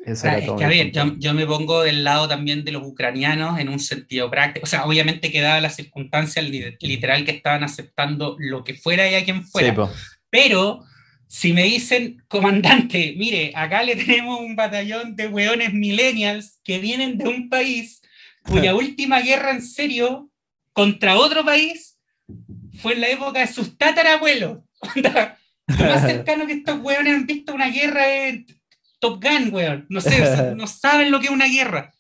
Es 0.04 0.22
que, 0.22 0.28
a 0.28 0.68
ver, 0.68 0.92
yo, 1.18 1.34
me 1.34 1.46
pongo 1.46 1.82
del 1.82 2.04
lado 2.04 2.26
también 2.26 2.64
de 2.64 2.72
los 2.72 2.82
ucranianos 2.82 3.58
en 3.58 3.68
un 3.68 3.78
sentido 3.78 4.30
práctico. 4.30 4.64
O 4.64 4.68
sea, 4.68 4.84
obviamente 4.84 5.30
que 5.30 5.40
dada 5.40 5.60
la 5.60 5.70
circunstancia 5.70 6.42
literal 6.42 7.24
que 7.24 7.32
estaban 7.32 7.64
aceptando 7.64 8.36
lo 8.38 8.64
que 8.64 8.74
fuera 8.74 9.08
y 9.10 9.14
a 9.14 9.24
quien 9.24 9.44
fuera. 9.44 9.90
pero 10.30 10.84
si 11.28 11.52
me 11.52 11.62
dicen, 11.62 12.24
comandante, 12.26 13.14
mire, 13.16 13.52
acá 13.54 13.82
le 13.84 13.94
tenemos 13.94 14.40
un 14.40 14.56
batallón 14.56 15.14
de 15.14 15.28
weones 15.28 15.72
millennials 15.72 16.58
que 16.64 16.80
vienen 16.80 17.18
de 17.18 17.28
un 17.28 17.48
país 17.48 18.02
cuya 18.42 18.74
última 18.76 19.20
guerra 19.20 19.52
en 19.52 19.62
serio 19.62 20.28
contra 20.72 21.16
otro 21.16 21.44
país 21.44 21.98
fue 22.80 22.94
en 22.94 23.02
la 23.02 23.10
época 23.10 23.40
de 23.40 23.46
sus 23.46 23.76
tatarabuelos. 23.76 24.58
Lo 25.78 25.84
más 25.84 26.00
cercano 26.06 26.46
que 26.46 26.54
estos 26.54 26.80
weones 26.80 27.14
han 27.14 27.26
visto 27.26 27.54
una 27.54 27.70
guerra 27.70 28.08
es 28.08 28.44
Top 29.00 29.22
Gun, 29.22 29.52
weón. 29.52 29.86
No 29.88 30.00
sé, 30.00 30.54
no 30.56 30.66
saben 30.66 31.10
lo 31.10 31.18
que 31.18 31.26
es 31.26 31.32
una 31.32 31.46
guerra. 31.46 31.92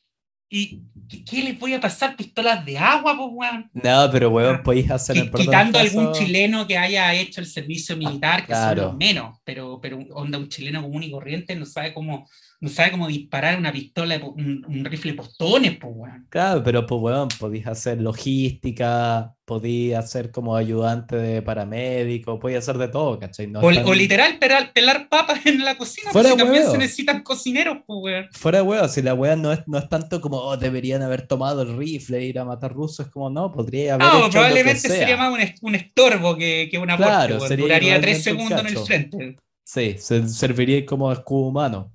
¿Y 0.52 0.82
qué, 1.28 1.42
les 1.42 1.58
voy 1.58 1.74
a 1.74 1.80
pasar? 1.80 2.16
¿Pistolas 2.16 2.64
de 2.64 2.76
agua, 2.76 3.16
pues, 3.16 3.28
weón? 3.32 3.70
No, 3.72 4.08
pero 4.10 4.30
weón, 4.30 4.56
ah, 4.56 4.62
podéis 4.62 4.90
hacer 4.90 5.16
el 5.16 5.30
Quitando 5.30 5.78
algún 5.78 6.12
chileno 6.12 6.66
que 6.66 6.76
haya 6.76 7.14
hecho 7.14 7.40
el 7.40 7.46
servicio 7.46 7.96
militar, 7.96 8.40
que 8.40 8.48
claro. 8.48 8.82
son 8.82 8.88
los 8.90 8.96
menos, 8.96 9.38
pero, 9.44 9.80
pero 9.80 9.98
onda, 10.12 10.38
un 10.38 10.48
chileno 10.48 10.82
común 10.82 11.04
y 11.04 11.10
corriente 11.10 11.54
no 11.54 11.66
sabe 11.66 11.94
cómo 11.94 12.28
no 12.60 12.68
sabe 12.68 12.90
cómo 12.90 13.08
disparar 13.08 13.58
una 13.58 13.72
pistola, 13.72 14.20
un, 14.22 14.84
rifle 14.84 15.12
de 15.12 15.16
postones, 15.16 15.78
pues, 15.78 15.92
weón. 15.96 16.26
Claro, 16.28 16.62
pero 16.62 16.86
pues, 16.86 17.00
weón, 17.00 17.28
podías 17.38 17.68
hacer 17.68 18.02
logística, 18.02 19.34
podías 19.46 20.04
hacer 20.04 20.30
como 20.30 20.54
ayudante 20.54 21.16
de 21.16 21.40
paramédico, 21.40 22.38
podías 22.38 22.64
hacer 22.64 22.76
de 22.76 22.88
todo, 22.88 23.18
¿cachai? 23.18 23.50
o, 23.54 23.94
literal, 23.94 24.38
pelar, 24.38 25.08
papas 25.08 25.46
en 25.46 25.64
la 25.64 25.78
cocina, 25.78 26.10
porque 26.12 26.34
también 26.36 26.70
se 26.70 26.76
necesitan 26.76 27.22
cocineros, 27.22 27.78
pues, 27.86 27.98
weón. 28.02 28.28
Fuera 28.32 28.58
de 28.58 28.64
weón, 28.64 28.90
si 28.90 29.00
la 29.00 29.14
weón 29.14 29.40
no 29.40 29.52
es, 29.52 29.66
no 29.66 29.78
es 29.78 29.88
tanto 29.88 30.20
como, 30.20 30.36
oh, 30.36 30.58
deberían 30.58 31.00
haber 31.00 31.26
tomado 31.26 31.62
el 31.62 31.78
rifle 31.78 32.18
e 32.18 32.24
ir 32.26 32.38
a 32.38 32.44
matar 32.44 32.74
rusos, 32.74 33.06
es 33.06 33.12
como, 33.12 33.30
no, 33.30 33.50
podría 33.50 33.94
haber. 33.94 34.06
No, 34.06 34.28
probablemente 34.28 34.86
sería 34.86 35.16
más 35.16 35.32
un, 35.62 35.74
estorbo 35.74 36.36
que, 36.36 36.68
que 36.70 36.78
una 36.78 36.98
claro, 36.98 37.38
Duraría 37.38 37.98
tres 38.02 38.22
segundos 38.22 38.60
en 38.60 38.66
el 38.66 38.78
frente. 38.78 39.36
Sí, 39.64 39.94
se 39.98 40.28
serviría 40.28 40.84
como 40.84 41.10
escudo 41.10 41.46
humano. 41.46 41.90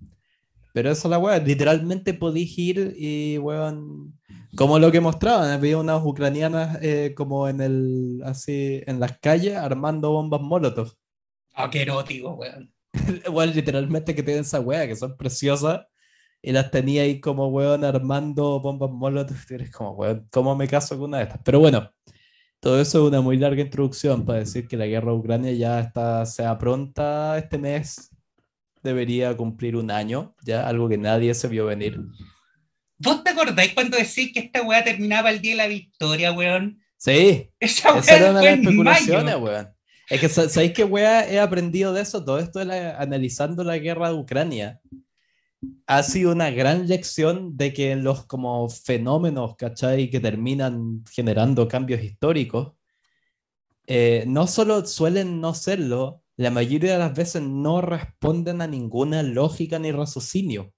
Pero 0.75 0.91
eso 0.91 1.07
la 1.07 1.17
weá, 1.17 1.39
literalmente 1.39 2.13
podéis 2.13 2.57
ir 2.59 2.93
y 2.97 3.37
weón, 3.37 4.19
como 4.57 4.77
lo 4.77 4.91
que 4.91 4.99
mostraban, 4.99 5.49
había 5.51 5.77
unas 5.77 6.03
ucranianas 6.03 6.79
eh, 6.81 7.13
como 7.15 7.47
en 7.47 7.61
el, 7.61 8.21
así, 8.25 8.83
en 8.85 8.99
las 8.99 9.17
calles 9.19 9.55
armando 9.55 10.11
bombas 10.11 10.41
molotov. 10.41 10.91
Ah, 11.53 11.69
qué 11.69 11.83
erótico, 11.83 12.33
weón. 12.33 12.73
Igual 13.25 13.55
literalmente 13.55 14.13
que 14.13 14.21
tienen 14.21 14.41
esa 14.41 14.59
weá, 14.59 14.85
que 14.85 14.97
son 14.97 15.15
preciosas, 15.15 15.85
y 16.41 16.51
las 16.51 16.69
tenía 16.71 17.03
ahí 17.03 17.21
como 17.21 17.47
weón 17.47 17.85
armando 17.85 18.59
bombas 18.59 18.91
molotov, 18.91 19.37
y 19.49 19.53
eres 19.53 19.71
como 19.71 19.91
weón, 19.91 20.27
¿cómo 20.29 20.57
me 20.57 20.67
caso 20.67 20.97
con 20.97 21.05
una 21.05 21.19
de 21.19 21.23
estas? 21.23 21.39
Pero 21.45 21.61
bueno, 21.61 21.89
todo 22.59 22.81
eso 22.81 23.01
es 23.01 23.07
una 23.07 23.21
muy 23.21 23.37
larga 23.37 23.61
introducción 23.61 24.25
para 24.25 24.39
decir 24.39 24.67
que 24.67 24.75
la 24.75 24.87
guerra 24.87 25.13
de 25.13 25.17
Ucrania 25.19 25.53
ya 25.53 25.79
está, 25.79 26.25
sea 26.25 26.57
pronta 26.57 27.37
este 27.37 27.57
mes, 27.57 28.11
debería 28.85 29.35
cumplir 29.35 29.75
un 29.75 29.91
año, 29.91 30.35
ya 30.43 30.67
algo 30.67 30.87
que 30.87 30.97
nadie 30.97 31.33
se 31.33 31.49
vio 31.49 31.65
venir. 31.65 31.99
¿Vos 32.97 33.23
te 33.23 33.31
acordáis 33.31 33.73
cuando 33.73 33.97
decís 33.97 34.31
que 34.31 34.39
esta 34.39 34.61
weá 34.61 34.83
terminaba 34.83 35.31
el 35.31 35.41
día 35.41 35.51
de 35.51 35.57
la 35.57 35.67
victoria, 35.67 36.31
weón? 36.31 36.79
Sí. 36.95 37.49
Esa, 37.59 37.93
weá 37.93 38.03
era 38.07 38.31
una 38.31 38.39
de 38.39 38.45
las 38.45 38.59
especulaciones, 38.59 39.35
weón. 39.35 39.67
Es 40.09 40.21
que, 40.21 40.29
¿sabéis 40.29 40.71
qué 40.73 40.83
weá 40.83 41.27
he 41.27 41.39
aprendido 41.39 41.91
de 41.91 42.01
eso? 42.01 42.23
Todo 42.23 42.39
esto 42.39 42.59
analizando 42.59 43.63
la 43.63 43.77
guerra 43.79 44.09
de 44.09 44.15
Ucrania. 44.15 44.79
Ha 45.87 46.03
sido 46.03 46.31
una 46.31 46.51
gran 46.51 46.87
lección 46.87 47.57
de 47.57 47.73
que 47.73 47.95
los 47.95 48.25
como 48.27 48.69
fenómenos, 48.69 49.55
¿cachai? 49.55 50.11
Que 50.11 50.19
terminan 50.19 51.03
generando 51.11 51.67
cambios 51.67 52.03
históricos, 52.03 52.73
eh, 53.87 54.25
no 54.27 54.45
solo 54.45 54.85
suelen 54.85 55.41
no 55.41 55.53
serlo, 55.55 56.21
la 56.37 56.51
mayoría 56.51 56.93
de 56.93 56.99
las 56.99 57.15
veces 57.15 57.41
no 57.41 57.81
responden 57.81 58.61
a 58.61 58.67
ninguna 58.67 59.23
lógica 59.23 59.79
ni 59.79 59.91
raciocinio. 59.91 60.73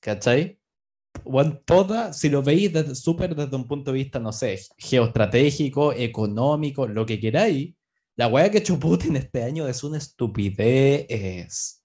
¿Cachai? 0.00 0.60
Bueno, 1.24 1.60
toda, 1.64 2.12
si 2.12 2.28
lo 2.28 2.42
veis 2.42 2.72
súper 2.98 3.34
desde 3.34 3.56
un 3.56 3.66
punto 3.66 3.90
de 3.90 3.98
vista, 3.98 4.18
no 4.18 4.32
sé, 4.32 4.60
geoestratégico, 4.76 5.92
económico, 5.92 6.86
lo 6.86 7.04
que 7.04 7.18
queráis, 7.18 7.74
la 8.18 8.26
weá 8.28 8.50
que 8.50 8.58
hecho 8.58 8.78
Putin 8.78 9.16
este 9.16 9.44
año 9.44 9.66
es 9.68 9.84
una 9.84 9.98
estupidez. 9.98 11.84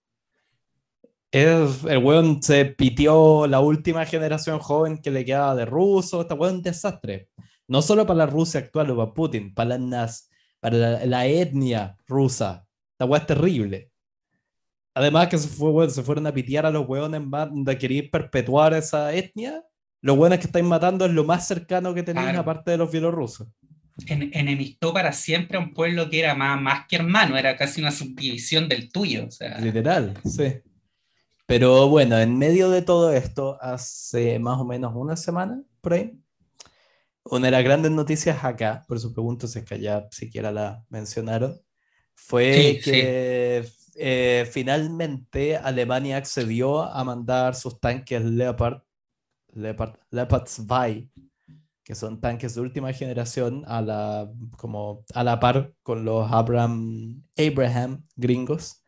Es, 1.32 1.84
el 1.86 1.98
weón 2.00 2.42
se 2.44 2.66
pitió 2.66 3.48
la 3.48 3.60
última 3.60 4.06
generación 4.06 4.60
joven 4.60 4.98
que 5.00 5.12
le 5.12 5.26
quedaba 5.26 5.56
de 5.56 5.66
ruso. 5.66 6.22
Esta 6.22 6.36
weón 6.36 6.54
es 6.54 6.58
un 6.58 6.64
desastre. 6.64 7.30
No 7.68 7.82
solo 7.82 8.06
para 8.06 8.18
la 8.18 8.26
Rusia 8.26 8.60
actual 8.60 8.92
o 8.92 8.98
para 8.98 9.14
Putin, 9.14 9.54
para 9.54 9.78
las 9.78 10.30
para 10.64 11.06
la, 11.06 11.26
etnia 11.28 11.98
rusa. 12.08 12.66
La 12.98 13.06
weá 13.06 13.20
es 13.20 13.28
terrible. 13.28 13.92
Además 14.96 15.28
que 15.28 15.38
se, 15.38 15.50
fue, 15.50 15.90
se 15.90 16.04
fueron 16.04 16.26
a 16.26 16.34
pitear 16.34 16.66
a 16.66 16.72
los 16.72 16.88
weones 16.88 17.22
de 17.52 17.78
querer 17.78 18.10
perpetuar 18.10 18.74
esa 18.74 19.14
etnia. 19.14 19.62
Los 20.00 20.18
weones 20.18 20.40
que 20.40 20.46
estáis 20.46 20.64
matando 20.64 21.06
es 21.06 21.12
lo 21.12 21.26
más 21.26 21.46
cercano 21.46 21.94
que 21.94 22.04
tenéis 22.04 22.38
aparte 22.38 22.72
de 22.72 22.78
los 22.78 22.90
bielorrusos. 22.90 23.50
En, 24.08 24.32
enemistó 24.34 24.94
para 24.94 25.12
siempre 25.12 25.58
a 25.58 25.60
un 25.60 25.74
pueblo 25.74 26.10
que 26.10 26.20
era 26.20 26.34
más, 26.34 26.60
más 26.62 26.88
que 26.88 26.96
hermano, 26.96 27.38
era 27.38 27.58
casi 27.58 27.82
una 27.82 27.92
subdivisión 27.92 28.70
del 28.70 28.90
tuyo. 28.90 29.26
O 29.28 29.32
sea. 29.32 29.60
Literal, 29.60 30.14
sí. 30.24 30.62
Pero 31.46 31.90
bueno, 31.90 32.18
en 32.18 32.38
medio 32.38 32.70
de 32.70 32.84
todo 32.84 33.12
esto, 33.12 33.58
hace 33.62 34.40
más 34.40 34.60
o 34.60 34.66
menos 34.66 34.94
una 34.96 35.18
semana, 35.18 35.62
por 35.82 35.94
ahí, 35.94 36.23
una 37.26 37.48
de 37.48 37.52
las 37.52 37.64
grandes 37.64 37.92
noticias 37.92 38.44
acá, 38.44 38.84
por 38.88 39.00
su 39.00 39.14
pregunta, 39.14 39.48
si 39.48 39.60
es 39.60 39.66
que 39.66 39.80
ya 39.80 40.08
siquiera 40.12 40.52
la 40.52 40.84
mencionaron, 40.90 41.60
fue 42.16 42.80
que 42.84 43.66
eh, 43.96 44.50
finalmente 44.52 45.56
Alemania 45.58 46.18
accedió 46.18 46.84
a 46.84 47.04
mandar 47.04 47.56
sus 47.56 47.80
tanques 47.80 48.24
Leopard, 48.24 48.82
Leopard, 49.54 49.96
Leopard 50.12 50.48
2, 50.58 51.06
que 51.84 51.96
son 51.96 52.20
tanques 52.20 52.56
de 52.56 52.62
última 52.62 52.92
generación, 52.94 53.64
a 53.68 53.82
la, 53.82 54.30
como 54.58 55.06
a 55.14 55.24
la 55.24 55.40
par 55.40 55.74
con 55.82 56.06
los 56.06 56.30
Abraham, 56.32 57.24
Abraham 57.38 58.06
gringos. 58.16 58.84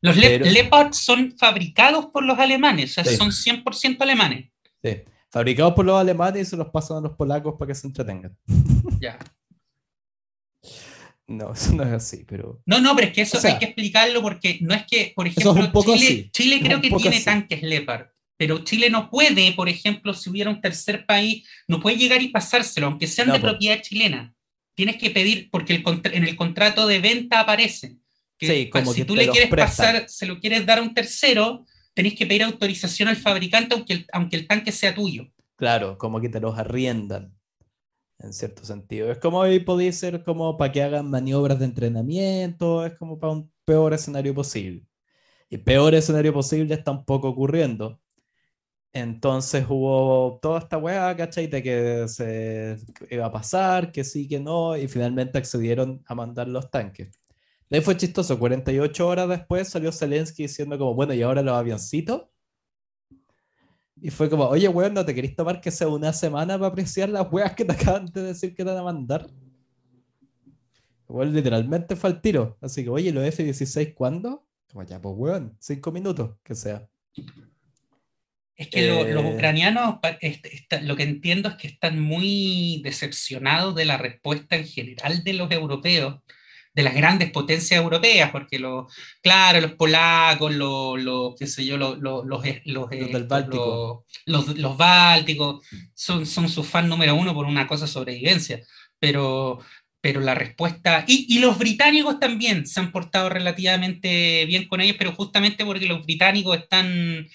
Los 0.00 0.16
Leopard 0.16 0.92
son 0.92 1.36
fabricados 1.36 2.06
por 2.06 2.24
los 2.24 2.38
alemanes, 2.38 2.96
o 2.98 3.02
sea, 3.02 3.16
son 3.16 3.30
100% 3.30 4.00
alemanes. 4.00 4.50
Sí 4.82 5.02
fabricados 5.36 5.74
por 5.74 5.84
los 5.84 6.00
alemanes 6.00 6.48
y 6.48 6.50
se 6.50 6.56
los 6.56 6.68
pasan 6.68 6.96
a 6.96 7.00
los 7.02 7.12
polacos 7.12 7.56
para 7.58 7.68
que 7.68 7.74
se 7.74 7.86
entretengan. 7.86 8.34
Ya. 8.98 9.18
No, 11.26 11.52
eso 11.52 11.74
no 11.74 11.82
es 11.82 11.92
así, 11.92 12.24
pero. 12.26 12.62
No, 12.64 12.80
no, 12.80 12.96
pero 12.96 13.08
es 13.08 13.12
que 13.12 13.20
eso 13.20 13.38
hay 13.46 13.58
que 13.58 13.66
explicarlo 13.66 14.22
porque 14.22 14.56
no 14.62 14.72
es 14.72 14.86
que, 14.86 15.12
por 15.14 15.26
ejemplo, 15.26 15.82
Chile, 15.82 16.30
Chile 16.32 16.60
creo 16.62 16.80
que 16.80 16.88
tiene 16.88 17.20
tanques 17.20 17.62
Leopard, 17.62 18.06
pero 18.38 18.64
Chile 18.64 18.88
no 18.88 19.10
puede, 19.10 19.52
por 19.52 19.68
ejemplo, 19.68 20.14
si 20.14 20.30
hubiera 20.30 20.48
un 20.48 20.62
tercer 20.62 21.04
país, 21.04 21.46
no 21.68 21.80
puede 21.80 21.98
llegar 21.98 22.22
y 22.22 22.28
pasárselo, 22.28 22.86
aunque 22.86 23.06
sean 23.06 23.30
de 23.30 23.38
propiedad 23.38 23.82
chilena. 23.82 24.34
Tienes 24.74 24.96
que 24.96 25.10
pedir, 25.10 25.50
porque 25.50 25.74
el 25.74 25.84
en 26.04 26.24
el 26.24 26.36
contrato 26.36 26.86
de 26.86 27.00
venta 27.00 27.40
aparece. 27.40 27.96
Que, 28.38 28.46
sí, 28.46 28.70
como 28.70 28.94
si 28.94 29.04
tú 29.04 29.14
le 29.14 29.28
quieres 29.28 29.50
pasar, 29.50 30.08
se 30.08 30.24
lo 30.24 30.40
quieres 30.40 30.64
dar 30.64 30.78
a 30.78 30.82
un 30.82 30.94
tercero, 30.94 31.66
tenéis 31.96 32.14
que 32.14 32.26
pedir 32.26 32.42
autorización 32.44 33.08
al 33.08 33.16
fabricante 33.16 33.74
aunque 33.74 33.94
el, 33.94 34.06
aunque 34.12 34.36
el 34.36 34.46
tanque 34.46 34.70
sea 34.70 34.94
tuyo. 34.94 35.24
Claro, 35.56 35.96
como 35.96 36.20
que 36.20 36.28
te 36.28 36.40
los 36.40 36.58
arriendan, 36.58 37.34
en 38.18 38.32
cierto 38.34 38.64
sentido. 38.66 39.10
Es 39.10 39.18
como 39.18 39.42
ahí 39.42 39.60
podéis 39.60 39.98
ser 39.98 40.22
como 40.22 40.58
para 40.58 40.72
que 40.72 40.82
hagan 40.82 41.10
maniobras 41.10 41.58
de 41.58 41.64
entrenamiento, 41.64 42.84
es 42.84 42.94
como 42.98 43.18
para 43.18 43.32
un 43.32 43.50
peor 43.64 43.94
escenario 43.94 44.34
posible. 44.34 44.86
Y 45.48 45.58
peor 45.58 45.94
escenario 45.94 46.34
posible 46.34 46.74
está 46.74 46.90
un 46.90 47.04
poco 47.06 47.28
ocurriendo. 47.30 47.98
Entonces 48.92 49.64
hubo 49.68 50.38
toda 50.42 50.58
esta 50.60 50.78
weá, 50.78 51.16
¿cachai? 51.16 51.46
De 51.46 51.62
que 51.62 52.08
se 52.08 52.76
iba 53.10 53.26
a 53.26 53.32
pasar, 53.32 53.92
que 53.92 54.04
sí, 54.04 54.28
que 54.28 54.40
no, 54.40 54.76
y 54.76 54.88
finalmente 54.88 55.38
accedieron 55.38 56.02
a 56.06 56.14
mandar 56.14 56.48
los 56.48 56.70
tanques. 56.70 57.10
Ahí 57.70 57.80
fue 57.80 57.96
chistoso, 57.96 58.38
48 58.38 59.06
horas 59.08 59.28
después 59.28 59.68
salió 59.68 59.90
Zelensky 59.92 60.44
diciendo 60.44 60.78
como, 60.78 60.94
bueno, 60.94 61.14
y 61.14 61.22
ahora 61.22 61.42
los 61.42 61.54
avioncitos. 61.54 62.22
Y 64.00 64.10
fue 64.10 64.28
como, 64.28 64.44
oye, 64.44 64.68
weón, 64.68 64.94
¿no 64.94 65.04
te 65.04 65.14
querés 65.14 65.34
tomar 65.34 65.60
que 65.60 65.70
sea 65.70 65.88
una 65.88 66.12
semana 66.12 66.58
para 66.58 66.68
apreciar 66.68 67.08
las 67.08 67.32
weas 67.32 67.54
que 67.54 67.64
te 67.64 67.72
acaban 67.72 68.06
de 68.06 68.22
decir 68.22 68.50
que 68.54 68.62
te 68.62 68.70
van 68.70 68.78
a 68.78 68.82
mandar? 68.82 69.26
Igual 71.08 71.32
literalmente 71.32 71.96
fue 71.96 72.10
al 72.10 72.20
tiro. 72.20 72.56
Así 72.60 72.84
que, 72.84 72.90
oye, 72.90 73.12
¿los 73.12 73.24
F-16 73.24 73.94
cuándo? 73.94 74.46
Como 74.70 74.84
ya, 74.84 75.00
pues 75.00 75.14
weón, 75.16 75.56
cinco 75.58 75.90
minutos, 75.92 76.36
que 76.42 76.54
sea. 76.54 76.88
Es 78.56 78.68
que 78.68 78.86
los 79.12 79.24
Eh. 79.24 79.34
ucranianos, 79.34 79.96
lo 80.82 80.96
que 80.96 81.02
entiendo 81.02 81.48
es 81.48 81.54
que 81.56 81.68
están 81.68 82.00
muy 82.00 82.80
decepcionados 82.84 83.74
de 83.74 83.84
la 83.84 83.96
respuesta 83.98 84.56
en 84.56 84.64
general 84.66 85.22
de 85.24 85.32
los 85.34 85.50
europeos, 85.50 86.20
de 86.76 86.82
las 86.82 86.94
grandes 86.94 87.30
potencias 87.30 87.80
europeas, 87.80 88.30
porque 88.30 88.58
los, 88.58 88.92
claro, 89.22 89.60
los 89.62 89.72
polacos, 89.72 90.54
los, 90.54 91.02
los, 91.02 91.34
qué 91.38 91.46
sé 91.46 91.64
yo, 91.64 91.78
los, 91.78 91.98
los, 91.98 92.24
los, 92.26 92.42
los, 92.66 92.90
del 92.90 93.24
Báltico. 93.24 94.04
los- 94.26 94.76
bálticos, 94.76 95.64
son, 95.94 96.26
son 96.26 96.48
sus 96.50 96.66
fan 96.68 96.88
número 96.88 97.14
uno 97.16 97.32
por 97.34 97.46
una 97.46 97.66
cosa 97.66 97.86
sobrevivencia, 97.86 98.60
pero, 98.98 99.58
pero 100.02 100.20
la 100.20 100.34
respuesta, 100.34 101.04
y, 101.08 101.26
y 101.34 101.38
los 101.38 101.58
británicos 101.58 102.20
también 102.20 102.66
se 102.66 102.78
han 102.80 102.92
portado 102.92 103.30
relativamente 103.30 104.44
bien 104.44 104.68
con 104.68 104.80
ellos, 104.82 104.96
pero 104.98 105.12
justamente 105.12 105.64
porque 105.64 105.86
los 105.86 106.04
británicos 106.04 106.58
están 106.58 107.26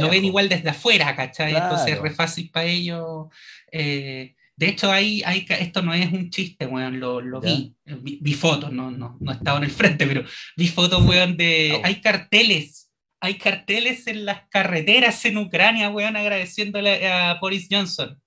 lo 0.00 0.08
ven 0.08 0.24
igual 0.24 0.48
desde 0.48 0.70
afuera, 0.70 1.16
¿cachai? 1.16 1.52
Entonces 1.64 1.88
es 1.88 2.00
re 2.00 2.10
fácil 2.12 2.48
para 2.50 2.66
ellos. 2.66 3.26
eh, 3.72 4.34
de 4.56 4.68
hecho, 4.68 4.90
hay, 4.90 5.22
hay, 5.24 5.44
esto 5.48 5.82
no 5.82 5.92
es 5.92 6.12
un 6.12 6.30
chiste, 6.30 6.66
weón, 6.66 7.00
lo, 7.00 7.20
lo 7.20 7.42
¿Ya? 7.42 7.50
vi, 7.50 7.74
vi, 7.84 8.18
vi 8.22 8.34
fotos, 8.34 8.72
no, 8.72 8.90
no, 8.90 9.16
no 9.20 9.32
estaba 9.32 9.58
en 9.58 9.64
el 9.64 9.70
frente, 9.70 10.06
pero 10.06 10.22
vi 10.56 10.68
fotos, 10.68 11.04
weón, 11.04 11.36
de... 11.36 11.80
Hay 11.82 12.00
carteles, 12.00 12.92
hay 13.20 13.34
carteles 13.38 14.06
en 14.06 14.24
las 14.24 14.48
carreteras 14.50 15.24
en 15.24 15.38
Ucrania, 15.38 15.90
weón, 15.90 16.16
agradeciéndole 16.16 17.08
a 17.08 17.38
Boris 17.40 17.66
Johnson. 17.70 18.20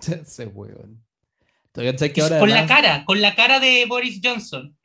Ese 0.00 0.46
weón. 0.46 1.04
¿Tú 1.72 1.82
cachai 1.82 2.12
que 2.12 2.20
ahora 2.22 2.38
con 2.38 2.50
la 2.50 2.66
cara, 2.66 3.04
con 3.04 3.20
la 3.20 3.34
cara 3.34 3.60
de 3.60 3.84
Boris 3.86 4.20
Johnson. 4.22 4.76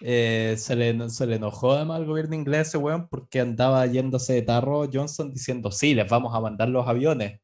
eh, 0.00 0.54
se, 0.58 0.76
le, 0.76 1.08
se 1.10 1.26
le 1.26 1.36
enojó 1.36 1.72
además 1.72 1.98
al 1.98 2.06
gobierno 2.06 2.34
inglés 2.34 2.68
ese 2.68 2.78
weón 2.78 3.08
porque 3.08 3.40
andaba 3.40 3.84
yéndose 3.86 4.34
de 4.34 4.42
tarro 4.42 4.88
Johnson 4.92 5.32
diciendo, 5.32 5.70
sí, 5.70 5.94
les 5.94 6.08
vamos 6.08 6.34
a 6.34 6.40
mandar 6.40 6.68
los 6.68 6.86
aviones. 6.86 7.40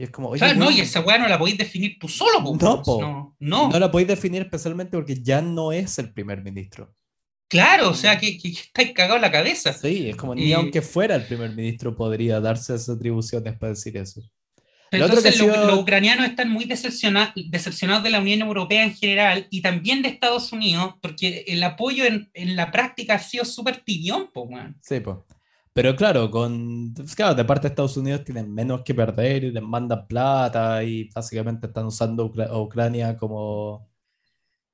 Y 0.00 0.04
es 0.04 0.10
como, 0.10 0.30
oye, 0.30 0.38
Claro, 0.38 0.58
no, 0.58 0.70
y 0.70 0.80
esa 0.80 1.00
weá 1.00 1.18
no 1.18 1.28
la 1.28 1.38
podéis 1.38 1.58
definir 1.58 1.98
tú 2.00 2.08
solo, 2.08 2.42
po, 2.42 2.56
No, 2.58 2.82
po. 2.82 3.02
no, 3.02 3.36
no. 3.38 3.68
no 3.68 3.78
la 3.78 3.90
podéis 3.90 4.08
definir 4.08 4.40
especialmente 4.40 4.96
porque 4.96 5.22
ya 5.22 5.42
no 5.42 5.72
es 5.72 5.98
el 5.98 6.10
primer 6.14 6.42
ministro. 6.42 6.94
Claro, 7.48 7.90
o 7.90 7.94
sea, 7.94 8.18
que, 8.18 8.38
que, 8.38 8.48
estáis 8.48 8.92
cagados 8.94 9.16
en 9.16 9.22
la 9.22 9.30
cabeza. 9.30 9.74
Sí, 9.74 10.08
es 10.08 10.16
como 10.16 10.34
ni 10.34 10.44
Y- 10.44 10.52
aunque 10.54 10.80
fuera 10.80 11.16
el 11.16 11.24
primer 11.26 11.50
ministro 11.50 11.94
podría 11.94 12.40
darse 12.40 12.74
esas 12.76 12.96
atribuciones 12.96 13.58
para 13.58 13.74
decir 13.74 13.94
eso. 13.98 14.22
Pero 14.90 15.06
Lo 15.06 15.12
entonces 15.12 15.34
sido- 15.36 15.66
los 15.66 15.78
ucranianos 15.80 16.26
están 16.26 16.48
muy 16.50 16.64
decepciona- 16.64 17.34
decepcionados 17.50 18.02
de 18.02 18.08
la 18.08 18.20
Unión 18.20 18.40
Europea 18.40 18.84
en 18.84 18.94
general 18.94 19.48
y 19.50 19.60
también 19.60 20.00
de 20.00 20.08
Estados 20.08 20.50
Unidos, 20.52 20.94
porque 21.02 21.44
el 21.46 21.62
apoyo 21.62 22.06
en, 22.06 22.30
en 22.32 22.56
la 22.56 22.70
práctica 22.72 23.16
ha 23.16 23.18
sido 23.18 23.44
súper 23.44 23.76
tibión, 23.84 24.30
po, 24.32 24.44
weón. 24.44 24.78
Sí, 24.80 24.98
pues. 25.00 25.18
Pero 25.72 25.94
claro, 25.96 26.30
con, 26.30 26.92
pues 26.94 27.14
claro, 27.14 27.34
de 27.34 27.44
parte 27.44 27.62
de 27.62 27.68
Estados 27.68 27.96
Unidos 27.96 28.24
tienen 28.24 28.52
menos 28.52 28.82
que 28.82 28.94
perder 28.94 29.44
y 29.44 29.52
les 29.52 29.62
mandan 29.62 30.06
plata 30.08 30.82
y 30.82 31.08
básicamente 31.14 31.68
están 31.68 31.86
usando 31.86 32.26
Ucra- 32.26 32.48
a 32.48 32.58
Ucrania 32.60 33.16
como 33.16 33.88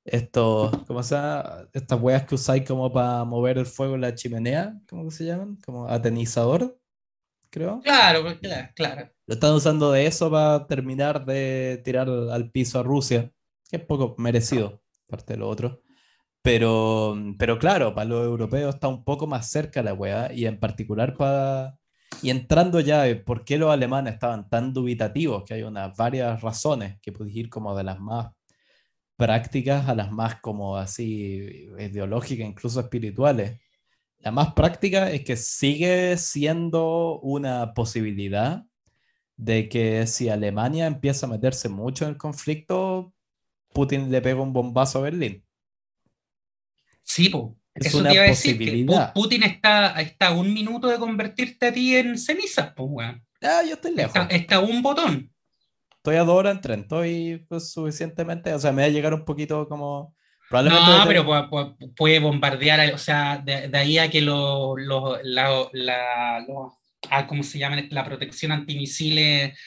estos, 0.05 0.71
¿cómo 0.87 1.03
se 1.03 1.15
llama? 1.15 1.67
Estas 1.73 2.01
weas 2.01 2.25
que 2.25 2.35
usáis 2.35 2.65
como 2.67 2.91
para 2.91 3.23
mover 3.25 3.57
el 3.57 3.65
fuego 3.65 3.95
en 3.95 4.01
la 4.01 4.15
chimenea, 4.15 4.79
¿cómo 4.89 5.05
que 5.05 5.11
se 5.11 5.25
llaman? 5.25 5.57
Como 5.65 5.87
atenizador, 5.87 6.79
creo. 7.49 7.81
Claro, 7.81 8.23
pues, 8.23 8.39
claro, 8.39 8.69
claro. 8.75 9.09
Lo 9.27 9.33
están 9.35 9.53
usando 9.53 9.91
de 9.91 10.07
eso 10.07 10.31
para 10.31 10.67
terminar 10.67 11.25
de 11.25 11.81
tirar 11.83 12.09
al 12.09 12.51
piso 12.51 12.79
a 12.79 12.83
Rusia, 12.83 13.31
que 13.69 13.77
es 13.77 13.85
poco 13.85 14.15
merecido, 14.17 14.81
parte 15.07 15.33
de 15.33 15.39
lo 15.39 15.49
otro. 15.49 15.81
Pero, 16.41 17.15
pero 17.37 17.59
claro, 17.59 17.93
para 17.93 18.09
los 18.09 18.25
europeos 18.25 18.75
está 18.75 18.87
un 18.87 19.03
poco 19.03 19.27
más 19.27 19.49
cerca 19.51 19.83
la 19.83 19.93
weá, 19.93 20.31
y 20.33 20.45
en 20.45 20.59
particular 20.59 21.15
para... 21.17 21.77
Y 22.21 22.29
entrando 22.29 22.79
ya, 22.79 23.07
en 23.07 23.23
¿por 23.23 23.43
qué 23.45 23.57
los 23.57 23.71
alemanes 23.71 24.13
estaban 24.13 24.49
tan 24.49 24.73
dubitativos? 24.73 25.43
Que 25.43 25.55
hay 25.55 25.63
unas 25.63 25.95
varias 25.97 26.41
razones 26.41 26.97
que 27.01 27.11
podéis 27.11 27.35
ir 27.37 27.49
como 27.49 27.75
de 27.75 27.83
las 27.83 27.99
más 27.99 28.31
prácticas 29.17 29.89
a 29.89 29.95
las 29.95 30.11
más 30.11 30.39
como 30.41 30.77
así 30.77 31.67
ideológicas, 31.79 32.47
incluso 32.47 32.79
espirituales. 32.79 33.59
La 34.19 34.31
más 34.31 34.53
práctica 34.53 35.11
es 35.11 35.23
que 35.23 35.35
sigue 35.35 36.17
siendo 36.17 37.19
una 37.19 37.73
posibilidad 37.73 38.65
de 39.35 39.69
que 39.69 40.07
si 40.07 40.29
Alemania 40.29 40.87
empieza 40.87 41.27
a 41.27 41.29
meterse 41.29 41.69
mucho 41.69 42.05
en 42.05 42.11
el 42.11 42.17
conflicto, 42.17 43.13
Putin 43.73 44.11
le 44.11 44.21
pega 44.21 44.41
un 44.41 44.53
bombazo 44.53 44.99
a 44.99 45.03
Berlín. 45.03 45.46
Sí, 47.07 47.29
po. 47.29 47.57
Es 47.73 47.87
Eso 47.87 47.99
una 47.99 48.09
te 48.09 48.15
iba 48.15 48.23
a 48.23 48.27
decir, 48.27 48.57
que 48.57 48.85
Putin 49.13 49.43
está, 49.43 50.01
está 50.01 50.27
a 50.27 50.31
un 50.33 50.53
minuto 50.53 50.87
de 50.87 50.97
convertirte 50.97 51.67
a 51.67 51.73
ti 51.73 51.95
en 51.95 52.17
cenizas, 52.17 52.73
pues, 52.75 52.89
weón. 52.91 53.23
Ah, 53.41 53.61
yo 53.67 53.75
estoy 53.75 53.95
lejos. 53.95 54.15
Está, 54.15 54.35
está 54.35 54.55
a 54.55 54.59
un 54.59 54.81
botón. 54.81 55.31
Estoy 55.97 56.15
a 56.15 56.23
dos 56.23 56.35
horas 56.35 56.55
en 56.55 56.61
tren, 56.61 56.79
estoy 56.81 57.45
pues, 57.47 57.71
suficientemente, 57.71 58.53
o 58.53 58.59
sea, 58.59 58.71
me 58.71 58.81
va 58.81 58.87
a 58.87 58.91
llegar 58.91 59.13
un 59.13 59.25
poquito 59.25 59.67
como... 59.69 60.15
Probablemente 60.49 60.85
No, 60.89 61.03
pero 61.07 61.25
pu- 61.25 61.49
pu- 61.49 61.93
puede 61.95 62.19
bombardear, 62.19 62.93
o 62.93 62.97
sea, 62.97 63.37
de, 63.37 63.67
de 63.67 63.77
ahí 63.77 63.97
a 63.97 64.09
que 64.09 64.21
los, 64.21 64.75
los- 64.77 65.19
la, 65.23 65.67
la- 65.73 66.45
los- 66.47 66.73
ah, 67.11 67.27
¿cómo 67.27 67.43
se 67.43 67.59
llama? 67.59 67.77
La 67.89 68.05
protección 68.05 68.51
antimisiles 68.53 69.57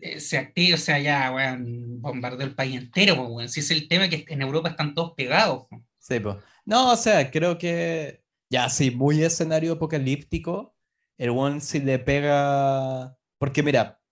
eh, 0.00 0.20
se 0.20 0.38
active, 0.38 0.74
o 0.74 0.78
sea, 0.78 0.98
ya, 1.00 1.32
weón, 1.32 2.00
bombardeo 2.00 2.46
el 2.46 2.54
país 2.54 2.76
entero, 2.76 3.16
pues, 3.16 3.28
weón. 3.30 3.48
Si 3.48 3.60
es 3.60 3.70
el 3.72 3.88
tema 3.88 4.08
que 4.08 4.24
en 4.28 4.40
Europa 4.40 4.70
están 4.70 4.94
todos 4.94 5.12
pegados. 5.16 5.66
Sí, 5.98 6.20
pues. 6.20 6.36
No, 6.68 6.92
o 6.92 6.96
sea, 6.96 7.30
creo 7.30 7.56
que 7.56 8.22
ya 8.50 8.68
sí, 8.68 8.90
muy 8.90 9.22
escenario 9.22 9.72
apocalíptico. 9.74 10.76
El 11.16 11.30
one 11.30 11.60
si 11.62 11.80
le 11.80 11.98
pega. 11.98 13.16
Porque 13.38 13.62
mira, 13.62 14.02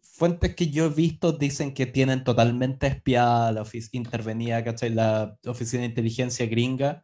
fuentes 0.00 0.54
que 0.54 0.68
yo 0.68 0.86
he 0.86 0.88
visto 0.90 1.32
dicen 1.32 1.74
que 1.74 1.86
tienen 1.86 2.22
totalmente 2.24 2.86
espiada 2.86 3.64
intervenida, 3.92 4.62
¿cachai? 4.62 4.90
La 4.90 5.36
oficina 5.46 5.82
de 5.82 5.88
inteligencia 5.88 6.46
gringa, 6.46 7.02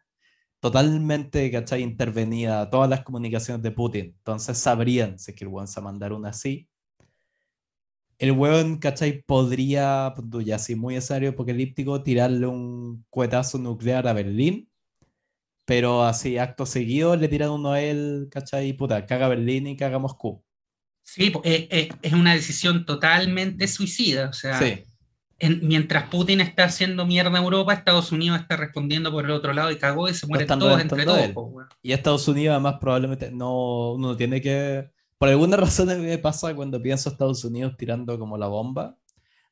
totalmente, 0.60 1.50
¿cachai? 1.50 1.82
Intervenida, 1.82 2.70
todas 2.70 2.88
las 2.88 3.02
comunicaciones 3.02 3.62
de 3.64 3.72
Putin. 3.72 4.14
Entonces 4.18 4.58
sabrían 4.58 5.18
si 5.18 5.32
es 5.32 5.36
que 5.36 5.44
el 5.44 5.50
one 5.52 5.66
se 5.66 5.80
va 5.80 5.88
a 5.88 5.92
mandar 5.92 6.12
una 6.12 6.30
así. 6.30 6.68
El 8.18 8.32
weón, 8.32 8.78
¿cachai? 8.78 9.22
Podría, 9.22 10.14
ya 10.44 10.56
así, 10.56 10.76
muy 10.76 10.94
escenario 10.96 11.30
apocalíptico, 11.30 12.02
tirarle 12.04 12.46
un 12.46 13.04
cuetazo 13.10 13.58
nuclear 13.58 14.06
a 14.06 14.12
Berlín, 14.12 14.69
pero 15.70 16.02
así, 16.02 16.36
acto 16.36 16.66
seguido, 16.66 17.14
le 17.14 17.28
tiran 17.28 17.50
uno 17.50 17.70
a 17.70 17.80
él, 17.80 18.26
¿cachai? 18.28 18.72
Puta, 18.72 19.06
caga 19.06 19.28
Berlín 19.28 19.68
y 19.68 19.76
caga 19.76 20.00
Moscú. 20.00 20.42
Sí, 21.04 21.32
eh, 21.44 21.68
eh, 21.70 21.88
es 22.02 22.12
una 22.12 22.34
decisión 22.34 22.84
totalmente 22.84 23.68
suicida, 23.68 24.30
o 24.30 24.32
sea, 24.32 24.58
Sí, 24.58 24.82
en- 25.38 25.60
mientras 25.68 26.08
Putin 26.08 26.40
está 26.40 26.64
haciendo 26.64 27.06
mierda 27.06 27.38
a 27.38 27.42
Europa, 27.42 27.72
Estados 27.72 28.10
Unidos 28.10 28.40
está 28.40 28.56
respondiendo 28.56 29.12
por 29.12 29.26
el 29.26 29.30
otro 29.30 29.52
lado 29.52 29.70
y 29.70 29.78
cagó 29.78 30.08
y 30.08 30.14
se 30.14 30.26
mueren 30.26 30.46
están 30.46 30.58
todos 30.58 30.80
entre 30.80 31.04
todos, 31.04 31.30
y 31.80 31.92
Estados 31.92 32.26
Unidos 32.26 32.54
además 32.54 32.78
probablemente 32.80 33.30
no, 33.30 33.92
uno 33.92 34.16
tiene 34.16 34.40
que, 34.40 34.90
por 35.18 35.28
alguna 35.28 35.56
razón 35.56 35.86
me 36.02 36.18
pasa 36.18 36.52
cuando 36.52 36.82
pienso 36.82 37.10
Estados 37.10 37.44
Unidos 37.44 37.76
tirando 37.78 38.18
como 38.18 38.36
la 38.36 38.48
bomba, 38.48 38.96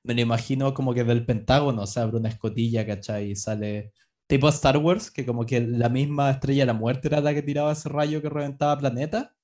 me 0.02 0.14
lo 0.14 0.20
imagino 0.20 0.74
como 0.74 0.92
que 0.94 1.04
del 1.04 1.24
Pentágono 1.24 1.86
se 1.86 2.00
abre 2.00 2.16
una 2.16 2.28
escotilla, 2.28 2.84
¿cachai? 2.84 3.30
Y 3.30 3.36
sale 3.36 3.92
tipo 4.28 4.48
Star 4.50 4.76
Wars, 4.76 5.10
que 5.10 5.26
como 5.26 5.44
que 5.44 5.60
la 5.60 5.88
misma 5.88 6.30
estrella 6.30 6.62
de 6.62 6.66
la 6.66 6.74
muerte 6.74 7.08
era 7.08 7.20
la 7.20 7.34
que 7.34 7.42
tiraba 7.42 7.72
ese 7.72 7.88
rayo 7.88 8.22
que 8.22 8.28
reventaba 8.28 8.78
planeta. 8.78 9.34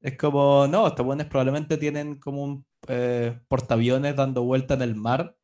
Es 0.00 0.16
como, 0.16 0.66
no, 0.68 0.86
estos 0.86 1.04
buenos 1.04 1.26
probablemente 1.26 1.76
tienen 1.76 2.18
como 2.18 2.42
un 2.44 2.66
eh, 2.88 3.38
portaaviones 3.48 4.16
dando 4.16 4.42
vuelta 4.44 4.74
en 4.74 4.82
el 4.82 4.94
mar 4.94 5.36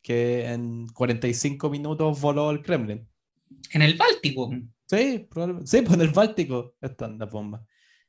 que 0.00 0.46
en 0.46 0.88
45 0.88 1.70
minutos 1.70 2.20
voló 2.20 2.48
al 2.48 2.62
Kremlin. 2.62 3.08
En 3.72 3.82
el 3.82 3.96
Báltico. 3.96 4.50
Sí, 4.86 5.26
probablemente. 5.30 5.70
Sí, 5.70 5.82
pues 5.82 5.94
en 5.94 6.00
el 6.00 6.10
Báltico 6.10 6.74
están 6.80 7.18
las 7.18 7.30
bombas. 7.30 7.62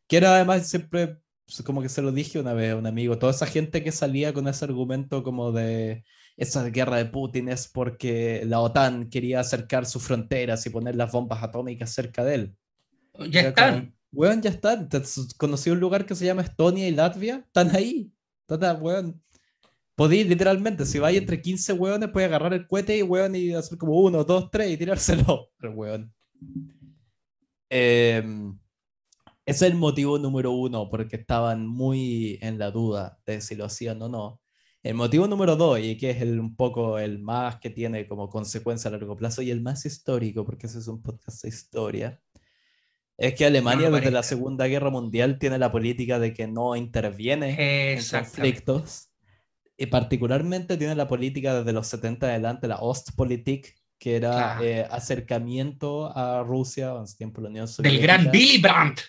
Que 0.08 0.18
era 0.18 0.36
además 0.36 0.68
siempre, 0.68 1.18
como 1.66 1.82
que 1.82 1.90
se 1.90 2.02
lo 2.02 2.12
dije 2.12 2.40
una 2.40 2.54
vez 2.54 2.74
a 2.74 2.78
un 2.78 2.86
amigo, 2.86 3.18
toda 3.18 3.32
esa 3.32 3.48
gente 3.48 3.84
que 3.84 3.92
salía 3.92 4.34
con 4.34 4.48
ese 4.48 4.66
argumento 4.66 5.24
como 5.24 5.52
de 5.52 6.04
esa 6.38 6.64
guerra 6.70 6.98
de 6.98 7.06
Putin 7.06 7.50
es 7.50 7.68
porque 7.68 8.44
la 8.46 8.60
OTAN 8.60 9.10
quería 9.10 9.40
acercar 9.40 9.86
sus 9.86 10.04
fronteras 10.04 10.66
y 10.66 10.70
poner 10.72 10.96
las 10.96 11.12
bombas 11.12 11.44
atómicas 11.44 11.92
cerca 11.92 12.24
de 12.24 12.36
él. 12.36 12.56
Ya 13.20 13.28
Ya 13.42 13.42
están. 13.50 13.80
como- 13.80 13.94
weón, 14.12 14.42
ya 14.42 14.50
están. 14.50 14.90
Conocí 15.38 15.70
un 15.70 15.80
lugar 15.80 16.06
que 16.06 16.16
se 16.16 16.26
llama 16.26 16.42
Estonia 16.44 16.88
y 16.88 16.92
Latvia, 16.92 17.44
están 17.46 17.76
ahí. 17.76 18.12
Están, 18.48 18.82
weón. 18.82 19.22
Podéis 19.96 20.28
literalmente, 20.28 20.86
si 20.88 20.98
vais 20.98 21.16
entre 21.18 21.40
15 21.40 21.72
weones, 21.74 22.10
puedes 22.10 22.28
agarrar 22.28 22.54
el 22.54 22.66
cohete 22.68 22.98
y 22.98 23.04
weón 23.04 23.36
y 23.36 23.54
hacer 23.54 23.78
como 23.78 23.94
uno, 24.00 24.24
dos, 24.24 24.50
tres 24.50 24.72
y 24.72 24.78
tirárselo 24.78 25.50
al 25.60 25.70
weón. 25.70 26.14
Em, 27.70 28.58
ese 29.46 29.66
es 29.68 29.72
el 29.72 29.76
motivo 29.78 30.18
número 30.20 30.52
uno, 30.52 30.90
porque 30.90 31.16
estaban 31.18 31.66
muy 31.68 32.38
en 32.42 32.60
la 32.60 32.72
duda 32.72 33.20
de 33.26 33.42
si 33.42 33.56
lo 33.56 33.66
hacían 33.66 34.02
o 34.02 34.10
no. 34.10 34.42
El 34.84 34.96
motivo 34.96 35.28
número 35.28 35.56
dos, 35.56 35.80
y 35.80 35.98
que 35.98 36.10
es 36.10 36.22
el, 36.22 36.40
un 36.40 36.58
poco 36.58 37.00
el 37.00 37.20
más 37.20 37.56
que 37.56 37.70
tiene 37.70 38.06
como 38.06 38.30
consecuencia 38.30 38.90
a 38.90 38.92
largo 38.92 39.16
plazo 39.16 39.42
y 39.42 39.50
el 39.50 39.62
más 39.62 39.86
histórico, 39.86 40.46
porque 40.46 40.68
ese 40.68 40.80
es 40.80 40.88
un 40.90 41.02
podcast 41.02 41.42
de 41.42 41.50
historia, 41.50 42.20
es 43.18 43.34
que 43.36 43.46
Alemania 43.46 43.90
desde 43.90 44.12
la 44.12 44.24
Segunda 44.24 44.68
Guerra 44.68 44.90
Mundial 44.90 45.40
tiene 45.40 45.58
la 45.58 45.72
política 45.72 46.20
de 46.20 46.34
que 46.34 46.48
no 46.48 46.76
interviene 46.76 47.94
en 47.94 48.04
conflictos. 48.04 49.10
Y 49.78 49.88
particularmente 49.88 50.78
tiene 50.78 50.96
la 50.96 51.08
política 51.08 51.56
desde 51.56 51.74
los 51.74 51.88
70 51.88 52.28
adelante, 52.28 52.68
la 52.68 52.78
Ostpolitik, 52.78 53.76
que 53.98 54.18
era 54.18 54.60
eh, 54.62 54.86
acercamiento 54.90 56.16
a 56.16 56.44
Rusia 56.44 56.94
en 57.00 57.08
su 57.08 57.16
tiempo 57.16 57.42
la 57.42 57.50
Unión 57.50 57.68
Soviética. 57.68 58.02
Del 58.02 58.22
gran 58.22 58.34
Willy 58.34 58.62
Brandt. 58.62 59.00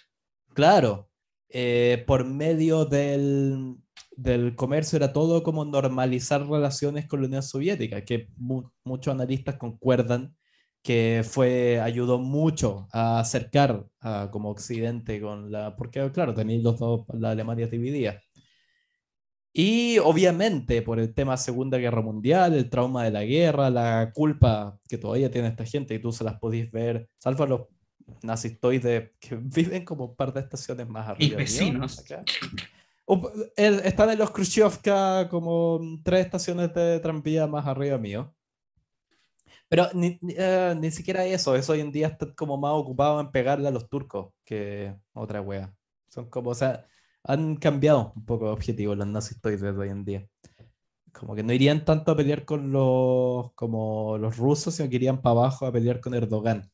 Claro, 0.54 1.10
eh, 1.48 2.02
por 2.06 2.24
medio 2.24 2.84
del, 2.84 3.76
del, 4.16 4.54
comercio 4.57 4.96
era 4.96 5.12
todo 5.12 5.42
como 5.42 5.64
normalizar 5.64 6.46
relaciones 6.46 7.07
con 7.07 7.20
la 7.20 7.26
Unión 7.26 7.42
Soviética, 7.42 8.04
que 8.04 8.28
muchos 8.37 9.12
analistas 9.12 9.57
concuerdan 9.57 10.35
que 10.83 11.22
fue, 11.24 11.80
ayudó 11.80 12.18
mucho 12.18 12.88
a 12.92 13.18
acercar 13.18 13.87
a, 14.00 14.28
como 14.30 14.50
Occidente 14.50 15.20
con 15.20 15.50
la, 15.50 15.76
porque 15.76 16.11
claro, 16.12 16.35
tenéis 16.35 16.62
los 16.62 16.78
dos, 16.78 17.07
la 17.14 17.30
Alemania 17.30 17.66
dividida. 17.66 18.20
Y 19.57 19.98
obviamente 19.98 20.83
por 20.83 20.98
el 20.98 21.14
tema 21.14 21.37
Segunda 21.37 21.78
Guerra 21.78 22.02
Mundial, 22.02 22.54
el 22.54 22.68
trauma 22.68 23.04
de 23.04 23.12
la 23.12 23.24
guerra, 23.24 23.70
la 23.70 24.11
culpa 24.12 24.78
que 24.88 24.98
todavía 24.98 25.30
tiene 25.30 25.48
esta 25.48 25.64
gente 25.64 25.94
y 25.94 26.00
tú 26.00 26.12
se 26.12 26.24
las 26.24 26.38
podéis 26.38 26.70
ver, 26.70 27.09
salvo 27.18 27.46
los 27.46 27.61
nazistoides 28.22 29.12
que 29.18 29.37
viven 29.42 29.85
como 29.85 30.07
un 30.07 30.16
par 30.16 30.35
de 30.35 30.40
estaciones 30.40 30.88
más 30.88 31.09
arriba. 31.09 31.35
Y 31.35 31.37
vecinos. 31.37 32.04
Están 33.56 34.10
en 34.10 34.18
los 34.18 34.30
Khrushchevka 34.30 35.28
como 35.28 35.80
tres 36.02 36.26
estaciones 36.26 36.72
de 36.74 37.00
tranvía 37.00 37.46
más 37.46 37.66
arriba 37.66 37.98
mío. 37.98 38.34
Pero 39.68 39.88
ni, 39.94 40.18
eh, 40.28 40.74
ni, 40.78 40.90
siquiera 40.90 41.24
eso, 41.24 41.56
eso 41.56 41.72
hoy 41.72 41.80
en 41.80 41.92
día 41.92 42.08
está 42.08 42.32
como 42.34 42.56
más 42.56 42.72
ocupado 42.74 43.20
en 43.20 43.30
pegarle 43.30 43.68
a 43.68 43.70
los 43.70 43.88
turcos 43.88 44.32
que 44.44 44.94
otra 45.12 45.40
wea. 45.40 45.74
Son 46.08 46.28
como, 46.30 46.50
o 46.50 46.54
sea, 46.54 46.86
han 47.24 47.56
cambiado 47.56 48.12
un 48.14 48.24
poco 48.24 48.46
de 48.46 48.52
objetivo 48.52 48.94
los 48.94 49.06
nazistoides 49.06 49.60
de 49.62 49.70
hoy 49.70 49.88
en 49.88 50.04
día. 50.04 50.28
Como 51.12 51.34
que 51.34 51.42
no 51.42 51.52
irían 51.52 51.84
tanto 51.84 52.12
a 52.12 52.16
pelear 52.16 52.44
con 52.44 52.72
los, 52.72 53.52
como 53.54 54.18
los 54.18 54.36
rusos, 54.36 54.74
sino 54.74 54.88
que 54.88 54.96
irían 54.96 55.22
para 55.22 55.40
abajo 55.40 55.66
a 55.66 55.72
pelear 55.72 56.00
con 56.00 56.14
Erdogan. 56.14 56.70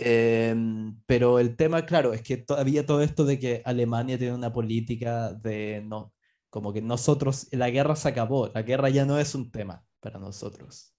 Em, 0.00 1.00
pero 1.06 1.38
el 1.40 1.56
tema, 1.56 1.84
claro, 1.84 2.12
es 2.12 2.22
que 2.22 2.36
todavía 2.36 2.86
todo 2.86 3.02
esto 3.02 3.24
de 3.24 3.38
que 3.38 3.62
Alemania 3.64 4.18
tiene 4.18 4.34
una 4.34 4.52
política 4.52 5.32
de 5.32 5.82
no, 5.84 6.14
como 6.50 6.72
que 6.72 6.82
nosotros, 6.82 7.48
la 7.52 7.70
guerra 7.70 7.96
se 7.96 8.08
acabó, 8.08 8.48
la 8.54 8.62
guerra 8.62 8.88
ya 8.90 9.04
no 9.04 9.18
es 9.18 9.34
un 9.34 9.50
tema 9.50 9.84
para 10.00 10.18
nosotros 10.18 10.94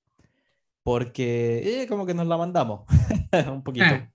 porque 0.89 1.83
eh, 1.83 1.87
como 1.87 2.03
que 2.03 2.15
nos 2.15 2.25
la 2.25 2.35
mandamos 2.35 2.81
un 3.51 3.63
poquito. 3.63 3.85
Ah. 3.85 4.11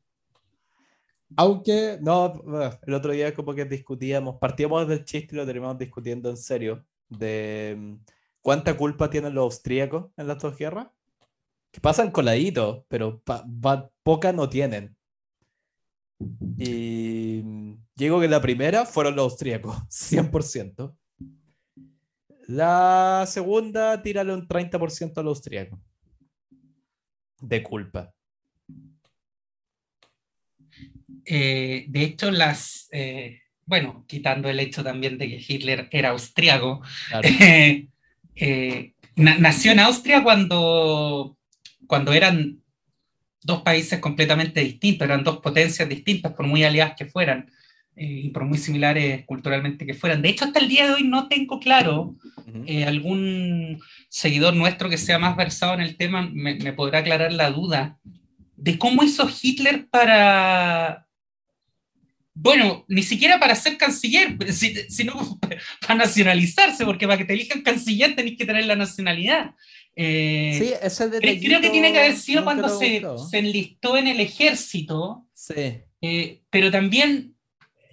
Aunque, 1.37 1.99
no, 2.01 2.42
el 2.87 2.94
otro 2.94 3.12
día 3.12 3.33
como 3.33 3.55
que 3.55 3.64
discutíamos, 3.64 4.38
partíamos 4.40 4.88
del 4.88 5.05
chiste 5.05 5.35
y 5.35 5.38
lo 5.38 5.47
terminamos 5.47 5.79
discutiendo 5.79 6.31
en 6.31 6.37
serio, 6.37 6.85
de 7.09 7.77
mm, 7.79 7.94
cuánta 8.40 8.77
culpa 8.77 9.09
tienen 9.09 9.35
los 9.35 9.42
austríacos 9.42 10.11
en 10.16 10.27
las 10.27 10.38
dos 10.38 10.57
guerras. 10.57 10.88
Que 11.75 11.81
pasan 11.81 12.13
coladitos, 12.13 12.85
pero 12.87 13.21
poca 14.05 14.33
no 14.33 14.49
tienen. 14.49 14.97
Y 16.57 17.43
digo 17.97 18.21
que 18.21 18.29
la 18.29 18.41
primera 18.41 18.87
fueron 18.87 19.17
los 19.17 19.25
austríacos, 19.25 19.77
100%. 19.89 20.97
La 22.47 23.25
segunda, 23.27 24.01
tírale 24.03 24.33
un 24.33 24.47
30% 24.47 25.19
a 25.19 25.23
los 25.25 25.39
austríacos 25.39 25.81
de 27.41 27.63
culpa. 27.65 28.15
Eh, 31.27 31.87
de 31.89 32.03
hecho, 32.05 32.31
las, 32.31 32.87
eh, 32.93 33.41
bueno, 33.67 34.05
quitando 34.07 34.49
el 34.49 34.61
hecho 34.61 34.85
también 34.85 35.19
de 35.19 35.29
que 35.29 35.45
Hitler 35.45 35.89
era 35.91 36.11
austriaco, 36.11 36.83
eh, 38.37 38.95
nació 39.17 39.73
en 39.73 39.81
Austria 39.81 40.23
cuando, 40.23 41.37
cuando 41.87 42.12
eran 42.12 42.62
dos 43.42 43.62
países 43.62 43.99
completamente 44.01 44.61
distintos, 44.61 45.07
eran 45.07 45.25
dos 45.25 45.38
potencias 45.38 45.88
distintas, 45.88 46.33
por 46.33 46.47
muy 46.47 46.64
aliadas 46.64 46.94
que 46.97 47.07
fueran. 47.07 47.51
y 47.97 48.31
por 48.31 48.44
muy 48.44 48.59
similares 48.59 49.25
culturalmente 49.25 49.87
que 49.87 49.94
fueran. 49.94 50.20
De 50.20 50.29
hecho, 50.29 50.47
hasta 50.47 50.59
el 50.59 50.68
día 50.68 50.87
de 50.87 50.94
hoy 50.94 51.05
no 51.05 51.29
tengo 51.29 51.61
claro 51.61 52.16
algún 52.87 53.81
seguidor 54.09 54.55
nuestro 54.55 54.88
que 54.88 54.99
sea 54.99 55.18
más 55.18 55.37
versado 55.37 55.75
en 55.75 55.81
el 55.81 55.97
tema 55.97 56.29
me, 56.33 56.73
podrá 56.73 56.99
aclarar 57.01 57.33
la 57.33 57.51
duda 57.51 57.99
de 58.57 58.79
cómo 58.79 59.03
hizo 59.03 59.29
Hitler 59.42 59.88
para, 59.88 61.07
bueno, 62.33 62.85
ni 62.88 63.03
siquiera 63.03 63.38
para 63.38 63.55
ser 63.55 63.77
canciller, 63.77 64.37
sino 64.88 65.38
para 65.81 65.94
nacionalizarse, 65.94 66.85
porque 66.85 67.07
para 67.07 67.18
que 67.18 67.25
te 67.25 67.35
elijan 67.35 67.62
canciller 67.62 68.14
tenés 68.14 68.37
que 68.37 68.47
tener 68.47 68.66
la 68.66 68.77
nacionalidad. 68.77 69.55
Eh, 69.96 70.57
sí, 70.59 70.72
ese 70.83 71.09
creo 71.40 71.61
que 71.61 71.70
tiene 71.70 71.92
que 71.92 71.98
haber 71.98 72.16
sido 72.16 72.42
cuando 72.44 72.68
se, 72.68 73.02
se, 73.30 73.38
enlistó 73.38 73.96
en 73.96 74.09
el 74.09 74.20
ejército. 74.20 75.26
Sí. 75.33 75.83
Eh, 76.00 76.42
pero 76.50 76.70
también, 76.70 77.37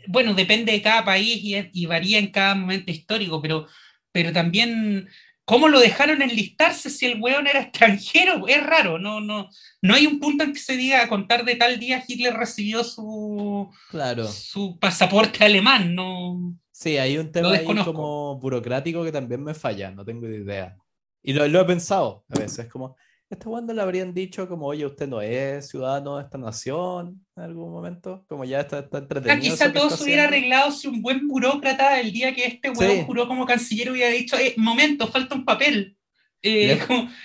bueno, 0.07 0.33
depende 0.33 0.71
de 0.71 0.81
cada 0.81 1.05
país 1.05 1.39
y, 1.43 1.55
y, 1.73 1.85
varía 1.85 2.17
en 2.17 2.31
cada 2.31 2.55
momento 2.55 2.91
histórico, 2.91 3.41
pero, 3.41 3.67
pero 4.11 4.33
también 4.33 5.07
¿Cómo 5.51 5.67
lo 5.67 5.81
dejaron 5.81 6.21
enlistarse 6.21 6.89
si 6.89 7.05
el 7.07 7.21
weón 7.21 7.45
era 7.45 7.61
extranjero? 7.63 8.47
Es 8.47 8.65
raro, 8.65 8.97
no, 8.97 9.19
no, 9.19 9.49
no 9.81 9.93
hay 9.93 10.07
un 10.07 10.19
punto 10.19 10.45
en 10.45 10.53
que 10.53 10.59
se 10.59 10.77
diga 10.77 11.03
a 11.03 11.09
contar 11.09 11.43
de 11.43 11.55
tal 11.55 11.77
día 11.77 12.03
Hitler 12.07 12.33
recibió 12.33 12.85
su, 12.85 13.69
claro. 13.89 14.27
su 14.27 14.79
pasaporte 14.79 15.43
alemán, 15.43 15.93
no. 15.93 16.55
Sí, 16.71 16.97
hay 16.97 17.17
un 17.17 17.33
tema 17.33 17.51
ahí 17.51 17.65
como 17.65 18.39
burocrático 18.39 19.03
que 19.03 19.11
también 19.11 19.43
me 19.43 19.53
falla, 19.53 19.91
no 19.91 20.05
tengo 20.05 20.25
idea. 20.27 20.77
Y 21.23 21.33
lo, 21.33 21.47
lo 21.47 21.61
he 21.61 21.65
pensado 21.65 22.25
a 22.29 22.39
veces, 22.39 22.67
como, 22.67 22.95
¿Esta 23.31 23.45
cuando 23.45 23.73
le 23.73 23.81
habrían 23.81 24.13
dicho 24.13 24.45
como, 24.45 24.65
oye, 24.65 24.85
usted 24.85 25.07
no 25.07 25.21
es 25.21 25.69
ciudadano 25.69 26.17
de 26.17 26.23
esta 26.23 26.37
nación 26.37 27.25
en 27.37 27.43
algún 27.43 27.71
momento? 27.71 28.25
Como 28.27 28.43
ya 28.43 28.59
está, 28.59 28.79
está 28.79 28.97
entretenido. 28.97 29.39
quizá 29.39 29.71
todo 29.71 29.89
se 29.89 30.03
hubiera 30.03 30.25
arreglado 30.25 30.69
si 30.69 30.89
un 30.89 31.01
buen 31.01 31.29
burócrata 31.29 31.97
el 32.01 32.11
día 32.11 32.35
que 32.35 32.43
este 32.45 32.71
huevo 32.71 33.05
juró 33.05 33.29
como 33.29 33.45
canciller 33.45 33.89
hubiera 33.89 34.09
dicho, 34.09 34.37
eh, 34.37 34.53
momento, 34.57 35.07
falta 35.07 35.33
un 35.33 35.45
papel. 35.45 35.95
Eh, 36.43 36.77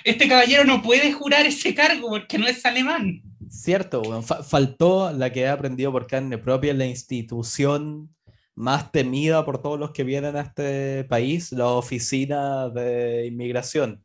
este 0.04 0.28
caballero 0.28 0.64
no 0.64 0.80
puede 0.80 1.10
jurar 1.10 1.44
ese 1.44 1.74
cargo 1.74 2.10
porque 2.10 2.38
no 2.38 2.46
es 2.46 2.64
alemán. 2.64 3.20
Cierto, 3.48 4.22
faltó 4.22 5.10
la 5.10 5.32
que 5.32 5.40
he 5.40 5.48
aprendido 5.48 5.90
por 5.90 6.06
carne 6.06 6.38
propia, 6.38 6.72
la 6.72 6.86
institución 6.86 8.14
más 8.56 8.90
temida 8.90 9.44
por 9.44 9.62
todos 9.62 9.78
los 9.78 9.92
que 9.92 10.02
vienen 10.02 10.34
a 10.36 10.40
este 10.40 11.04
país, 11.04 11.52
la 11.52 11.68
oficina 11.68 12.68
de 12.68 13.26
inmigración 13.26 14.04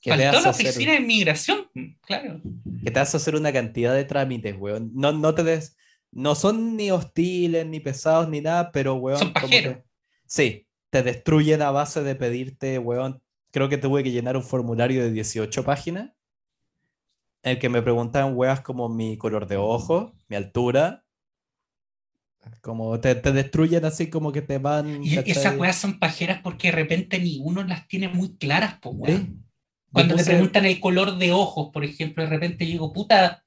que 0.00 0.10
Faltó 0.10 0.40
la 0.40 0.50
oficina 0.50 0.92
de 0.92 0.98
inmigración, 0.98 1.66
claro. 2.02 2.40
Que 2.84 2.90
te 2.90 3.00
hace 3.00 3.16
hacer 3.16 3.34
una 3.34 3.52
cantidad 3.52 3.94
de 3.94 4.04
trámites, 4.04 4.54
weón. 4.56 4.90
No, 4.94 5.12
no 5.12 5.34
te 5.34 5.42
des, 5.42 5.76
no 6.12 6.34
son 6.34 6.76
ni 6.76 6.90
hostiles, 6.90 7.66
ni 7.66 7.80
pesados, 7.80 8.28
ni 8.28 8.40
nada, 8.40 8.70
pero, 8.72 8.94
weón. 8.94 9.18
Son 9.18 9.32
pajeros. 9.32 9.78
sí, 10.26 10.66
te 10.90 11.02
destruyen 11.02 11.62
a 11.62 11.70
base 11.70 12.02
de 12.02 12.14
pedirte, 12.14 12.78
weón. 12.78 13.20
Creo 13.50 13.68
que 13.68 13.78
tuve 13.78 14.02
que 14.02 14.12
llenar 14.12 14.36
un 14.36 14.44
formulario 14.44 15.02
de 15.02 15.10
18 15.10 15.64
páginas 15.64 16.12
en 17.42 17.52
el 17.52 17.58
que 17.58 17.68
me 17.68 17.82
preguntaban, 17.82 18.36
weas, 18.36 18.60
como 18.60 18.88
mi 18.88 19.16
color 19.18 19.46
de 19.46 19.56
ojo, 19.56 20.12
mi 20.28 20.36
altura, 20.36 21.04
como 22.60 22.98
te, 23.00 23.14
te, 23.14 23.32
destruyen 23.32 23.84
así 23.84 24.08
como 24.08 24.32
que 24.32 24.42
te 24.42 24.58
van. 24.58 25.04
Y 25.04 25.16
esas 25.18 25.56
weas 25.56 25.76
son 25.76 25.98
pajeras 25.98 26.40
porque 26.42 26.68
de 26.68 26.76
repente 26.76 27.18
ni 27.18 27.38
uno 27.42 27.62
las 27.62 27.86
tiene 27.88 28.08
muy 28.08 28.36
claras, 28.36 28.78
pues 28.80 28.94
weón. 28.98 29.44
Cuando 29.92 30.16
me 30.16 30.24
preguntan 30.24 30.66
el 30.66 30.78
color 30.78 31.16
de 31.16 31.32
ojos, 31.32 31.70
por 31.72 31.84
ejemplo, 31.84 32.22
de 32.22 32.28
repente 32.28 32.66
digo, 32.66 32.92
puta, 32.92 33.42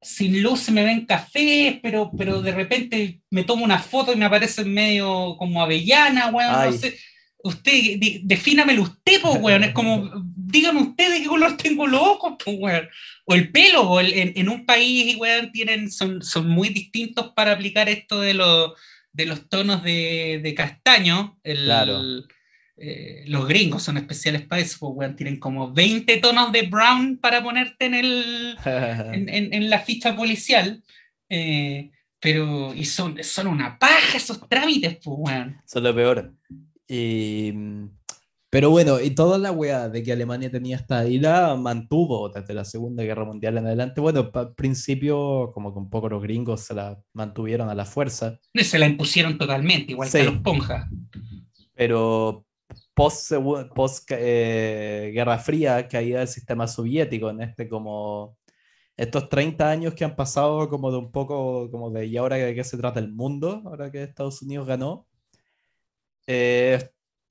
sin 0.00 0.42
luz 0.42 0.60
se 0.60 0.70
me 0.70 0.84
ven 0.84 1.06
café, 1.06 1.80
pero, 1.82 2.12
pero 2.16 2.40
de 2.40 2.52
repente 2.52 3.20
me 3.30 3.42
tomo 3.42 3.64
una 3.64 3.80
foto 3.80 4.12
y 4.12 4.16
me 4.16 4.26
aparece 4.26 4.64
medio 4.64 5.36
como 5.36 5.60
avellana, 5.60 6.28
weón, 6.28 6.70
no 6.70 6.72
sé. 6.72 6.96
Usted, 7.42 7.98
defínamelo 8.22 8.82
usted, 8.82 9.20
pues, 9.20 9.40
weón, 9.40 9.64
es 9.64 9.72
como, 9.72 10.10
díganme 10.46 10.80
ustedes 10.80 11.20
qué 11.20 11.26
color 11.26 11.56
tengo 11.56 11.86
los 11.86 12.00
ojos, 12.00 12.34
pues, 12.44 12.82
O 13.24 13.34
el 13.34 13.50
pelo, 13.50 13.82
o 13.82 14.00
en, 14.00 14.48
un 14.48 14.64
país, 14.64 15.16
weón, 15.16 15.52
tienen, 15.52 15.90
son, 15.90 16.22
son 16.22 16.48
muy 16.48 16.68
distintos 16.68 17.32
para 17.34 17.52
aplicar 17.52 17.88
esto 17.88 18.20
de, 18.20 18.34
los 18.34 18.72
de 19.12 19.26
los 19.26 19.48
tonos 19.48 19.82
de, 19.82 20.54
castaño. 20.56 21.38
claro. 21.42 22.00
Eh, 22.78 23.24
los 23.28 23.48
gringos 23.48 23.84
son 23.84 23.96
especiales 23.96 24.42
para 24.42 24.60
eso, 24.60 24.76
pues, 24.80 24.92
weón, 24.94 25.16
tienen 25.16 25.40
como 25.40 25.72
20 25.72 26.18
tonos 26.18 26.52
de 26.52 26.62
brown 26.62 27.16
para 27.16 27.42
ponerte 27.42 27.86
en, 27.86 27.94
el, 27.94 28.56
en, 28.64 29.70
la 29.70 29.80
ficha 29.80 30.14
policial. 30.14 30.82
Eh, 31.28 31.90
pero, 32.20 32.74
y 32.74 32.84
son, 32.84 33.22
son 33.22 33.46
una 33.46 33.78
paja 33.78 34.16
esos 34.16 34.46
trámites, 34.48 34.98
pues, 35.02 35.16
weón. 35.18 35.60
Son 35.64 35.82
lo 35.82 35.94
peor. 35.94 36.34
Y, 36.86 37.52
pero 38.48 38.70
bueno, 38.70 39.00
y 39.00 39.10
toda 39.10 39.38
la 39.38 39.50
weá 39.50 39.88
de 39.88 40.02
que 40.02 40.12
Alemania 40.12 40.50
tenía 40.50 40.76
esta 40.76 41.06
isla 41.06 41.56
mantuvo 41.56 42.28
desde 42.28 42.54
la 42.54 42.64
Segunda 42.64 43.02
Guerra 43.02 43.24
Mundial 43.24 43.58
en 43.58 43.66
adelante. 43.66 44.00
Bueno, 44.00 44.30
al 44.32 44.54
principio, 44.54 45.50
como 45.52 45.72
que 45.72 45.78
un 45.80 45.90
poco 45.90 46.08
los 46.08 46.22
gringos 46.22 46.60
se 46.60 46.74
la 46.74 47.00
mantuvieron 47.12 47.68
a 47.68 47.74
la 47.74 47.84
fuerza. 47.84 48.38
Se 48.54 48.78
la 48.78 48.86
impusieron 48.86 49.36
totalmente, 49.36 49.92
igual 49.92 50.10
que 50.10 50.24
los 50.24 50.38
ponjas. 50.38 50.88
Pero 51.74 52.46
post, 52.94 53.32
post 53.74 54.10
eh, 54.12 55.10
Guerra 55.12 55.38
Fría, 55.38 55.88
caída 55.88 56.20
del 56.20 56.28
sistema 56.28 56.68
soviético, 56.68 57.30
en 57.30 57.42
este 57.42 57.68
como 57.68 58.38
estos 58.96 59.28
30 59.28 59.68
años 59.68 59.94
que 59.94 60.04
han 60.04 60.16
pasado 60.16 60.68
como 60.70 60.90
de 60.90 60.98
un 60.98 61.12
poco 61.12 61.70
como 61.70 61.90
de 61.90 62.06
y 62.06 62.16
ahora 62.16 62.36
de 62.36 62.54
qué 62.54 62.64
se 62.64 62.78
trata 62.78 63.00
el 63.00 63.12
mundo, 63.12 63.62
ahora 63.66 63.90
que 63.90 64.02
Estados 64.02 64.40
Unidos 64.40 64.66
ganó, 64.66 65.06
eh, 66.26 66.78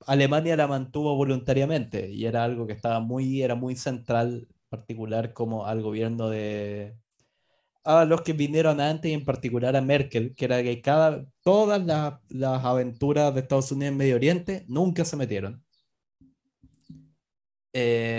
Alemania 0.06 0.56
la 0.56 0.66
mantuvo 0.68 1.16
voluntariamente 1.16 2.10
y 2.10 2.26
era 2.26 2.44
algo 2.44 2.66
que 2.66 2.72
estaba 2.74 3.00
muy, 3.00 3.42
era 3.42 3.54
muy 3.54 3.76
central, 3.76 4.48
particular 4.68 5.32
como 5.34 5.66
al 5.66 5.82
gobierno 5.82 6.28
de 6.30 6.96
a 7.84 8.04
los 8.04 8.22
que 8.22 8.32
vinieron 8.32 8.80
antes 8.80 9.10
y 9.10 9.14
en 9.14 9.24
particular 9.24 9.76
a 9.76 9.80
Merkel, 9.80 10.34
que 10.34 10.44
era 10.46 10.62
que 10.62 10.80
cada, 10.82 11.26
todas 11.42 11.84
las, 11.86 12.14
las 12.28 12.64
aventuras 12.64 13.34
de 13.34 13.40
Estados 13.40 13.70
Unidos 13.72 13.92
en 13.92 13.98
Medio 13.98 14.16
Oriente 14.16 14.64
nunca 14.68 15.04
se 15.04 15.16
metieron. 15.16 15.65
Eh, 17.78 18.18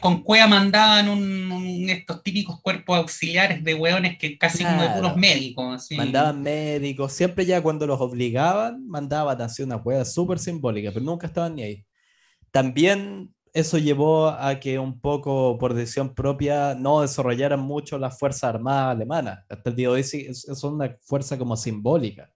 con, 0.00 0.24
cueva 0.24 0.48
mandaban 0.48 1.08
un, 1.08 1.86
estos 1.88 2.20
típicos 2.20 2.60
cuerpos 2.60 2.98
auxiliares 2.98 3.62
de 3.62 3.74
hueones 3.74 4.18
que 4.18 4.36
casi 4.36 4.64
como 4.64 4.82
de 4.82 4.88
puros 4.88 5.16
médicos. 5.16 5.86
Mandaban 5.92 6.42
médicos, 6.42 7.12
siempre 7.12 7.46
ya 7.46 7.62
cuando 7.62 7.86
los 7.86 8.00
obligaban, 8.00 8.88
mandaban 8.88 9.40
así 9.40 9.62
una 9.62 9.78
cueva 9.78 10.04
súper 10.04 10.40
simbólica, 10.40 10.90
pero 10.92 11.04
nunca 11.04 11.28
estaban 11.28 11.54
ni 11.54 11.62
ahí. 11.62 11.86
También 12.50 13.32
eso 13.52 13.78
llevó 13.78 14.30
a 14.30 14.58
que 14.58 14.80
un 14.80 15.00
poco 15.00 15.56
por 15.58 15.74
decisión 15.74 16.12
propia 16.12 16.74
no 16.74 17.02
desarrollaran 17.02 17.60
mucho 17.60 17.98
las 17.98 18.18
Fuerzas 18.18 18.52
Armadas 18.52 18.96
alemanas. 18.96 19.44
Hasta 19.48 19.70
el 19.70 19.76
día 19.76 19.88
de 19.90 19.94
hoy 19.94 20.00
es 20.00 20.64
una 20.64 20.96
fuerza 21.02 21.38
como 21.38 21.56
simbólica. 21.56 22.32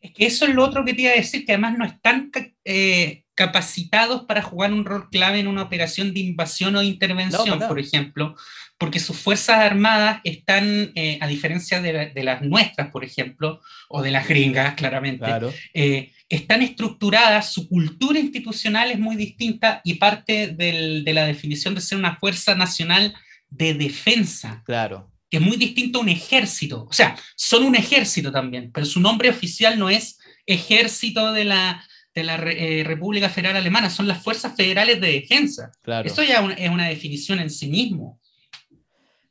Es 0.00 0.12
que 0.12 0.26
eso 0.26 0.46
es 0.46 0.54
lo 0.54 0.64
otro 0.64 0.84
que 0.84 0.94
te 0.94 1.02
iba 1.02 1.10
a 1.10 1.16
decir, 1.16 1.44
que 1.44 1.52
además 1.52 1.76
no 1.76 1.84
están 1.84 2.30
eh, 2.64 3.24
capacitados 3.36 4.24
para 4.24 4.40
jugar 4.40 4.72
un 4.72 4.86
rol 4.86 5.10
clave 5.10 5.38
en 5.38 5.46
una 5.46 5.62
operación 5.62 6.14
de 6.14 6.20
invasión 6.20 6.74
o 6.74 6.80
de 6.80 6.86
intervención, 6.86 7.60
por 7.68 7.78
ejemplo, 7.78 8.34
porque 8.78 8.98
sus 8.98 9.18
fuerzas 9.18 9.58
armadas 9.58 10.22
están, 10.24 10.90
eh, 10.94 11.18
a 11.20 11.26
diferencia 11.26 11.82
de, 11.82 12.10
las 12.24 12.40
nuestras, 12.40 12.90
por 12.90 13.04
ejemplo, 13.04 13.60
o 13.90 14.00
de 14.00 14.10
las 14.10 14.26
gringas, 14.26 14.74
claramente, 14.74 15.26
eh, 15.74 16.12
están 16.30 16.62
estructuradas, 16.62 17.52
su 17.52 17.68
cultura 17.68 18.18
institucional 18.18 18.90
es 18.90 18.98
muy 18.98 19.16
distinta 19.16 19.82
y 19.84 19.94
parte 19.94 20.48
de 20.48 21.12
la 21.12 21.26
definición 21.26 21.74
de 21.74 21.82
ser 21.82 21.98
una 21.98 22.16
fuerza 22.16 22.54
nacional 22.54 23.14
de 23.50 23.74
defensa. 23.74 24.62
Claro. 24.64 25.12
Que 25.30 25.36
es 25.36 25.42
muy 25.42 25.58
distinto 25.58 25.98
a 25.98 26.02
un 26.02 26.08
ejército. 26.08 26.86
O 26.88 26.92
sea, 26.92 27.16
son 27.36 27.64
un 27.64 27.76
ejército 27.76 28.32
también, 28.32 28.70
pero 28.72 28.86
su 28.86 28.98
nombre 28.98 29.28
oficial 29.28 29.78
no 29.78 29.90
es 29.90 30.18
ejército 30.46 31.32
de 31.32 31.44
la, 31.44 31.84
de 32.16 32.24
la 32.24 32.36
eh, 32.36 32.82
República 32.82 33.28
Federal 33.28 33.56
Alemana, 33.56 33.90
son 33.90 34.08
las 34.08 34.22
fuerzas 34.22 34.56
federales 34.56 34.98
de 35.02 35.12
defensa. 35.12 35.70
Claro. 35.82 36.08
Eso 36.08 36.22
ya 36.22 36.42
es 36.56 36.70
una 36.70 36.88
definición 36.88 37.40
en 37.40 37.50
sí 37.50 37.68
mismo. 37.68 38.18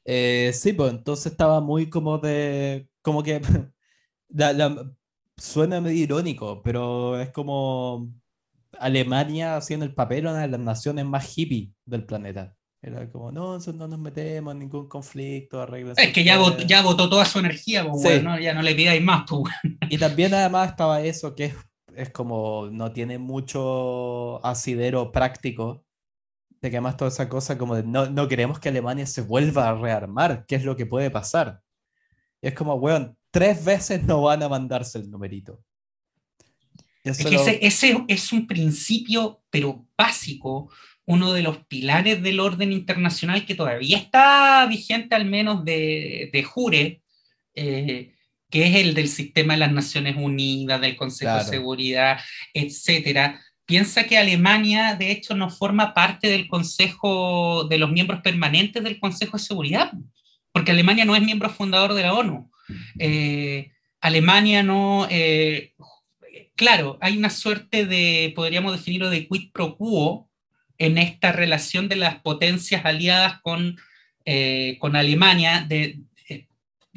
Eh, 0.05 0.51
sí, 0.53 0.71
pues 0.73 0.91
entonces 0.91 1.31
estaba 1.31 1.59
muy 1.61 1.89
como 1.89 2.19
de, 2.19 2.87
como 3.01 3.23
que, 3.23 3.41
suena 5.37 5.81
medio 5.81 6.03
irónico, 6.03 6.61
pero 6.63 7.19
es 7.19 7.31
como 7.31 8.13
Alemania 8.79 9.57
haciendo 9.57 9.83
el 9.83 9.95
papel 9.95 10.27
una 10.27 10.41
de 10.41 10.47
las 10.47 10.59
naciones 10.59 11.05
más 11.05 11.35
hippie 11.35 11.73
del 11.85 12.05
planeta. 12.05 12.55
Era 12.83 13.09
como, 13.09 13.31
no, 13.31 13.57
no 13.57 13.87
nos 13.87 13.99
metemos 13.99 14.53
en 14.53 14.59
ningún 14.59 14.87
conflicto, 14.87 15.59
arreglen. 15.59 15.95
Es 15.97 16.13
que 16.13 16.23
ya 16.23 16.37
votó, 16.37 16.61
ya 16.61 16.83
votó 16.83 17.09
toda 17.09 17.25
su 17.25 17.39
energía, 17.39 17.83
pues, 17.89 18.21
ya 18.21 18.53
no 18.53 18.61
le 18.61 18.75
pidáis 18.75 19.01
más. 19.01 19.23
Pues, 19.27 19.55
y 19.89 19.97
también 19.97 20.35
además 20.35 20.69
estaba 20.69 21.01
eso 21.01 21.33
que 21.33 21.45
es 21.45 21.55
es 21.97 22.09
como 22.09 22.69
no 22.71 22.91
tiene 22.91 23.17
mucho 23.17 24.45
asidero 24.45 25.11
práctico, 25.11 25.85
de 26.61 26.69
que 26.69 26.77
además 26.77 26.97
toda 26.97 27.09
esa 27.09 27.29
cosa 27.29 27.57
como 27.57 27.75
de 27.75 27.83
no, 27.83 28.09
no 28.09 28.27
queremos 28.27 28.59
que 28.59 28.69
Alemania 28.69 29.05
se 29.05 29.21
vuelva 29.21 29.69
a 29.69 29.75
rearmar, 29.75 30.45
¿qué 30.47 30.55
es 30.55 30.63
lo 30.63 30.75
que 30.75 30.85
puede 30.85 31.11
pasar? 31.11 31.61
Y 32.41 32.47
es 32.47 32.53
como, 32.53 32.75
weón, 32.75 33.17
tres 33.31 33.63
veces 33.63 34.03
no 34.03 34.21
van 34.21 34.43
a 34.43 34.49
mandarse 34.49 34.97
el 34.97 35.09
numerito. 35.09 35.63
Es 37.03 37.23
que 37.23 37.35
ese, 37.35 37.59
ese, 37.61 38.03
es 38.07 38.33
un 38.33 38.47
principio, 38.47 39.43
pero 39.51 39.85
básico, 39.95 40.71
uno 41.05 41.33
de 41.33 41.43
los 41.43 41.59
pilares 41.65 42.23
del 42.23 42.39
orden 42.39 42.71
internacional 42.71 43.45
que 43.45 43.53
todavía 43.53 43.97
está 43.97 44.65
vigente, 44.65 45.13
al 45.13 45.25
menos 45.25 45.63
de, 45.63 46.31
de 46.33 46.43
jure, 46.43 47.03
eh, 47.53 48.14
que 48.55 48.67
es 48.67 48.75
el 48.77 48.93
del 48.93 49.09
sistema 49.09 49.51
de 49.51 49.59
las 49.59 49.73
Naciones 49.73 50.15
Unidas, 50.17 50.79
del 50.79 50.95
Consejo 50.95 51.35
de 51.35 51.43
Seguridad, 51.43 52.21
etcétera, 52.53 53.41
piensa 53.65 54.05
que 54.05 54.17
Alemania, 54.17 54.95
de 54.95 55.11
hecho, 55.11 55.35
no 55.35 55.49
forma 55.49 55.93
parte 55.93 56.29
del 56.29 56.47
Consejo, 56.47 57.65
de 57.65 57.77
los 57.77 57.91
miembros 57.91 58.21
permanentes 58.21 58.81
del 58.81 58.97
Consejo 58.97 59.35
de 59.35 59.43
Seguridad, 59.43 59.91
porque 60.53 60.71
Alemania 60.71 61.03
no 61.03 61.17
es 61.17 61.21
miembro 61.21 61.49
fundador 61.49 61.95
de 61.95 62.03
la 62.03 62.13
ONU. 62.13 62.49
Eh, 62.97 63.73
Alemania 63.99 64.63
no, 64.63 65.05
eh, 65.09 65.73
claro, 66.55 66.97
hay 67.01 67.17
una 67.17 67.31
suerte 67.31 67.85
de, 67.85 68.31
podríamos 68.37 68.71
definirlo, 68.71 69.09
de 69.09 69.27
quid 69.27 69.51
pro 69.51 69.75
quo 69.75 70.29
en 70.77 70.97
esta 70.97 71.33
relación 71.33 71.89
de 71.89 71.97
las 71.97 72.21
potencias 72.21 72.85
aliadas 72.85 73.41
con, 73.41 73.75
eh, 74.23 74.77
con 74.79 74.95
Alemania, 74.95 75.65
de, 75.67 75.99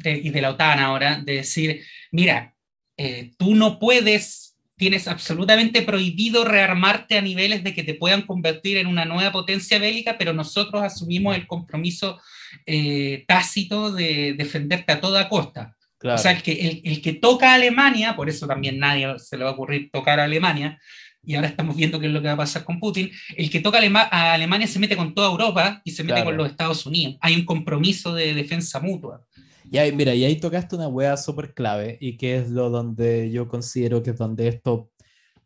y 0.03 0.29
de 0.29 0.41
la 0.41 0.51
OTAN 0.51 0.79
ahora, 0.79 1.21
de 1.21 1.35
decir, 1.35 1.83
mira, 2.11 2.55
eh, 2.97 3.31
tú 3.37 3.55
no 3.55 3.79
puedes, 3.79 4.57
tienes 4.75 5.07
absolutamente 5.07 5.81
prohibido 5.81 6.45
rearmarte 6.45 7.17
a 7.17 7.21
niveles 7.21 7.63
de 7.63 7.73
que 7.73 7.83
te 7.83 7.93
puedan 7.93 8.23
convertir 8.23 8.77
en 8.77 8.87
una 8.87 9.05
nueva 9.05 9.31
potencia 9.31 9.79
bélica, 9.79 10.17
pero 10.17 10.33
nosotros 10.33 10.83
asumimos 10.83 11.35
el 11.35 11.47
compromiso 11.47 12.19
eh, 12.65 13.25
tácito 13.27 13.91
de 13.91 14.33
defenderte 14.37 14.91
a 14.91 15.01
toda 15.01 15.29
costa. 15.29 15.75
O 16.01 16.17
sea, 16.17 16.31
el 16.31 16.41
que, 16.41 16.81
el, 16.83 17.01
que 17.01 17.13
toca 17.13 17.51
a 17.51 17.55
Alemania, 17.55 18.15
por 18.15 18.29
eso 18.29 18.47
también 18.47 18.79
nadie 18.79 19.19
se 19.19 19.37
le 19.37 19.43
va 19.43 19.49
a 19.49 19.53
ocurrir 19.53 19.89
tocar 19.91 20.19
a 20.19 20.23
Alemania, 20.23 20.79
y 21.21 21.35
ahora 21.35 21.49
estamos 21.49 21.75
viendo 21.75 21.99
qué 21.99 22.07
es 22.07 22.13
lo 22.13 22.21
que 22.21 22.27
va 22.27 22.33
a 22.33 22.37
pasar 22.37 22.63
con 22.63 22.79
Putin, 22.79 23.11
el 23.35 23.49
que 23.49 23.59
toca 23.59 23.79
a 23.79 24.33
Alemania 24.33 24.67
se 24.67 24.79
mete 24.79 24.95
con 24.95 25.13
toda 25.13 25.29
Europa 25.29 25.81
y 25.83 25.91
se 25.91 26.03
mete 26.03 26.23
con 26.23 26.37
los 26.37 26.49
Estados 26.49 26.85
Unidos. 26.85 27.17
Hay 27.21 27.35
un 27.35 27.45
compromiso 27.45 28.13
de 28.13 28.33
defensa 28.33 28.79
mutua. 28.79 29.25
Y 29.71 29.77
ahí, 29.77 29.91
mira, 29.91 30.15
y 30.15 30.25
ahí 30.25 30.39
tocaste 30.39 30.75
una 30.75 30.87
wea 30.87 31.15
súper 31.15 31.53
clave 31.53 31.97
y 32.01 32.17
que 32.17 32.37
es 32.37 32.49
lo 32.49 32.69
donde 32.69 33.29
yo 33.29 33.47
considero 33.47 34.01
que 34.01 34.11
es 34.11 34.17
donde 34.17 34.47
esto 34.47 34.89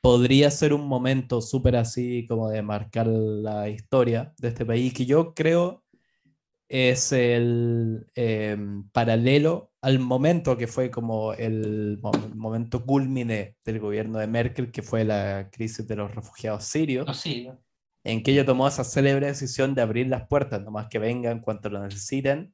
podría 0.02 0.50
ser 0.52 0.74
un 0.74 0.88
momento 0.88 1.42
súper 1.42 1.76
así 1.76 2.26
como 2.28 2.50
de 2.50 2.62
marcar 2.62 3.08
la 3.08 3.70
historia 3.70 4.34
de 4.38 4.50
este 4.50 4.66
país, 4.66 4.94
que 4.94 5.06
yo 5.06 5.34
creo 5.34 5.84
es 6.70 7.12
el 7.12 8.08
em, 8.16 8.90
paralelo 8.90 9.72
al 9.82 10.00
momento 10.00 10.58
que 10.58 10.68
fue 10.68 10.90
como 10.90 11.34
el 11.34 12.00
momento 12.34 12.86
culmine 12.86 13.58
del 13.64 13.80
gobierno 13.80 14.18
de 14.20 14.28
Merkel, 14.28 14.72
que 14.72 14.82
fue 14.82 15.04
la 15.04 15.50
crisis 15.52 15.86
de 15.88 15.96
los 15.96 16.16
refugiados 16.16 16.64
sirios. 16.64 17.06
En 18.04 18.24
que 18.24 18.32
ella 18.32 18.46
tomó 18.46 18.68
esa 18.68 18.84
célebre 18.84 19.28
decisión 19.28 19.76
de 19.76 19.82
abrir 19.82 20.08
las 20.08 20.28
puertas, 20.28 20.62
nomás 20.62 20.88
que 20.90 21.00
vengan 21.00 21.42
cuanto 21.42 21.70
lo 21.70 21.84
necesiten, 21.84 22.54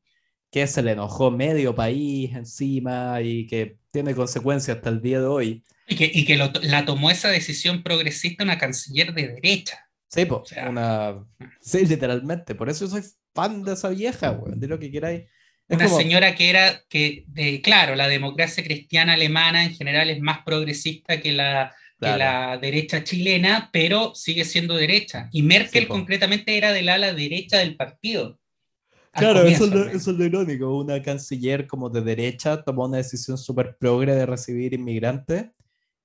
que 0.52 0.66
se 0.68 0.82
le 0.82 0.92
enojó 0.92 1.32
medio 1.32 1.76
país 1.76 2.34
encima 2.34 3.22
y 3.22 3.46
que 3.48 3.78
tiene 3.92 4.16
consecuencias 4.16 4.78
hasta 4.78 4.90
el 4.90 5.02
día 5.02 5.20
de 5.20 5.26
hoy. 5.28 5.64
Y 5.88 5.96
que, 5.96 6.12
y 6.14 6.26
que 6.26 6.38
la 6.38 6.86
tomó 6.86 7.10
esa 7.10 7.30
decisión 7.30 7.84
progresista 7.84 8.44
una 8.44 8.58
canciller 8.58 9.14
de 9.14 9.28
derecha. 9.28 9.90
Sí, 10.08 10.28
una... 10.68 11.24
sí, 11.62 11.86
literalmente. 11.86 12.56
Por 12.56 12.70
eso 12.70 12.88
soy 12.88 13.04
fan 13.34 13.64
de 13.64 13.74
esa 13.74 13.90
vieja, 13.90 14.30
güey, 14.30 14.54
de 14.56 14.68
lo 14.68 14.80
que 14.80 14.92
queráis. 14.92 15.24
una 15.68 15.88
señora 15.88 16.36
que 16.36 16.50
era, 16.50 16.82
que, 16.90 17.26
de, 17.28 17.62
claro, 17.62 17.96
la 17.96 18.08
democracia 18.08 18.64
cristiana 18.64 19.14
alemana 19.14 19.64
en 19.64 19.76
general 19.76 20.10
es 20.10 20.20
más 20.20 20.40
progresista 20.44 21.20
que 21.22 21.32
la 21.32 21.74
que 22.00 22.18
la 22.18 22.58
derecha 22.58 23.04
chilena, 23.04 23.70
pero 23.74 24.16
sigue 24.16 24.46
siendo 24.46 24.76
derecha. 24.76 25.28
Y 25.32 25.44
Merkel 25.44 25.88
concretamente 25.88 26.58
era 26.58 26.72
del 26.72 26.90
ala 26.90 27.14
derecha 27.14 27.58
del 27.58 27.76
partido. 27.76 28.40
Claro, 29.12 29.42
eso, 29.42 29.66
es 29.66 30.08
lo, 30.08 30.24
irónico. 30.24 30.78
Una 30.78 31.02
canciller 31.02 31.68
como 31.68 31.90
de 31.90 32.02
derecha 32.02 32.62
tomó 32.64 32.86
una 32.86 32.98
decisión 32.98 33.38
súper 33.38 33.76
progre 33.78 34.16
de 34.16 34.26
recibir 34.26 34.74
inmigrantes 34.74 35.48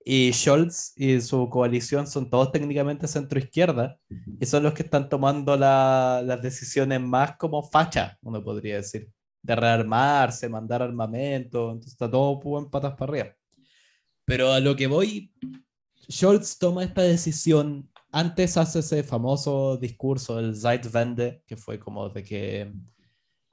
y 0.05 0.33
Scholz 0.33 0.93
y 0.97 1.21
su 1.21 1.49
coalición 1.49 2.07
son 2.07 2.29
todos 2.29 2.53
técnicamente 2.53 3.09
centro-izquierda 3.09 3.99
y 4.39 4.45
son 4.45 4.63
los 4.63 4.75
que 4.75 4.83
están 4.83 5.09
tomando 5.09 5.57
las 5.57 6.43
decisiones 6.43 7.01
más 7.01 7.37
como 7.37 7.63
facha, 7.63 8.19
uno 8.23 8.45
podría 8.45 8.77
decir, 8.77 9.09
de 9.43 9.57
rearmarse, 9.57 10.49
mandar 10.49 10.83
armamento, 10.83 11.71
entonces 11.71 11.93
está 11.93 12.11
todo 12.11 12.59
en 12.59 12.69
patas 12.69 12.95
para 12.97 13.13
arriba. 13.13 13.37
Pero 14.27 14.53
a 14.53 14.61
lo 14.61 14.77
que 14.77 14.87
voy, 14.87 15.33
Scholz 16.11 16.59
toma 16.59 16.85
esta 16.85 17.03
decisión, 17.03 17.91
antes 18.15 18.57
hace 18.57 18.79
ese 18.81 19.03
famoso 19.03 19.77
discurso, 19.77 20.39
el 20.39 20.57
Zeitwende, 20.57 21.43
que 21.47 21.57
fue 21.57 21.79
como 21.79 22.09
de 22.09 22.23
que 22.25 22.73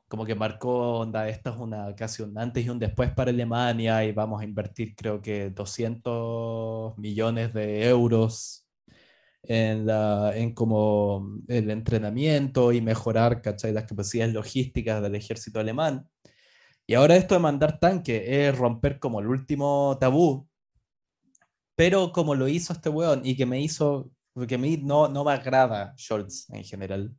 como 0.07 0.25
que 0.25 0.35
marcó, 0.35 0.99
onda, 0.99 1.29
esta 1.29 1.51
es 1.51 1.57
una, 1.57 1.95
casi 1.95 2.21
un 2.21 2.37
antes 2.37 2.65
y 2.65 2.69
un 2.69 2.79
después 2.79 3.11
para 3.13 3.31
Alemania 3.31 4.03
y 4.03 4.11
vamos 4.11 4.41
a 4.41 4.43
invertir 4.43 4.93
creo 4.95 5.21
que 5.21 5.49
200 5.51 6.97
millones 6.97 7.53
de 7.53 7.87
euros 7.87 8.67
en, 9.43 9.85
la, 9.87 10.33
en 10.35 10.53
como 10.53 11.39
el 11.47 11.71
entrenamiento 11.71 12.73
y 12.73 12.81
mejorar 12.81 13.41
¿cachai? 13.41 13.71
las 13.73 13.85
capacidades 13.85 14.33
logísticas 14.33 15.01
del 15.01 15.15
ejército 15.15 15.59
alemán. 15.59 16.07
Y 16.87 16.95
ahora 16.95 17.15
esto 17.15 17.35
de 17.35 17.41
mandar 17.41 17.79
tanque 17.79 18.47
es 18.47 18.57
romper 18.57 18.99
como 18.99 19.21
el 19.21 19.27
último 19.27 19.97
tabú 19.99 20.47
pero 21.81 22.11
como 22.11 22.35
lo 22.35 22.47
hizo 22.47 22.73
este 22.73 22.89
weón 22.89 23.21
y 23.23 23.35
que 23.35 23.47
me 23.47 23.59
hizo, 23.59 24.11
porque 24.33 24.55
a 24.55 24.57
mí 24.57 24.77
no, 24.77 25.07
no 25.07 25.23
me 25.23 25.31
agrada 25.31 25.93
Scholz 25.97 26.49
en 26.49 26.63
general, 26.63 27.15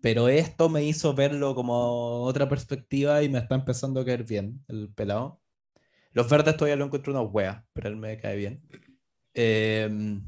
pero 0.00 0.28
esto 0.28 0.68
me 0.68 0.84
hizo 0.84 1.14
verlo 1.14 1.54
como 1.54 2.22
otra 2.22 2.48
perspectiva 2.48 3.22
y 3.22 3.28
me 3.28 3.38
está 3.38 3.54
empezando 3.54 4.00
a 4.00 4.04
caer 4.04 4.24
bien 4.24 4.64
el 4.68 4.92
pelado. 4.94 5.40
Los 6.12 6.28
verdes 6.28 6.56
todavía 6.56 6.76
lo 6.76 6.86
encuentro 6.86 7.12
una 7.12 7.22
wea, 7.22 7.66
pero 7.72 7.88
él 7.88 7.96
me 7.96 8.18
cae 8.18 8.36
bien. 8.36 8.62
Em, 9.34 10.22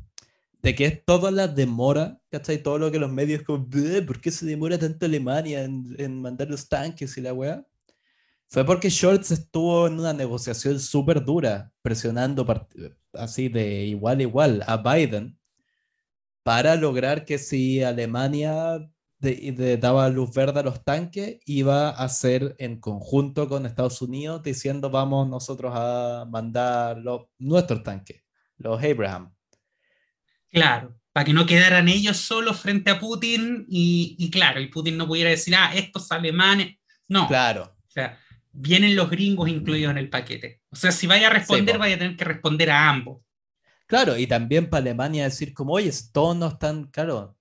de 0.63 0.75
que 0.75 0.85
es 0.87 1.05
toda 1.05 1.31
la 1.31 1.49
demora, 1.49 2.21
¿cachai? 2.31 2.63
Todo 2.63 2.79
lo 2.79 2.91
que 2.91 2.99
los 2.99 3.11
medios 3.11 3.43
como, 3.43 3.69
¿por 4.07 4.21
qué 4.21 4.31
se 4.31 4.47
demora 4.47 4.79
tanto 4.79 5.07
Alemania 5.07 5.65
en, 5.65 5.95
en 5.99 6.21
mandar 6.21 6.49
los 6.49 6.69
tanques 6.69 7.17
y 7.17 7.21
la 7.21 7.33
wea? 7.33 7.67
Fue 8.49 8.65
porque 8.65 8.91
Scholz 8.91 9.31
estuvo 9.31 9.87
en 9.87 9.99
una 9.99 10.13
negociación 10.13 10.79
súper 10.79 11.25
dura, 11.25 11.73
presionando 11.83 12.47
así 13.15 13.49
de 13.49 13.87
igual 13.87 14.19
a 14.21 14.23
igual 14.23 14.65
a 14.67 14.77
Biden 14.77 15.39
para 16.43 16.77
lograr 16.77 17.25
que 17.25 17.39
si 17.39 17.83
Alemania 17.83 18.89
daba 19.79 20.09
luz 20.09 20.35
verde 20.35 20.61
a 20.61 20.63
los 20.65 20.85
tanques, 20.85 21.39
iba 21.47 21.91
a 21.91 22.05
hacer 22.05 22.57
en 22.59 22.81
conjunto 22.81 23.49
con 23.49 23.67
Estados 23.67 24.03
Unidos 24.03 24.43
diciendo 24.43 24.91
vamos 24.91 25.29
nosotros 25.29 25.73
a 25.75 26.27
mandar 26.29 26.99
los, 26.99 27.23
nuestros 27.39 27.83
tanques, 27.83 28.23
los 28.59 28.83
Abraham. 28.83 29.33
Claro, 30.51 30.99
para 31.13 31.25
que 31.25 31.33
no 31.33 31.47
quedaran 31.47 31.89
ellos 31.89 32.17
solos 32.17 32.61
frente 32.61 32.91
a 32.91 32.99
Putin 32.99 33.65
y, 33.69 34.17
y 34.19 34.31
claro, 34.31 34.61
y 34.61 34.67
Putin 34.67 34.97
no 34.97 35.07
pudiera 35.07 35.31
decir, 35.31 35.55
ah, 35.57 35.73
estos 35.75 36.11
alemanes. 36.11 36.77
No. 37.09 37.29
Claro. 37.29 37.77
O 37.87 37.91
sea, 37.91 38.19
vienen 38.53 38.97
los 38.97 39.09
gringos 39.09 39.49
incluidos 39.49 39.93
en 39.93 39.99
el 39.99 40.11
paquete. 40.11 40.63
O 40.71 40.77
sea, 40.77 40.91
si 40.91 41.07
vaya 41.07 41.29
a 41.29 41.31
responder, 41.31 41.79
vaya 41.79 41.95
a 41.95 41.99
tener 41.99 42.17
que 42.17 42.25
responder 42.25 42.71
a 42.71 42.89
ambos. 42.89 43.23
Claro, 43.93 44.17
y 44.17 44.27
también 44.27 44.71
para 44.71 44.81
Alemania 44.81 45.25
decir 45.25 45.53
como, 45.53 45.75
oye, 45.75 45.91
todos 46.15 46.35
no 46.35 46.49
están, 46.49 46.85
claro, 46.85 47.37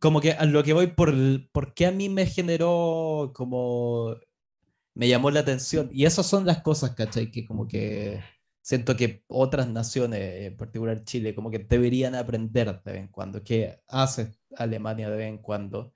como 0.00 0.20
que 0.20 0.32
a 0.32 0.44
lo 0.44 0.64
que 0.64 0.72
voy, 0.72 0.88
por, 0.88 1.14
por 1.52 1.72
qué 1.74 1.86
a 1.86 1.92
mí 1.92 2.08
me 2.08 2.26
generó 2.26 3.30
como, 3.32 4.16
me 4.94 5.08
llamó 5.08 5.30
la 5.30 5.38
atención. 5.40 5.88
Y 5.92 6.04
esas 6.06 6.26
son 6.26 6.46
las 6.46 6.62
cosas, 6.62 6.96
¿cachai? 6.96 7.30
Que 7.30 7.46
como 7.46 7.68
que 7.68 8.20
siento 8.60 8.96
que 8.96 9.24
otras 9.28 9.68
naciones, 9.68 10.46
en 10.46 10.56
particular 10.56 11.04
Chile, 11.04 11.32
como 11.34 11.48
que 11.50 11.60
deberían 11.60 12.16
aprender 12.16 12.82
de 12.82 12.92
vez 12.92 13.00
en 13.02 13.08
cuando, 13.08 13.44
que 13.44 13.80
hace 13.86 14.32
Alemania 14.56 15.10
de 15.10 15.16
vez 15.16 15.28
en 15.28 15.38
cuando 15.38 15.92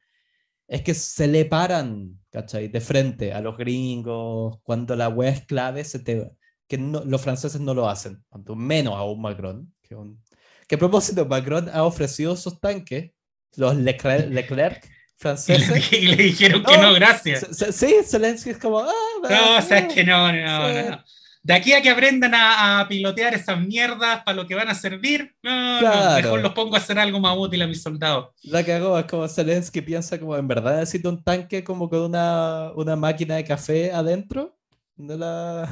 es 0.68 0.82
que 0.82 0.94
se 0.94 1.26
le 1.28 1.44
paran, 1.44 2.20
¿cachai? 2.30 2.68
De 2.68 2.80
frente 2.80 3.32
a 3.32 3.40
los 3.40 3.56
gringos, 3.56 4.60
cuando 4.62 4.96
la 4.96 5.08
web 5.08 5.32
es 5.34 5.44
clave, 5.44 5.84
se 5.84 6.00
te, 6.00 6.30
que 6.68 6.78
los 6.78 7.20
franceses 7.20 7.60
no 7.60 7.74
lo 7.74 7.88
hacen, 7.88 8.22
cuanto 8.28 8.54
menos 8.54 8.94
a 8.94 9.04
un 9.04 9.20
Macron. 9.20 9.72
Que, 9.82 9.94
un, 9.94 10.22
que 10.66 10.74
a 10.74 10.78
propósito, 10.78 11.26
Macron 11.26 11.68
ha 11.72 11.84
ofrecido 11.84 12.36
sus 12.36 12.60
tanques, 12.60 13.12
los 13.56 13.76
Leclerc, 13.76 14.28
Leclerc 14.30 14.88
franceses. 15.16 15.92
Y 15.92 16.08
le, 16.08 16.16
dijeron 16.16 16.62
que 16.62 16.76
no, 16.78 16.92
gracias. 16.94 17.46
sí, 17.72 17.96
Zelensky 18.04 18.50
es 18.50 18.58
como... 18.58 18.80
Ah, 18.80 18.92
no, 19.22 19.58
o 19.58 19.62
sea, 19.62 19.78
es 19.78 19.94
que 19.94 20.04
no, 20.04 20.32
no, 20.32 20.90
no 20.90 21.04
de 21.46 21.54
aquí 21.54 21.72
a 21.74 21.80
que 21.80 21.90
aprendan 21.90 22.32
a, 22.34 22.84
pilotear 22.88 23.32
esas 23.34 23.60
mierdas 23.64 24.24
para 24.24 24.34
lo 24.34 24.48
que 24.48 24.56
van 24.56 24.68
a 24.68 24.74
servir, 24.74 25.32
no, 25.44 25.80
mejor 26.16 26.40
los 26.40 26.52
pongo 26.52 26.74
a 26.74 26.78
hacer 26.78 26.98
algo 26.98 27.20
más 27.20 27.36
útil 27.38 27.62
a 27.62 27.68
mis 27.68 27.80
soldados. 27.80 28.30
La 28.42 28.64
que 28.64 28.72
hago 28.72 28.98
es 28.98 29.04
como 29.04 29.28
Zelensky 29.28 29.80
piensa 29.80 30.18
como 30.18 30.36
en 30.36 30.48
verdad 30.48 30.80
necesito 30.80 31.08
un 31.08 31.22
tanque 31.22 31.62
como 31.62 31.88
con 31.88 32.00
una, 32.00 32.72
una 32.74 32.96
máquina 32.96 33.36
de 33.36 33.44
café 33.44 33.92
adentro. 33.92 34.58
No 34.96 35.16
la... 35.16 35.68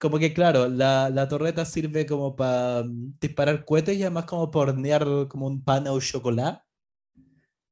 Como 0.00 0.18
que 0.18 0.32
claro, 0.32 0.66
la, 0.66 1.10
la 1.10 1.28
torreta 1.28 1.66
sirve 1.66 2.06
como 2.06 2.34
para 2.34 2.84
disparar 3.20 3.66
cohetes 3.66 3.98
y 3.98 4.02
además 4.02 4.24
como 4.24 4.50
para 4.50 4.72
hornear 4.72 5.04
como 5.28 5.46
un 5.46 5.62
pan 5.62 5.86
o 5.88 6.00
chocolate. 6.00 6.62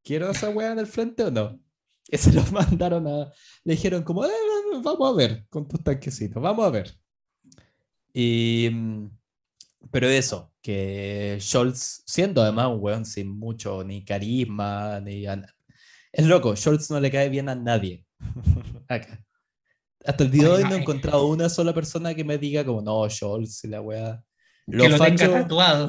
¿Quiero 0.04 0.30
esa 0.30 0.50
weá 0.50 0.72
en 0.72 0.78
el 0.78 0.86
frente 0.86 1.24
o 1.24 1.30
no? 1.30 1.58
Y 2.10 2.16
se 2.18 2.32
lo 2.32 2.42
mandaron 2.52 3.06
a. 3.06 3.32
Le 3.64 3.74
dijeron, 3.74 4.02
como, 4.02 4.24
eh, 4.24 4.30
vamos 4.82 5.12
a 5.12 5.16
ver 5.16 5.46
con 5.50 5.68
tus 5.68 5.82
tanquecitos, 5.82 6.42
vamos 6.42 6.66
a 6.66 6.70
ver. 6.70 6.94
Y. 8.12 8.68
Mm, 8.72 9.10
pero 9.90 10.08
eso, 10.08 10.52
que 10.62 11.38
Scholz, 11.40 12.02
siendo 12.06 12.42
además 12.42 12.68
un 12.68 12.78
weón 12.80 13.04
sin 13.04 13.30
mucho 13.30 13.84
ni 13.84 14.04
carisma, 14.04 15.00
ni. 15.00 15.24
Es 16.12 16.26
loco, 16.26 16.56
Scholz 16.56 16.90
no 16.90 17.00
le 17.00 17.10
cae 17.10 17.28
bien 17.30 17.48
a 17.48 17.54
nadie. 17.54 18.06
Acá. 18.88 19.24
Hasta 20.04 20.24
el 20.24 20.30
día 20.30 20.44
de 20.44 20.48
hoy 20.48 20.64
no 20.64 20.74
he 20.74 20.80
encontrado 20.80 21.26
una 21.26 21.48
sola 21.48 21.74
persona 21.74 22.14
que 22.14 22.24
me 22.24 22.38
diga 22.38 22.64
como, 22.64 22.80
no, 22.82 23.08
Scholz 23.08 23.64
y 23.64 23.68
la 23.68 23.80
weá. 23.80 24.22
que 24.66 24.88
lo 24.88 24.98
tenga 24.98 25.42
tatuado. 25.42 25.88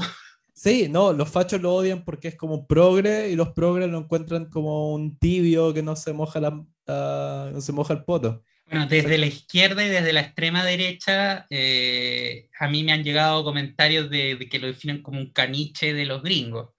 Sí, 0.53 0.89
no, 0.89 1.14
los 1.14 1.30
fachos 1.30 1.62
lo 1.62 1.74
odian 1.74 2.03
porque 2.03 2.28
es 2.28 2.36
como 2.36 2.68
progre 2.68 3.30
y 3.30 3.36
los 3.38 3.53
progres 3.53 3.88
lo 3.88 3.97
encuentran 3.97 4.49
como 4.49 4.93
un 4.93 5.18
tibio 5.18 5.74
que 5.74 5.82
no 5.82 5.95
se 5.95 6.12
moja, 6.12 6.41
la, 6.41 6.51
no 6.89 7.62
se 7.62 7.72
moja 7.72 7.93
el 7.93 8.03
poto. 8.03 8.43
Bueno, 8.70 8.86
desde 8.88 9.18
la 9.18 9.26
izquierda 9.26 9.86
y 9.86 9.89
desde 9.89 10.12
la 10.12 10.20
extrema 10.20 10.66
derecha, 10.66 11.47
eh, 11.49 12.49
a 12.60 12.68
mí 12.68 12.84
me 12.84 12.91
han 12.91 13.05
llegado 13.05 13.45
comentarios 13.45 14.10
de, 14.10 14.47
que 14.51 14.60
lo 14.60 14.68
definen 14.68 15.01
como 15.01 15.22
un 15.22 15.32
caniche 15.32 15.93
de 15.93 16.05
los 16.05 16.22
gringos. 16.22 16.72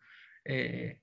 Eh, 0.44 1.00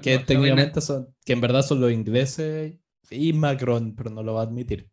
que 0.00 0.18
técnicamente 0.20 0.80
son, 0.80 1.14
que 1.26 1.34
en 1.34 1.40
verdad 1.42 1.62
son 1.62 1.80
los 1.80 1.92
ingleses 1.92 2.74
y 3.10 3.32
Macron, 3.34 3.94
pero 3.94 4.08
no 4.08 4.22
lo 4.22 4.32
va 4.32 4.40
a 4.40 4.44
admitir. 4.44 4.88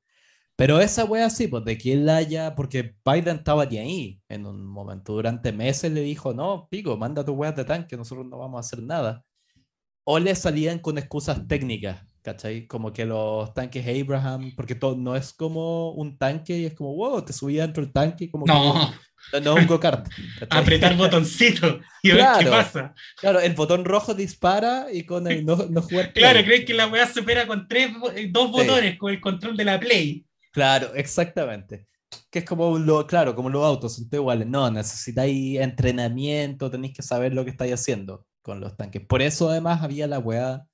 Pero 0.55 0.79
esa 0.79 1.05
wea 1.05 1.29
sí, 1.29 1.47
pues 1.47 1.65
de 1.65 1.77
que 1.77 1.93
él 1.93 2.07
haya, 2.09 2.53
porque 2.53 2.95
Biden 3.03 3.37
estaba 3.37 3.63
ahí 3.63 4.21
en 4.29 4.45
un 4.45 4.65
momento, 4.65 5.13
durante 5.13 5.51
meses 5.51 5.91
le 5.91 6.01
dijo, 6.01 6.33
no, 6.33 6.67
pico, 6.69 6.95
manda 6.95 7.25
tu 7.25 7.33
wea 7.33 7.51
de 7.51 7.65
tanque, 7.65 7.97
nosotros 7.97 8.27
no 8.27 8.37
vamos 8.37 8.57
a 8.57 8.59
hacer 8.59 8.83
nada. 8.83 9.23
O 10.05 10.19
le 10.19 10.35
salían 10.35 10.79
con 10.79 10.97
excusas 10.97 11.47
técnicas, 11.47 12.05
¿cachai? 12.21 12.67
Como 12.67 12.93
que 12.93 13.05
los 13.05 13.53
tanques 13.53 13.85
Abraham, 13.87 14.53
porque 14.55 14.75
todo 14.75 14.95
no 14.95 15.15
es 15.15 15.33
como 15.33 15.91
un 15.93 16.17
tanque 16.19 16.59
y 16.59 16.65
es 16.65 16.75
como, 16.75 16.93
wow, 16.95 17.23
te 17.23 17.33
subía 17.33 17.63
dentro 17.63 17.83
del 17.83 17.93
tanque, 17.93 18.29
como 18.29 18.45
no. 18.45 18.93
Que, 19.31 19.41
no, 19.41 19.55
un 19.55 19.65
go-kart. 19.65 20.07
Apretar 20.49 20.95
botoncito 20.97 21.79
y 22.03 22.11
ver 22.11 22.25
qué 22.39 22.45
pasa. 22.45 22.93
Claro, 23.17 23.39
el 23.39 23.53
botón 23.53 23.85
rojo 23.85 24.13
dispara 24.13 24.87
y 24.91 25.03
con 25.05 25.25
el 25.25 25.45
no, 25.45 25.55
no 25.69 25.81
jugar. 25.81 26.13
Claro, 26.13 26.43
creen 26.43 26.65
que 26.65 26.73
la 26.73 26.87
wea 26.87 27.07
se 27.07 27.21
opera 27.21 27.47
con 27.47 27.67
tres, 27.67 27.91
dos 28.29 28.51
botones, 28.51 28.99
con 28.99 29.11
el 29.11 29.21
control 29.21 29.57
de 29.57 29.65
la 29.65 29.79
Play. 29.79 30.25
Claro, 30.53 30.93
exactamente. 30.93 31.87
Que 32.29 32.39
es 32.39 32.45
como, 32.45 32.77
lo, 32.77 33.05
claro, 33.07 33.35
como 33.35 33.49
los 33.49 33.65
autos, 33.65 33.95
son 33.95 34.07
iguales. 34.11 34.47
No, 34.47 34.69
necesitáis 34.69 35.59
entrenamiento, 35.59 36.69
tenéis 36.69 36.93
que 36.93 37.01
saber 37.01 37.33
lo 37.33 37.43
que 37.43 37.49
estáis 37.51 37.73
haciendo 37.73 38.27
con 38.43 38.59
los 38.59 38.77
tanques. 38.77 39.03
Por 39.05 39.23
eso 39.23 39.49
además 39.49 39.81
había 39.81 40.05
la 40.05 40.19
weá 40.19 40.67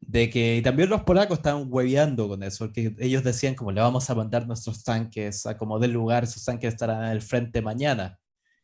de 0.00 0.28
que 0.28 0.60
también 0.62 0.90
los 0.90 1.04
polacos 1.04 1.38
estaban 1.38 1.66
hueveando 1.68 2.28
con 2.28 2.42
eso, 2.42 2.72
que 2.72 2.94
ellos 2.98 3.22
decían 3.24 3.54
como 3.54 3.72
le 3.72 3.80
vamos 3.80 4.10
a 4.10 4.14
mandar 4.14 4.46
nuestros 4.46 4.82
tanques 4.84 5.46
a 5.46 5.56
como 5.56 5.78
del 5.78 5.92
lugar, 5.92 6.24
esos 6.24 6.44
tanques 6.44 6.74
estarán 6.74 7.04
en 7.04 7.10
el 7.10 7.22
frente 7.22 7.62
mañana. 7.62 8.18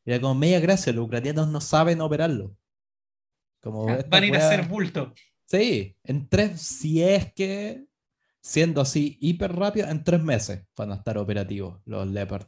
Y 0.05 0.11
era 0.11 0.21
como 0.21 0.35
media 0.35 0.59
gracia, 0.59 0.93
los 0.93 1.07
ucranianos 1.07 1.49
no 1.49 1.61
saben 1.61 2.01
operarlo. 2.01 2.57
Como 3.61 3.87
Van 3.87 4.23
a 4.25 4.27
ir 4.27 4.35
a 4.35 4.47
hacer 4.47 4.67
bulto. 4.67 5.15
Sí, 5.47 5.97
en 6.03 6.29
tres, 6.29 6.61
si 6.61 7.03
es 7.03 7.33
que 7.33 7.85
siendo 8.43 8.81
así 8.81 9.17
hiper 9.21 9.55
rápido, 9.55 9.89
en 9.89 10.05
tres 10.05 10.23
meses 10.23 10.65
van 10.77 10.93
a 10.93 10.97
estar 10.97 11.17
operativos 11.17 11.81
los 11.85 12.07
Leopard. 12.09 12.47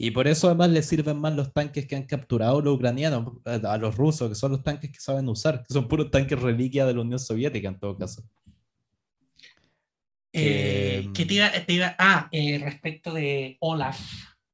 Y 0.00 0.12
por 0.12 0.28
eso 0.28 0.46
además 0.46 0.70
les 0.70 0.86
sirven 0.86 1.18
más 1.18 1.34
los 1.34 1.52
tanques 1.52 1.86
que 1.86 1.96
han 1.96 2.04
capturado 2.04 2.60
los 2.60 2.76
ucranianos, 2.76 3.32
a 3.44 3.76
los 3.78 3.96
rusos, 3.96 4.28
que 4.28 4.36
son 4.36 4.52
los 4.52 4.62
tanques 4.62 4.92
que 4.92 5.00
saben 5.00 5.28
usar, 5.28 5.64
que 5.66 5.74
son 5.74 5.88
puros 5.88 6.12
tanques 6.12 6.40
reliquia 6.40 6.86
de 6.86 6.94
la 6.94 7.00
Unión 7.00 7.18
Soviética 7.18 7.68
en 7.68 7.80
todo 7.80 7.98
caso. 7.98 8.22
Eh, 10.32 11.08
que 11.12 11.26
te 11.26 11.34
iba, 11.72 11.96
ah, 11.98 12.28
eh, 12.30 12.60
respecto 12.62 13.12
de 13.12 13.56
Olaf, 13.58 13.98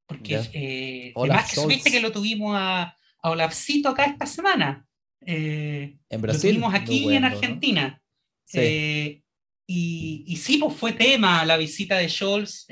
porque 0.07 0.41
eh, 0.55 1.13
además 1.15 1.51
que 1.51 1.61
supiste 1.61 1.91
que 1.91 2.01
lo 2.01 2.11
tuvimos 2.11 2.57
a, 2.57 2.97
a, 3.23 3.31
Olafcito 3.31 3.91
acá 3.91 4.05
esta 4.05 4.25
semana. 4.25 4.87
en 5.21 5.99
Brasil. 6.23 6.55
Lo 6.55 6.61
tuvimos 6.61 6.75
aquí 6.75 7.15
en 7.15 7.25
Argentina. 7.25 8.03
Y, 9.67 10.25
y, 10.27 10.37
sí, 10.37 10.59
pues 10.59 10.77
fue 10.77 10.93
tema 10.93 11.45
la 11.45 11.57
visita 11.57 11.99
de 11.99 12.09
Scholz. 12.09 12.67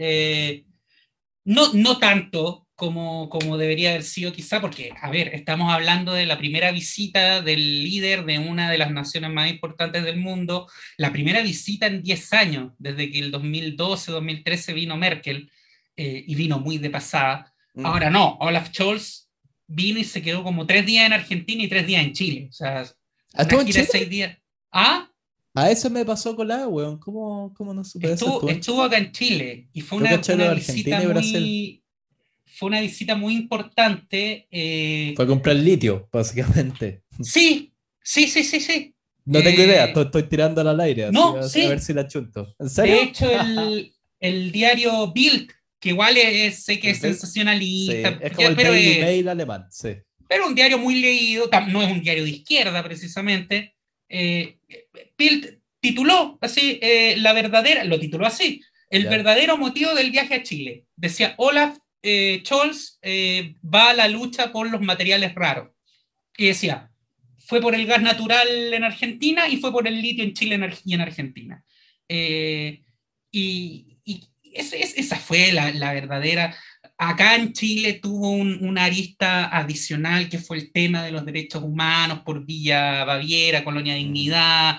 no, 1.45 1.73
no 1.75 1.99
tanto 1.99 2.67
como, 2.75 3.29
como 3.29 3.59
debería 3.59 3.91
haber 3.91 4.03
sido 4.03 4.33
quizá, 4.33 4.61
porque, 4.61 4.93
a 5.01 5.09
ver, 5.09 5.35
estamos 5.35 5.73
hablando 5.73 6.13
de 6.15 6.27
la 6.27 6.37
primera 6.37 6.73
visita 6.73 7.41
del 7.41 7.85
líder 7.85 8.25
de 8.25 8.41
una 8.41 8.71
de 8.71 8.77
las 8.77 8.91
naciones 8.91 9.31
más 9.31 9.49
importantes 9.49 10.03
del 10.03 10.17
mundo, 10.17 10.69
la 10.97 11.13
primera 11.13 11.43
visita 11.43 11.87
en 11.87 12.03
10 12.03 12.33
años, 12.33 12.73
desde 12.79 13.09
que 13.11 13.21
el 13.21 13.33
2012-2013 13.33 14.75
vino 14.75 14.97
Merkel, 14.97 15.49
eh, 15.97 16.25
y 16.27 16.35
vino 16.35 16.59
muy 16.59 16.79
de 16.79 16.91
pasada. 16.91 17.55
Mm. 17.75 17.87
Ahora 17.87 18.11
no, 18.11 18.37
Olaf 18.41 18.71
Scholz 18.73 19.29
vino 19.69 20.01
y 20.01 20.05
se 20.05 20.23
quedó 20.23 20.43
como 20.43 20.67
tres 20.67 20.85
días 20.85 21.07
en 21.07 21.13
Argentina 21.13 21.63
y 21.63 21.69
tres 21.69 21.87
días 21.87 22.03
en 22.03 22.13
Chile. 22.13 22.47
O 22.49 22.53
sea, 22.53 22.83
¿Estuvo 23.39 23.61
en 23.61 23.67
Chile? 23.69 23.89
seis 23.89 24.09
días. 24.09 24.37
¿Ah? 24.73 25.09
A 25.55 25.71
eso 25.71 25.91
me 25.91 26.05
pasó 26.05 26.35
con 26.35 26.49
la 26.49 26.67
weón. 26.67 26.99
¿Cómo, 26.99 27.53
¿Cómo, 27.55 27.75
no 27.75 27.85
supe 27.85 28.13
estuvo, 28.13 28.49
estuvo 28.49 28.83
acá 28.83 28.99
en 28.99 29.13
Chile 29.13 29.69
y 29.73 29.81
fue 29.83 29.99
una, 29.99 30.21
una 30.33 30.55
visita 30.55 31.01
muy, 31.01 31.83
fue 32.47 32.69
una 32.69 32.81
visita 32.81 33.15
muy 33.15 33.35
importante. 33.35 34.47
Eh, 34.51 35.13
fue 35.15 35.25
a 35.25 35.29
comprar 35.29 35.57
litio, 35.57 36.09
básicamente. 36.13 37.03
Sí, 37.23 37.75
sí, 38.03 38.27
sí, 38.29 38.45
sí, 38.45 38.61
sí. 38.61 38.95
No 39.25 39.43
tengo 39.43 39.63
idea, 39.63 39.87
eh, 39.87 39.93
estoy, 39.95 40.23
tirando 40.25 40.61
al 40.63 40.81
aire. 40.81 41.13
No, 41.13 41.37
a 41.37 41.41
ver 41.41 41.81
si 41.81 41.93
la 41.93 42.09
chunto. 42.09 42.55
¿En 42.59 42.69
serio? 42.69 42.95
De 42.95 43.03
hecho, 43.03 43.31
el, 43.31 43.95
el 44.19 44.53
diario 44.53 45.13
Bild, 45.13 45.51
que 45.79 45.91
igual 45.91 46.17
es, 46.17 46.65
sé 46.65 46.81
que 46.81 46.91
es 46.91 46.99
sensacionalista. 46.99 48.19
es 48.21 48.33
como 48.33 48.49
el 48.49 48.57
pero 48.57 48.73
Daily 48.73 49.01
Mail 49.01 49.29
alemán, 49.29 49.67
sí. 49.71 49.91
Pero 50.29 50.47
un 50.47 50.55
diario 50.55 50.79
muy 50.79 51.01
leído, 51.01 51.49
no 51.69 51.83
es 51.83 51.91
un 51.91 52.01
diario 52.01 52.25
de 52.25 52.31
izquierda 52.31 52.83
precisamente. 52.83 53.77
Eh, 54.15 54.59
Bild 55.17 55.59
tituló 55.81 56.39
así, 56.41 56.79
eh, 56.83 57.15
la 57.17 57.33
verdadera, 57.33 57.85
lo 57.85 57.99
tituló 57.99 58.27
así, 58.27 58.63
el 58.91 59.07
verdadero 59.07 59.57
motivo 59.57 59.95
del 59.95 60.11
viaje 60.11 60.35
a 60.35 60.43
Chile. 60.43 60.85
Decía, 60.97 61.35
Olaf 61.39 61.79
eh, 62.03 62.43
Scholz 62.45 62.99
eh, 63.01 63.55
va 63.63 63.91
a 63.91 63.95
la 63.95 64.09
lucha 64.09 64.53
por 64.53 64.71
los 64.71 64.83
materiales 64.83 65.35
raros. 65.35 65.71
Y 66.37 66.49
decía, 66.49 66.91
fue 67.39 67.61
por 67.61 67.75
el 67.75 67.87
gas 67.87 68.03
natural 68.03 68.49
en 68.75 68.85
Argentina 68.85 69.49
y 69.49 69.57
fue 69.57 69.73
por 69.73 69.89
el 69.89 70.01
litio 70.03 70.25
en 70.25 70.35
Chile 70.35 70.61
y 70.85 70.95
en 70.95 71.01
Argentina. 71.01 71.65
Eh, 72.09 72.83
y, 73.31 73.89
esa 74.55 75.17
fue 75.17 75.53
la, 75.53 75.93
verdadera... 75.95 76.55
Acá 76.99 77.35
en 77.35 77.53
Chile 77.53 77.95
tuvo 77.95 78.31
una 78.31 78.85
arista 78.85 79.47
adicional 79.57 80.29
que 80.29 80.39
fue 80.39 80.59
el 80.59 80.73
tema 80.73 81.03
de 81.03 81.11
los 81.11 81.25
derechos 81.25 81.63
humanos 81.63 82.21
por 82.21 82.45
Villa 82.45 83.05
Baviera, 83.05 83.65
Colonia 83.65 83.95
Dignidad, 83.95 84.79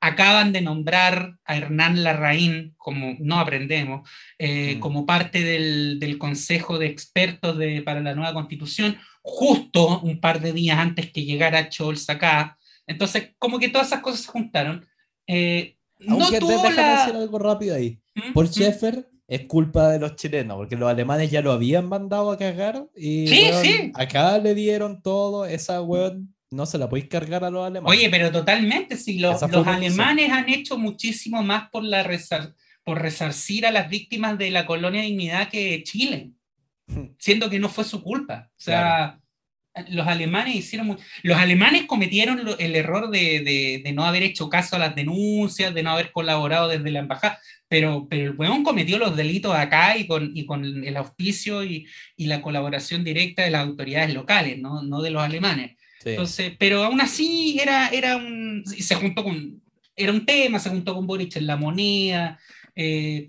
acaban 0.00 0.52
de 0.52 0.60
nombrar 0.60 1.36
a 1.44 1.56
Hernán 1.56 2.02
Larraín, 2.02 2.74
como 2.76 3.16
no 3.20 3.38
aprendemos, 3.38 4.08
eh, 4.38 4.76
mm. 4.76 4.80
como 4.80 5.06
parte 5.06 5.42
del, 5.42 6.16
Consejo 6.18 6.78
de 6.78 6.86
Expertos 6.86 7.58
de, 7.58 7.82
para 7.82 8.00
la 8.00 8.14
nueva 8.14 8.34
Constitución, 8.34 8.96
justo 9.22 10.00
un 10.00 10.20
par 10.20 10.40
de 10.40 10.52
días 10.52 10.78
antes 10.78 11.12
que 11.12 11.24
llegara 11.24 11.70
Scholz 11.70 12.08
acá. 12.10 12.56
Entonces, 12.86 13.34
como 13.38 13.58
que 13.58 13.68
todas 13.68 13.88
esas 13.88 14.00
cosas 14.00 14.20
se 14.20 14.28
juntaron. 14.28 14.86
Eh, 15.26 15.76
no 15.98 16.18
tuvo 16.38 16.70
la... 16.70 17.00
decir 17.00 17.16
algo 17.16 17.38
rápido 17.38 17.74
ahí. 17.74 17.98
¿Mm? 18.14 18.32
Por 18.32 18.46
¿Mm? 18.46 18.48
Schaeffer 18.48 19.08
es 19.28 19.46
culpa 19.46 19.88
de 19.90 19.98
los 19.98 20.16
chilenos, 20.16 20.56
porque 20.56 20.76
los 20.76 20.88
alemanes 20.88 21.30
ya 21.30 21.42
lo 21.42 21.52
habían 21.52 21.88
mandado 21.88 22.30
a 22.30 22.38
cagar 22.38 22.86
y 22.96 23.28
acá 23.94 24.38
le 24.38 24.54
dieron 24.54 25.02
todo, 25.02 25.46
esa 25.46 25.82
weón 25.82 26.34
no 26.50 26.64
se 26.64 26.78
la 26.78 26.88
podéis 26.88 27.08
cargar 27.08 27.44
a 27.44 27.50
los 27.50 27.66
alemanes. 27.66 27.98
Oye, 27.98 28.08
pero 28.08 28.30
totalmente, 28.30 28.96
si 28.96 29.18
los 29.18 29.42
alemanes 29.42 30.30
han 30.30 30.48
hecho 30.48 30.78
muchísimo 30.78 31.42
más 31.42 31.68
por, 31.70 31.82
la 31.82 32.08
por 32.84 33.02
resarcir 33.02 33.66
a 33.66 33.72
las 33.72 33.88
víctimas 33.88 34.38
de 34.38 34.50
la 34.50 34.64
colonia 34.64 35.00
de 35.00 35.08
dignidad 35.08 35.48
que 35.48 35.82
Chile, 35.82 36.30
siendo 37.18 37.50
que 37.50 37.58
no 37.58 37.68
fue 37.68 37.84
su 37.84 38.02
culpa. 38.02 38.48
O 38.52 38.60
sea, 38.60 39.18
los 39.88 40.06
alemanes 40.06 40.56
hicieron... 40.56 40.98
Los 41.22 41.38
alemanes 41.38 41.84
cometieron 41.84 42.40
el 42.58 42.76
error 42.76 43.10
de, 43.10 43.82
no 43.94 44.04
haber 44.04 44.22
hecho 44.22 44.48
caso 44.48 44.76
a 44.76 44.78
las 44.78 44.94
denuncias, 44.94 45.74
de 45.74 45.82
no 45.82 45.90
haber 45.90 46.12
colaborado 46.12 46.68
desde 46.68 46.90
la 46.90 47.00
embajada, 47.00 47.38
pero, 47.68 48.06
pero 48.08 48.30
el 48.30 48.36
weón 48.36 48.62
cometió 48.62 48.98
los 48.98 49.16
delitos 49.16 49.54
acá 49.54 49.96
y 49.96 50.06
con, 50.06 50.36
y 50.36 50.46
con 50.46 50.84
el 50.84 50.96
auspicio 50.96 51.64
y, 51.64 51.86
y, 52.16 52.26
la 52.26 52.42
colaboración 52.42 53.04
directa 53.04 53.42
de 53.42 53.50
las 53.50 53.66
autoridades 53.66 54.14
locales, 54.14 54.58
no, 54.58 54.82
no 54.82 55.02
de 55.02 55.10
los 55.10 55.22
alemanes. 55.22 55.76
Entonces, 56.04 56.52
pero 56.58 56.84
aún 56.84 57.00
así 57.00 57.58
era, 57.60 57.88
era 57.88 58.16
un, 58.16 58.64
se 58.64 58.94
juntó 58.94 59.24
con, 59.24 59.60
era 59.96 60.12
un 60.12 60.24
tema, 60.24 60.58
se 60.58 60.70
juntó 60.70 60.94
con 60.94 61.06
Boric 61.06 61.36
en 61.36 61.46
la 61.46 61.56
moneda, 61.56 62.38
eh, 62.76 63.28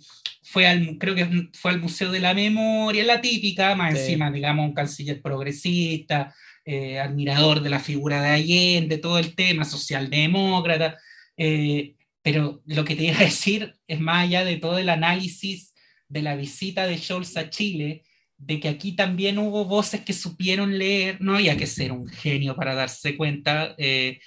fue 0.50 0.66
al, 0.66 0.98
creo 0.98 1.14
que 1.14 1.50
fue 1.54 1.72
al 1.72 1.82
Museo 1.82 2.10
de 2.10 2.22
la 2.22 2.34
Memoria, 2.34 3.04
la 3.04 3.20
típica, 3.20 3.76
más 3.76 3.96
encima, 3.96 4.32
digamos, 4.32 4.66
un 4.66 4.74
canciller 4.74 5.22
progresista, 5.22 6.34
eh, 6.64 7.00
admirador 7.00 7.62
de 7.62 7.70
la 7.70 7.80
figura 7.80 8.22
de 8.22 8.30
Allende, 8.30 8.98
todo 8.98 9.20
el 9.20 9.36
tema, 9.36 9.66
socialdemócrata, 9.66 10.98
eh, 11.36 11.96
pero 12.22 12.62
lo 12.66 12.86
que 12.86 12.96
te 12.96 13.04
iba 13.06 13.18
a 13.18 13.24
decir 13.24 13.76
es 13.88 14.00
más 14.00 14.24
allá 14.24 14.46
de 14.46 14.56
todo 14.58 14.78
el 14.78 14.88
análisis 14.90 15.74
de 16.08 16.22
la 16.22 16.36
visita 16.36 16.88
de 16.88 16.98
Scholz 16.98 17.36
a 17.36 17.50
Chile, 17.50 18.04
de 18.38 18.60
que 18.62 18.70
aquí 18.70 18.94
también 18.94 19.40
hubo 19.40 19.66
voces 19.66 20.02
que 20.02 20.14
supieron 20.14 20.78
leer, 20.78 21.20
no 21.20 21.36
había 21.36 21.58
que 21.58 21.68
ser 21.68 21.92
un 21.92 22.08
genio 22.08 22.56
para 22.56 22.74
darse 22.74 23.18
cuenta, 23.18 23.76
eh, 23.78 24.20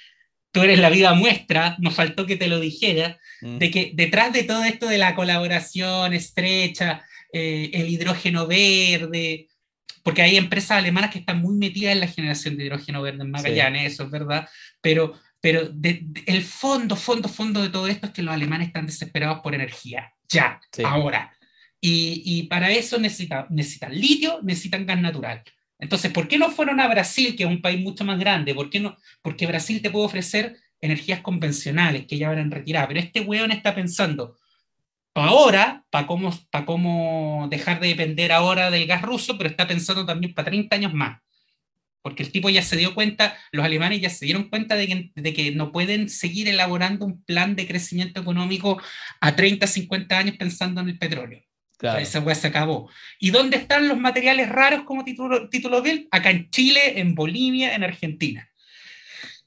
tú 0.52 0.62
eres 0.62 0.78
la 0.78 0.90
vida 0.90 1.14
muestra, 1.14 1.76
nos 1.78 1.94
faltó 1.94 2.26
que 2.26 2.36
te 2.36 2.48
lo 2.48 2.60
dijera, 2.60 3.18
mm. 3.40 3.58
de 3.58 3.70
que 3.70 3.92
detrás 3.94 4.32
de 4.32 4.44
todo 4.44 4.64
esto 4.64 4.86
de 4.86 4.98
la 4.98 5.14
colaboración 5.14 6.12
estrecha, 6.12 7.04
eh, 7.32 7.70
el 7.74 7.88
hidrógeno 7.88 8.46
verde, 8.46 9.48
porque 10.02 10.22
hay 10.22 10.36
empresas 10.36 10.72
alemanas 10.72 11.10
que 11.10 11.20
están 11.20 11.40
muy 11.40 11.54
metidas 11.54 11.92
en 11.92 12.00
la 12.00 12.08
generación 12.08 12.56
de 12.56 12.64
hidrógeno 12.64 13.02
verde 13.02 13.22
en 13.22 13.30
Magallanes, 13.30 13.92
eso 13.92 14.04
es 14.04 14.10
verdad, 14.10 14.48
pero, 14.80 15.14
pero 15.40 15.70
el 16.26 16.42
fondo, 16.42 16.96
fondo, 16.96 17.28
fondo 17.28 17.62
de 17.62 17.68
todo 17.68 17.86
esto 17.86 18.06
es 18.06 18.12
que 18.12 18.22
los 18.22 18.34
alemanes 18.34 18.68
están 18.68 18.86
desesperados 18.86 19.40
por 19.40 19.54
energía, 19.54 20.12
ya, 20.28 20.60
ahora. 20.84 21.32
Y, 21.82 22.42
para 22.44 22.70
eso 22.70 22.98
necesitan, 22.98 23.46
necesitan 23.48 23.94
litio, 23.94 24.40
necesitan 24.42 24.84
gas 24.84 25.00
natural. 25.00 25.42
Entonces, 25.80 26.12
¿por 26.12 26.28
qué 26.28 26.38
no 26.38 26.50
fueron 26.50 26.78
a 26.78 26.88
Brasil, 26.88 27.34
que 27.34 27.44
es 27.44 27.48
un 27.48 27.62
país 27.62 27.82
mucho 27.82 28.04
más 28.04 28.18
grande? 28.18 28.54
¿Por 28.54 28.68
qué 28.68 28.80
no? 28.80 28.96
Porque 29.22 29.46
Brasil 29.46 29.80
te 29.80 29.90
puede 29.90 30.06
ofrecer 30.06 30.56
energías 30.80 31.20
convencionales 31.20 32.06
que 32.06 32.18
ya 32.18 32.28
habrán 32.28 32.50
retirado. 32.50 32.88
Pero 32.88 33.00
este 33.00 33.20
weón 33.20 33.50
está 33.50 33.74
pensando, 33.74 34.36
ahora, 35.14 35.84
para 35.90 36.06
cómo, 36.06 36.30
para 36.50 36.66
cómo 36.66 37.48
dejar 37.50 37.80
de 37.80 37.88
depender 37.88 38.30
ahora 38.32 38.70
del 38.70 38.86
gas 38.86 39.02
ruso, 39.02 39.36
pero 39.38 39.48
está 39.48 39.66
pensando 39.66 40.04
también 40.06 40.34
para 40.34 40.50
30 40.50 40.76
años 40.76 40.94
más. 40.94 41.20
Porque 42.02 42.22
el 42.22 42.32
tipo 42.32 42.48
ya 42.48 42.62
se 42.62 42.76
dio 42.76 42.94
cuenta, 42.94 43.36
los 43.52 43.64
alemanes 43.64 44.00
ya 44.00 44.10
se 44.10 44.24
dieron 44.24 44.48
cuenta 44.48 44.74
de 44.74 44.86
que, 44.86 45.12
de 45.14 45.34
que 45.34 45.50
no 45.52 45.72
pueden 45.72 46.08
seguir 46.08 46.48
elaborando 46.48 47.04
un 47.04 47.22
plan 47.24 47.56
de 47.56 47.66
crecimiento 47.66 48.20
económico 48.20 48.80
a 49.20 49.36
30, 49.36 49.66
50 49.66 50.18
años 50.18 50.36
pensando 50.36 50.80
en 50.80 50.88
el 50.88 50.98
petróleo. 50.98 51.42
Esa 51.82 52.20
weá 52.20 52.34
se 52.34 52.48
acabó. 52.48 52.90
¿Y 53.18 53.30
dónde 53.30 53.56
están 53.56 53.88
los 53.88 53.98
materiales 53.98 54.48
raros 54.48 54.82
como 54.84 55.04
título, 55.04 55.48
título 55.48 55.82
Bill? 55.82 56.08
Acá 56.10 56.30
en 56.30 56.50
Chile, 56.50 57.00
en 57.00 57.14
Bolivia, 57.14 57.74
en 57.74 57.84
Argentina. 57.84 58.48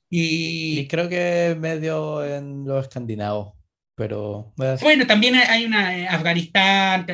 Y, 0.10 0.88
creo 0.88 1.10
que 1.10 1.56
medio 1.60 2.24
en 2.24 2.66
los 2.66 2.84
escandinavos. 2.86 3.54
Pero. 3.96 4.54
Bueno, 4.56 5.06
también 5.06 5.36
hay 5.36 5.66
una 5.66 5.98
en 5.98 6.08
Afganistán. 6.08 7.06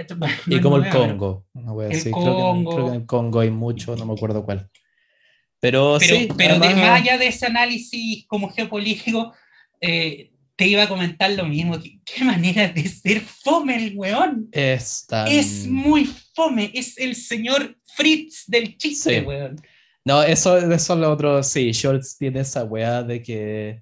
y 0.47 0.61
como 0.61 0.77
el 0.77 0.89
Congo. 0.89 1.45
el 1.53 2.11
Congo. 2.11 2.71
Creo, 2.71 2.85
que, 2.85 2.89
en 2.89 3.01
el 3.01 3.05
Congo 3.05 3.39
hay 3.41 3.51
mucho, 3.51 3.95
no 3.95 4.05
me 4.05 4.13
acuerdo 4.13 4.45
cuál. 4.45 4.69
Pero, 5.59 5.99
sí. 5.99 6.29
Pero 6.37 6.57
más 6.57 7.01
allá 7.01 7.17
de 7.17 7.27
ese 7.27 7.45
análisis 7.45 8.25
como 8.27 8.49
geopolítico, 8.49 9.33
eh, 9.81 10.31
te 10.59 10.67
iba 10.67 10.83
a 10.83 10.89
comentar 10.89 11.31
lo 11.31 11.45
mismo. 11.45 11.79
¿Qué, 11.81 12.21
manera 12.21 12.67
de 12.67 12.85
ser 12.85 13.21
fome 13.21 13.77
el 13.77 13.97
weón? 13.97 14.49
Es, 14.51 15.07
es 15.29 15.65
muy 15.65 16.03
fome. 16.35 16.69
Es 16.73 16.97
el 16.97 17.15
señor 17.15 17.77
Fritz 17.95 18.43
del 18.45 18.77
chiste, 18.77 19.21
weón. 19.21 19.61
No, 20.03 20.21
eso, 20.21 20.57
eso 20.57 20.93
es 20.93 20.99
lo 20.99 21.13
otro. 21.13 21.41
Sí, 21.43 21.73
Scholz 21.73 22.17
tiene 22.17 22.41
esa 22.41 22.65
weá 22.65 23.03
de 23.03 23.23
que. 23.23 23.81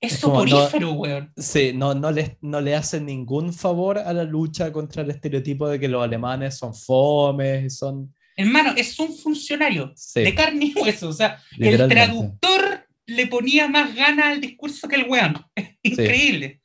Es, 0.00 0.14
soporífero, 0.14 0.94
weón. 0.94 1.32
Sí, 1.36 1.70
no, 1.72 1.94
no, 1.94 2.10
le, 2.10 2.38
no 2.40 2.60
le 2.60 2.74
hacen 2.74 3.06
ningún 3.06 3.52
favor 3.52 3.98
a 3.98 4.12
la 4.12 4.24
lucha 4.24 4.72
contra 4.72 5.02
el 5.02 5.10
estereotipo 5.10 5.68
de 5.68 5.78
que 5.78 5.86
los 5.86 6.02
alemanes 6.02 6.56
son 6.58 6.74
fomes, 6.74 7.78
son 7.78 8.12
Hermano, 8.36 8.74
es 8.76 8.98
un 8.98 9.16
funcionario 9.16 9.92
Sí, 9.94 10.22
de 10.22 10.34
carne 10.34 10.72
y 10.74 10.80
hueso. 10.80 11.08
O 11.08 11.12
sea, 11.12 11.40
el 11.56 11.88
traductor 11.88 12.83
le 13.06 13.26
ponía 13.26 13.68
más 13.68 13.94
ganas 13.94 14.26
al 14.26 14.40
discurso 14.40 14.88
que 14.88 14.96
el 14.96 15.08
weón. 15.08 15.34
Increíble. 15.82 16.60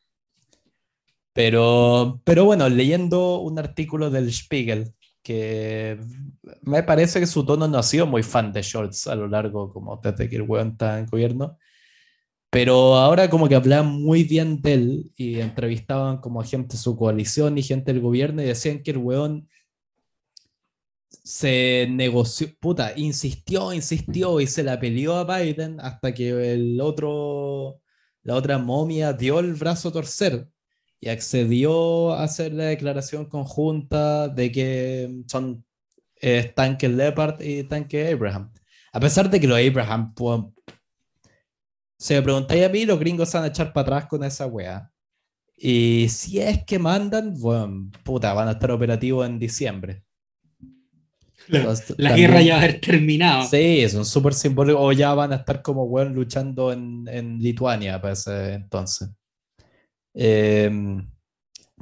Pero, 1.33 2.21
pero 2.23 2.45
bueno, 2.45 2.67
leyendo 2.67 3.39
un 3.39 3.59
artículo 3.59 4.09
del 4.09 4.31
Spiegel, 4.31 4.93
que 5.21 5.99
me 6.61 6.83
parece 6.83 7.19
que 7.19 7.27
su 7.27 7.45
tono 7.45 7.67
no 7.67 7.77
ha 7.77 7.83
sido 7.83 8.07
muy 8.07 8.23
fan 8.23 8.51
de 8.51 8.63
Scholz 8.63 9.07
a 9.07 9.15
lo 9.15 9.27
largo, 9.27 9.71
como 9.71 9.99
desde 10.03 10.29
que 10.29 10.37
el 10.37 10.41
weón 10.43 10.69
está 10.69 10.99
en 10.99 11.05
gobierno. 11.05 11.57
Pero 12.49 12.95
ahora 12.95 13.29
como 13.29 13.47
que 13.47 13.55
hablaban 13.55 14.01
muy 14.01 14.23
bien 14.23 14.61
de 14.61 14.73
él 14.73 15.11
y 15.15 15.39
entrevistaban 15.39 16.17
como 16.17 16.41
a 16.41 16.45
gente 16.45 16.75
de 16.75 16.81
su 16.81 16.97
coalición 16.97 17.57
y 17.57 17.63
gente 17.63 17.93
del 17.93 18.01
gobierno 18.01 18.41
y 18.41 18.45
decían 18.45 18.81
que 18.81 18.91
el 18.91 18.97
weón 18.97 19.47
se 21.29 21.85
negoció, 21.91 22.47
puta, 22.59 22.93
insistió, 22.95 23.71
insistió 23.71 24.41
y 24.41 24.47
se 24.47 24.63
la 24.63 24.79
peleó 24.79 25.13
a 25.15 25.25
Biden 25.25 25.79
hasta 25.79 26.11
que 26.11 26.53
el 26.53 26.81
otro, 26.81 27.81
la 28.23 28.33
otra 28.33 28.57
momia 28.57 29.13
dio 29.13 29.39
el 29.39 29.53
brazo 29.53 29.89
a 29.89 29.91
torcer 29.91 30.49
y 30.99 31.09
accedió 31.09 32.13
a 32.13 32.23
hacer 32.23 32.53
la 32.53 32.65
declaración 32.65 33.27
conjunta 33.27 34.27
de 34.27 34.51
que 34.51 35.23
son 35.27 35.63
eh, 36.19 36.51
tanques 36.55 36.89
Leopard 36.89 37.39
y 37.41 37.63
tanques 37.63 38.11
Abraham. 38.11 38.51
A 38.91 38.99
pesar 38.99 39.29
de 39.29 39.39
que 39.39 39.47
los 39.47 39.59
Abraham, 39.59 40.15
pues, 40.15 40.41
si 41.99 42.15
me 42.15 42.23
preguntáis 42.23 42.65
a 42.65 42.69
mí, 42.69 42.85
los 42.85 42.99
gringos 42.99 43.29
se 43.29 43.37
van 43.37 43.45
a 43.45 43.49
echar 43.49 43.71
para 43.71 43.97
atrás 43.97 44.07
con 44.07 44.23
esa 44.23 44.47
wea. 44.47 44.91
Y 45.55 46.07
si 46.09 46.39
es 46.39 46.65
que 46.65 46.79
mandan, 46.79 47.35
bueno, 47.39 47.91
puta, 48.03 48.33
van 48.33 48.47
a 48.47 48.53
estar 48.53 48.71
operativos 48.71 49.27
en 49.27 49.37
diciembre. 49.37 50.03
La 51.97 52.15
guerra 52.15 52.41
ya 52.41 52.55
va 52.55 52.61
a 52.61 52.63
haber 52.63 52.79
terminado. 52.81 53.47
Sí, 53.47 53.87
son 53.89 54.05
súper 54.05 54.33
simbólicos. 54.33 54.81
O 54.81 54.91
ya 54.91 55.13
van 55.13 55.33
a 55.33 55.37
estar 55.37 55.61
como 55.61 55.83
weón 55.83 56.13
luchando 56.13 56.71
en, 56.71 57.07
en 57.07 57.39
Lituania 57.39 57.99
para 57.99 58.13
ese 58.13 58.53
entonces. 58.53 59.09
Em, 60.13 61.07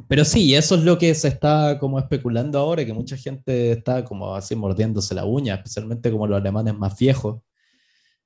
pero 0.07 0.24
sí, 0.24 0.53
eso 0.55 0.76
es 0.76 0.84
lo 0.84 0.97
que 0.97 1.13
se 1.15 1.28
está 1.28 1.78
como 1.80 1.99
especulando 1.99 2.59
ahora, 2.59 2.86
que 2.86 2.93
mucha 2.93 3.18
gente 3.18 3.72
está 3.72 4.03
como 4.03 4.36
así 4.36 4.55
mordiéndose 4.55 5.15
la 5.15 5.26
uña, 5.26 5.55
especialmente 5.55 6.11
como 6.11 6.28
los 6.28 6.39
alemanes 6.39 6.76
más 6.78 6.97
viejos. 6.97 7.41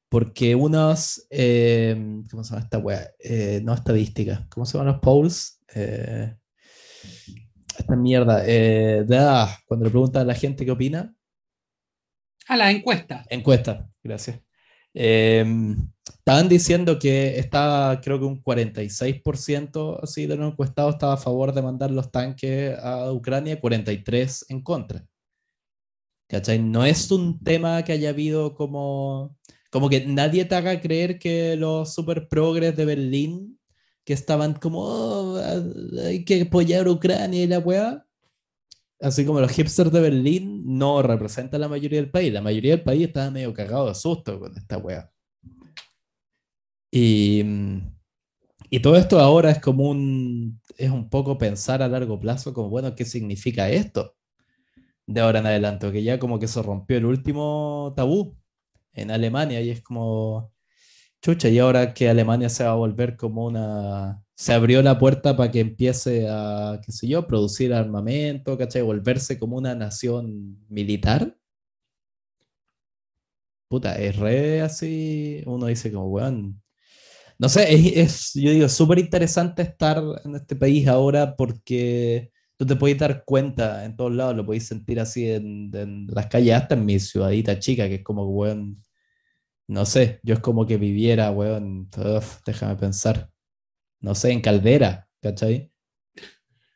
Porque 0.09 0.55
unos, 0.55 1.25
em, 1.29 2.23
¿cómo 2.29 2.43
se 2.43 2.51
llama 2.51 2.63
esta 2.63 2.77
wea? 2.79 3.09
Eh, 3.19 3.61
no 3.63 3.73
estadística, 3.73 4.45
¿cómo 4.49 4.65
se 4.65 4.77
llaman 4.77 4.93
los 4.93 5.01
polls? 5.01 5.61
Eh, 5.73 6.35
esta 7.77 7.95
mierda. 7.95 8.43
eh, 8.45 9.03
de, 9.07 9.17
ah, 9.17 9.57
cuando 9.65 9.85
le 9.85 9.91
preguntan 9.91 10.23
a 10.23 10.25
la 10.25 10.35
gente 10.35 10.65
qué 10.65 10.71
opina, 10.71 11.15
A 12.47 12.57
la 12.57 12.71
encuesta. 12.71 13.23
Encuesta, 13.29 13.89
gracias. 14.03 14.39
Eh, 14.93 15.45
estaban 16.05 16.49
diciendo 16.49 16.99
que 16.99 17.39
estaba, 17.39 18.01
creo 18.01 18.19
que 18.19 18.25
un 18.25 18.43
46% 18.43 19.99
así 20.03 20.25
de 20.25 20.35
los 20.35 20.51
encuestados 20.51 20.95
estaba 20.95 21.13
a 21.13 21.17
favor 21.17 21.53
de 21.53 21.61
mandar 21.61 21.91
los 21.91 22.11
tanques 22.11 22.77
a 22.79 23.11
Ucrania, 23.11 23.59
43% 23.59 24.45
en 24.49 24.61
contra. 24.61 25.05
¿Cachai? 26.27 26.59
No 26.59 26.85
es 26.85 27.11
un 27.11 27.43
tema 27.43 27.83
que 27.83 27.91
haya 27.91 28.09
habido 28.09 28.55
como, 28.55 29.35
como 29.69 29.89
que 29.89 30.05
nadie 30.05 30.45
te 30.45 30.55
haga 30.55 30.79
creer 30.79 31.19
que 31.19 31.55
los 31.57 31.93
super 31.93 32.27
progres 32.29 32.75
de 32.75 32.85
Berlín, 32.85 33.59
que 34.05 34.13
estaban 34.13 34.53
como, 34.53 34.79
"Oh, 34.81 35.37
hay 36.05 36.23
que 36.25 36.41
apoyar 36.43 36.87
a 36.87 36.91
Ucrania 36.91 37.43
y 37.43 37.47
la 37.47 37.59
weá, 37.59 38.05
así 39.01 39.25
como 39.25 39.39
los 39.39 39.51
hipsters 39.51 39.91
de 39.91 39.99
Berlín 39.99 40.63
no 40.65 41.01
representan 41.01 41.61
la 41.61 41.67
mayoría 41.67 41.99
del 41.99 42.11
país. 42.11 42.31
La 42.31 42.41
mayoría 42.41 42.75
del 42.75 42.83
país 42.83 43.07
estaba 43.07 43.31
medio 43.31 43.53
cagado 43.53 43.87
de 43.87 43.95
susto 43.95 44.39
con 44.39 44.55
esta 44.57 44.77
wea. 44.77 45.11
Y, 46.91 47.43
y 48.69 48.79
todo 48.81 48.95
esto 48.97 49.19
ahora 49.19 49.51
es 49.51 49.59
como 49.59 49.89
un, 49.89 50.61
es 50.77 50.91
un 50.91 51.09
poco 51.09 51.37
pensar 51.37 51.81
a 51.81 51.87
largo 51.87 52.19
plazo 52.19 52.53
como, 52.53 52.69
bueno, 52.69 52.95
¿qué 52.95 53.05
significa 53.05 53.69
esto? 53.69 54.15
De 55.07 55.21
ahora 55.21 55.39
en 55.39 55.47
adelante, 55.47 55.91
que 55.91 56.03
ya 56.03 56.19
como 56.19 56.39
que 56.39 56.47
se 56.47 56.61
rompió 56.61 56.97
el 56.97 57.05
último 57.05 57.93
tabú 57.95 58.37
en 58.93 59.11
Alemania 59.11 59.61
y 59.61 59.69
es 59.71 59.81
como, 59.81 60.53
chucha, 61.21 61.49
y 61.49 61.59
ahora 61.59 61.93
que 61.93 62.09
Alemania 62.09 62.49
se 62.49 62.63
va 62.63 62.71
a 62.71 62.75
volver 62.75 63.17
como 63.17 63.45
una, 63.45 64.20
se 64.41 64.53
abrió 64.53 64.81
la 64.81 64.97
puerta 64.99 65.37
para 65.37 65.51
que 65.51 65.59
empiece 65.61 66.27
a, 66.29 66.79
qué 66.83 66.91
sé 66.91 67.07
yo, 67.07 67.27
producir 67.27 67.73
armamento, 67.73 68.57
¿cachai? 68.57 68.81
Volverse 68.81 69.37
como 69.39 69.57
una 69.57 69.75
nación 69.75 70.57
militar. 70.69 71.35
Puta, 73.67 73.95
es 73.97 74.17
re 74.17 74.61
así, 74.61 75.41
uno 75.45 75.67
dice 75.67 75.91
como, 75.91 76.07
weón. 76.09 76.61
No 77.39 77.49
sé, 77.49 77.73
es, 77.73 77.97
es- 77.97 78.31
yo 78.35 78.51
digo, 78.51 78.69
súper 78.69 78.99
interesante 78.99 79.63
estar 79.63 80.03
en 80.25 80.35
este 80.35 80.55
país 80.57 80.87
ahora 80.87 81.35
porque 81.37 82.31
tú 82.57 82.65
te 82.67 82.75
puedes 82.77 82.99
dar 82.99 83.23
cuenta 83.25 83.85
en 83.85 83.95
todos 83.97 84.13
lados, 84.13 84.35
lo 84.37 84.45
podéis 84.45 84.67
sentir 84.67 84.99
así 85.01 85.29
en, 85.31 85.71
en 85.75 86.07
las 86.07 86.27
calles, 86.27 86.55
hasta 86.55 86.75
en 86.75 86.85
mi 86.85 86.99
ciudadita 86.99 87.59
chica, 87.59 87.87
que 87.89 87.95
es 87.97 88.03
como, 88.05 88.25
weón, 88.29 88.83
no 89.67 89.85
sé, 89.87 90.21
yo 90.23 90.35
es 90.35 90.41
como 90.41 90.67
que 90.67 90.77
viviera, 90.77 91.31
weón, 91.31 91.89
uf, 91.97 92.41
déjame 92.45 92.77
pensar, 92.77 93.30
no 94.01 94.13
sé, 94.15 94.31
en 94.31 94.41
Caldera, 94.41 95.07
¿cachai? 95.21 95.71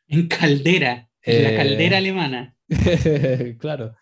En 0.08 0.28
caldera. 0.28 1.10
En 1.22 1.42
la 1.42 1.50
Eh, 1.52 1.56
caldera 1.56 1.98
alemana. 1.98 2.56
claro. 3.58 3.94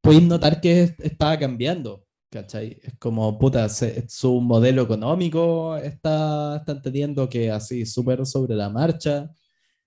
Podéis 0.00 0.22
notar 0.24 0.60
que 0.60 0.82
es- 0.84 1.00
estaba 1.00 1.38
cambiando, 1.38 2.06
¿cachai? 2.30 2.78
Es 2.82 2.94
como, 2.98 3.38
puta, 3.38 3.68
se- 3.68 4.08
su 4.08 4.40
modelo 4.40 4.82
económico 4.82 5.76
está, 5.76 6.56
está 6.56 6.72
entendiendo 6.72 7.28
que 7.28 7.50
así, 7.50 7.86
súper 7.86 8.26
sobre 8.26 8.54
la 8.56 8.68
marcha, 8.68 9.30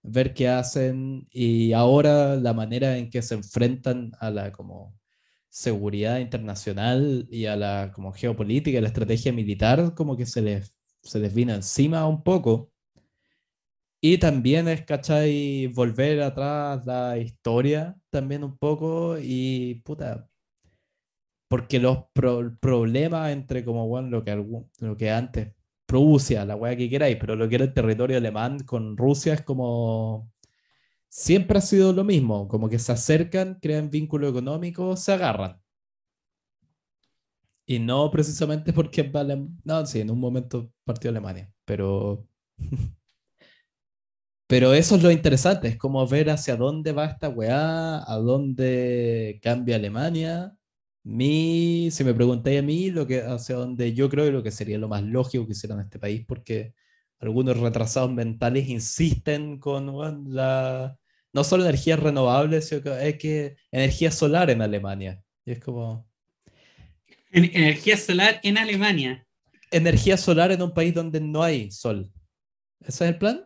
ver 0.04 0.34
qué 0.34 0.48
hacen 0.48 1.28
y 1.32 1.74
ahora 1.74 2.36
la 2.36 2.54
manera 2.54 2.98
en 2.98 3.10
que 3.10 3.22
se 3.22 3.34
enfrentan 3.36 4.12
a 4.20 4.30
la 4.30 4.52
como 4.52 4.96
seguridad 5.56 6.20
internacional 6.20 7.28
y 7.32 7.46
a 7.46 7.56
la 7.56 7.92
como 7.94 8.12
geopolítica, 8.12 8.78
y 8.78 8.82
la 8.82 8.90
estrategia 8.90 9.32
militar, 9.34 9.94
como 9.96 10.18
que 10.18 10.26
se 10.26 10.42
les, 10.42 10.76
se 11.02 11.20
les 11.20 11.34
vino 11.34 11.54
encima 11.54 12.06
un 12.08 12.24
poco. 12.24 12.72
Y 14.02 14.18
también 14.20 14.68
es, 14.68 14.84
¿cachai? 14.86 15.68
Volver 15.68 16.22
atrás 16.22 16.86
la 16.86 17.18
historia 17.18 17.96
también 18.10 18.44
un 18.44 18.58
poco 18.58 19.18
y, 19.20 19.76
puta, 19.86 20.30
porque 21.48 21.80
los 21.80 22.06
pro- 22.14 22.58
problemas 22.60 23.32
entre 23.32 23.64
como, 23.64 23.88
bueno, 23.88 24.10
lo 24.10 24.24
que, 24.24 24.36
lo 24.80 24.98
que 24.98 25.12
antes, 25.12 25.54
Prusia, 25.86 26.46
la 26.46 26.56
weá 26.56 26.76
que 26.76 26.90
queráis, 26.90 27.18
pero 27.20 27.36
lo 27.36 27.48
que 27.48 27.56
era 27.56 27.66
el 27.66 27.74
territorio 27.74 28.18
alemán 28.18 28.60
con 28.66 28.98
Rusia 28.98 29.36
es 29.36 29.42
como, 29.42 30.32
siempre 31.16 31.58
ha 31.60 31.62
sido 31.62 31.94
lo 31.94 32.04
mismo, 32.04 32.48
como 32.50 32.70
que 32.70 32.78
se 32.80 32.92
acercan, 32.92 33.58
crean 33.62 33.90
vínculo 33.90 34.28
económico, 34.28 34.98
se 34.98 35.14
agarran. 35.14 35.62
Y 37.66 37.80
no 37.80 38.12
precisamente 38.12 38.74
porque 38.74 39.04
vale, 39.04 39.48
no, 39.64 39.86
sí, 39.86 40.02
en 40.02 40.12
un 40.12 40.20
momento 40.20 40.72
partió 40.84 41.10
Alemania, 41.10 41.52
pero... 41.66 42.28
Pero 44.48 44.74
eso 44.76 44.96
es 44.96 45.02
lo 45.04 45.10
interesante, 45.10 45.68
es 45.70 45.78
como 45.78 46.06
ver 46.08 46.30
hacia 46.30 46.56
dónde 46.56 46.92
va 46.92 47.06
esta 47.06 47.30
weá, 47.30 48.04
a 48.08 48.18
dónde 48.18 49.40
cambia 49.42 49.76
Alemania. 49.78 50.56
Mi, 51.04 51.90
si 51.92 52.04
me 52.04 52.14
preguntáis 52.14 52.60
a 52.60 52.62
mí, 52.64 52.92
lo 52.92 53.08
que, 53.08 53.22
hacia 53.22 53.56
dónde 53.56 53.94
yo 53.96 54.08
creo 54.08 54.26
que 54.26 54.32
lo 54.32 54.44
que 54.44 54.52
sería 54.52 54.78
lo 54.78 54.88
más 54.88 55.04
lógico 55.04 55.48
que 55.48 55.54
hicieran 55.54 55.80
este 55.80 55.98
país, 56.00 56.26
porque 56.28 56.76
algunos 57.20 57.58
retrasados 57.60 58.12
mentales 58.14 58.70
insisten 58.70 59.60
con 59.60 59.90
weón, 59.90 60.26
la, 60.30 61.00
no 61.36 61.44
solo 61.44 61.64
energías 61.66 62.00
renovables, 62.00 62.70
sino 62.70 62.82
que 62.82 63.10
es 63.10 63.18
que 63.18 63.58
energía 63.72 64.10
solar 64.10 64.50
en 64.50 64.62
Alemania. 64.62 65.22
Y 65.46 65.52
es 65.52 65.60
como 65.60 66.08
En- 67.32 67.44
energía 67.54 67.98
solar 67.98 68.40
en 68.42 68.58
Alemania. 68.58 69.28
energía 69.70 70.16
solar 70.16 70.52
en 70.54 70.62
un 70.62 70.74
país 70.74 70.94
donde 70.94 71.20
no 71.20 71.44
hay 71.44 71.70
sol. 71.72 72.10
¿Ese 72.80 73.04
es 73.04 73.10
el 73.12 73.18
plan? 73.18 73.46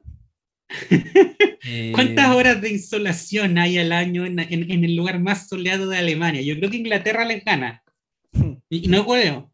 Y- 1.63 1.91
¿Cuántas 1.93 2.35
horas 2.35 2.61
de 2.61 2.69
insolación 2.69 3.57
hay 3.57 3.79
al 3.79 3.91
año 3.91 4.23
en, 4.25 4.37
en- 4.39 4.69
en 4.71 4.83
el 4.85 4.95
lugar 4.95 5.19
más 5.19 5.47
soleado 5.47 5.87
de 5.89 5.97
Alemania? 5.97 6.41
Yo 6.43 6.55
creo 6.57 6.69
que 6.69 6.77
Inglaterra 6.77 7.25
les 7.25 7.43
gana. 7.43 7.83
Y, 8.71 8.85
y 8.85 8.87
no 8.87 9.03
puedo. 9.03 9.51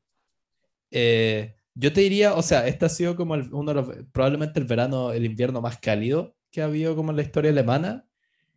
Eh, 0.91 1.55
yo 1.73 1.93
te 1.93 2.01
diría, 2.01 2.33
o 2.33 2.41
sea, 2.41 2.67
este 2.67 2.85
ha 2.85 2.89
sido 2.89 3.15
como 3.15 3.35
el- 3.35 3.53
uno 3.53 3.73
de 3.73 3.75
los, 3.81 3.87
probablemente 4.11 4.59
el 4.59 4.65
verano, 4.65 5.13
el 5.13 5.23
invierno 5.23 5.61
más 5.61 5.77
cálido 5.79 6.35
que 6.51 6.61
ha 6.61 6.65
habido 6.65 6.97
como 6.97 7.11
en 7.11 7.15
la 7.17 7.21
historia 7.23 7.51
alemana. 7.51 8.05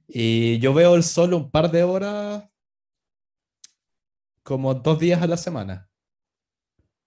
Y 0.09 0.59
yo 0.59 0.73
veo 0.73 0.95
el 0.95 1.03
sol 1.03 1.35
un 1.35 1.51
par 1.51 1.71
de 1.71 1.85
horas, 1.85 2.49
como 4.43 4.75
dos 4.75 4.99
días 4.99 5.21
a 5.23 5.27
la 5.27 5.37
semana. 5.37 5.91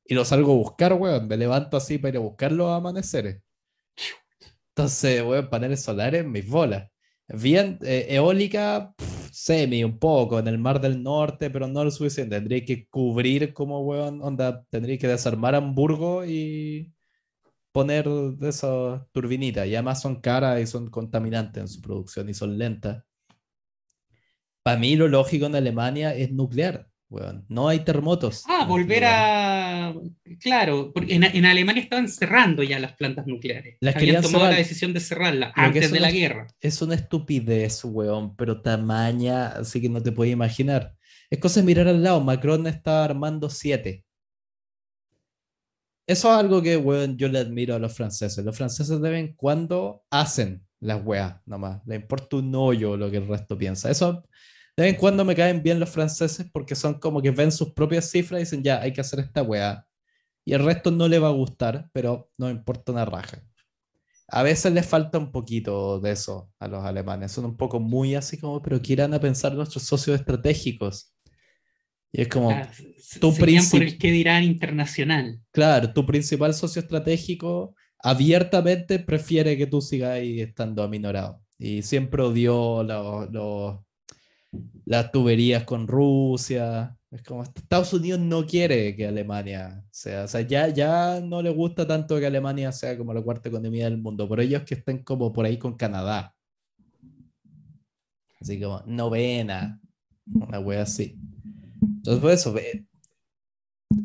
Y 0.05 0.13
lo 0.13 0.23
salgo 0.25 0.53
a 0.53 0.55
buscar, 0.55 0.93
weón. 0.93 1.27
Me 1.27 1.37
levanto 1.37 1.77
así 1.77 1.97
para 1.97 2.09
ir 2.11 2.17
a 2.17 2.19
buscar 2.19 2.51
los 2.51 2.69
amaneceres. 2.69 3.41
Entonces, 4.75 5.23
weón, 5.23 5.49
paneles 5.49 5.81
solares, 5.81 6.25
mis 6.25 6.47
bolas. 6.47 6.89
Bien, 7.27 7.79
eh, 7.83 8.07
eólica, 8.09 8.93
pff, 8.97 9.29
semi, 9.31 9.83
un 9.83 9.97
poco, 9.99 10.39
en 10.39 10.47
el 10.47 10.57
Mar 10.59 10.81
del 10.81 11.01
Norte, 11.01 11.49
pero 11.49 11.67
no 11.67 11.83
lo 11.83 11.91
suficiente. 11.91 12.35
Tendría 12.35 12.63
que 12.65 12.87
cubrir 12.87 13.53
como, 13.53 13.81
weón, 13.81 14.21
onda, 14.21 14.63
tendría 14.69 14.97
que 14.97 15.07
desarmar 15.07 15.55
Hamburgo 15.55 16.25
y 16.25 16.93
poner 17.71 18.07
de 18.07 18.49
esas 18.49 19.01
turbinitas. 19.11 19.67
Y 19.67 19.75
además 19.75 20.01
son 20.01 20.21
caras 20.21 20.61
y 20.61 20.67
son 20.67 20.89
contaminantes 20.89 21.61
en 21.61 21.67
su 21.67 21.81
producción 21.81 22.29
y 22.29 22.33
son 22.33 22.57
lentas. 22.57 23.03
Para 24.63 24.77
mí 24.77 24.95
lo 24.95 25.07
lógico 25.07 25.45
en 25.47 25.55
Alemania 25.55 26.15
es 26.15 26.31
nuclear. 26.31 26.91
Weón. 27.11 27.45
No 27.49 27.67
hay 27.67 27.79
terremotos. 27.79 28.45
Ah, 28.47 28.63
volver 28.65 29.03
a. 29.03 29.93
Claro, 30.39 30.93
porque 30.93 31.15
en, 31.15 31.45
Alemania 31.45 31.83
estaban 31.83 32.07
cerrando 32.07 32.63
ya 32.63 32.79
las 32.79 32.93
plantas 32.93 33.27
nucleares. 33.27 33.75
Las 33.81 33.97
Habían 33.97 34.21
tomado 34.21 34.45
la 34.45 34.55
decisión 34.55 34.93
de 34.93 35.01
cerrarlas 35.01 35.51
antes 35.55 35.91
de 35.91 35.99
la 35.99 36.09
guerra. 36.09 36.47
Es 36.61 36.81
una 36.81 36.95
estupidez, 36.95 37.83
weón, 37.83 38.37
pero 38.37 38.61
tamaña, 38.61 39.47
así 39.47 39.81
que 39.81 39.89
no 39.89 40.01
te 40.01 40.13
puedes 40.13 40.31
imaginar. 40.31 40.95
Es 41.29 41.39
cosa 41.39 41.59
de 41.59 41.65
mirar 41.65 41.89
al 41.89 42.01
lado. 42.01 42.21
Macron 42.21 42.65
está 42.65 43.03
armando 43.03 43.49
siete. 43.49 44.05
Eso 46.07 46.29
es 46.31 46.37
algo 46.37 46.61
que, 46.61 46.77
weón, 46.77 47.17
yo 47.17 47.27
le 47.27 47.39
admiro 47.39 47.75
a 47.75 47.79
los 47.79 47.93
franceses. 47.93 48.43
Los 48.43 48.57
franceses 48.57 48.99
de 48.99 49.09
vez 49.09 49.19
en 49.19 49.35
cuando 49.35 50.03
hacen 50.09 50.65
las 50.79 51.03
weas, 51.05 51.35
nomás. 51.45 51.81
Le 51.85 51.95
importa 51.95 52.37
un 52.37 52.53
hoyo 52.55 52.97
lo 52.97 53.09
que 53.09 53.17
el 53.17 53.27
resto 53.27 53.57
piensa. 53.57 53.89
Eso 53.89 54.23
de 54.75 54.83
vez 54.83 54.93
en 54.93 54.99
cuando 54.99 55.25
me 55.25 55.35
caen 55.35 55.61
bien 55.61 55.79
los 55.79 55.89
franceses 55.89 56.47
porque 56.51 56.75
son 56.75 56.95
como 56.95 57.21
que 57.21 57.31
ven 57.31 57.51
sus 57.51 57.73
propias 57.73 58.09
cifras 58.09 58.39
y 58.39 58.43
dicen, 58.43 58.63
ya, 58.63 58.81
hay 58.81 58.93
que 58.93 59.01
hacer 59.01 59.19
esta 59.19 59.43
weá. 59.43 59.85
Y 60.45 60.53
el 60.53 60.63
resto 60.63 60.91
no 60.91 61.07
le 61.07 61.19
va 61.19 61.27
a 61.27 61.31
gustar, 61.31 61.89
pero 61.93 62.31
no 62.37 62.49
importa 62.49 62.91
una 62.91 63.05
raja. 63.05 63.43
A 64.27 64.43
veces 64.43 64.71
les 64.71 64.85
falta 64.87 65.17
un 65.17 65.31
poquito 65.31 65.99
de 65.99 66.11
eso 66.11 66.51
a 66.59 66.67
los 66.67 66.83
alemanes. 66.83 67.33
Son 67.33 67.45
un 67.45 67.57
poco 67.57 67.79
muy 67.79 68.15
así 68.15 68.37
como, 68.39 68.61
pero 68.61 68.81
quieran 68.81 69.13
a 69.13 69.19
pensar 69.19 69.53
nuestros 69.53 69.83
socios 69.83 70.19
estratégicos. 70.19 71.13
Y 72.11 72.21
es 72.21 72.27
como, 72.27 72.51
tu 73.19 73.33
principal. 73.35 73.79
por 73.79 73.87
el 73.87 73.97
que 73.97 74.11
dirán 74.11 74.43
internacional. 74.43 75.39
Claro, 75.51 75.93
tu 75.93 76.05
principal 76.05 76.53
socio 76.53 76.81
estratégico 76.81 77.75
abiertamente 77.99 78.99
prefiere 78.99 79.57
que 79.57 79.67
tú 79.67 79.81
sigas 79.81 80.11
ahí 80.11 80.41
estando 80.41 80.83
aminorado. 80.83 81.41
Y 81.57 81.83
siempre 81.83 82.21
odió 82.23 82.83
los 82.83 83.79
las 84.85 85.11
tuberías 85.11 85.63
con 85.63 85.87
Rusia. 85.87 86.97
Es 87.11 87.23
como 87.23 87.43
Estados 87.43 87.93
Unidos 87.93 88.19
no 88.19 88.45
quiere 88.45 88.95
que 88.95 89.07
Alemania 89.07 89.83
sea, 89.91 90.23
o 90.23 90.27
sea, 90.27 90.41
ya, 90.41 90.69
ya 90.69 91.19
no 91.21 91.41
le 91.41 91.49
gusta 91.49 91.85
tanto 91.85 92.19
que 92.19 92.25
Alemania 92.25 92.71
sea 92.71 92.97
como 92.97 93.13
la 93.13 93.21
cuarta 93.21 93.49
economía 93.49 93.85
del 93.85 93.97
mundo, 93.97 94.27
por 94.27 94.39
ellos 94.39 94.63
que 94.63 94.75
estén 94.75 95.03
como 95.03 95.33
por 95.33 95.45
ahí 95.45 95.57
con 95.57 95.75
Canadá. 95.75 96.33
Así 98.39 98.59
como 98.59 98.81
novena, 98.85 99.79
una 100.33 100.59
wea 100.59 100.83
así. 100.83 101.17
Entonces, 102.01 102.21
por 102.21 102.31
eso, 102.31 102.55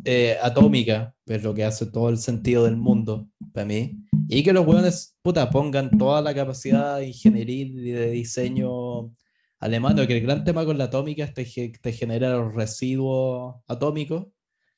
eh, 0.04 0.36
atómica 0.42 1.14
es 1.24 1.42
lo 1.42 1.54
que 1.54 1.64
hace 1.64 1.86
todo 1.86 2.10
el 2.10 2.18
sentido 2.18 2.64
del 2.64 2.76
mundo 2.76 3.28
para 3.54 3.64
mí. 3.64 3.96
Y 4.28 4.42
que 4.42 4.52
los 4.52 4.66
weones, 4.66 5.16
puta, 5.22 5.48
pongan 5.48 5.96
toda 5.96 6.20
la 6.20 6.34
capacidad 6.34 6.98
de 6.98 7.08
ingeniería 7.08 7.64
y 7.64 7.90
de 7.90 8.10
diseño 8.10 9.12
alemán, 9.60 9.96
que 10.06 10.16
el 10.18 10.22
gran 10.22 10.44
tema 10.44 10.64
con 10.66 10.76
la 10.76 10.84
atómica 10.84 11.24
es 11.24 11.54
que 11.54 11.72
te 11.80 11.92
genera 11.92 12.36
los 12.36 12.54
residuos 12.54 13.56
atómicos, 13.66 14.26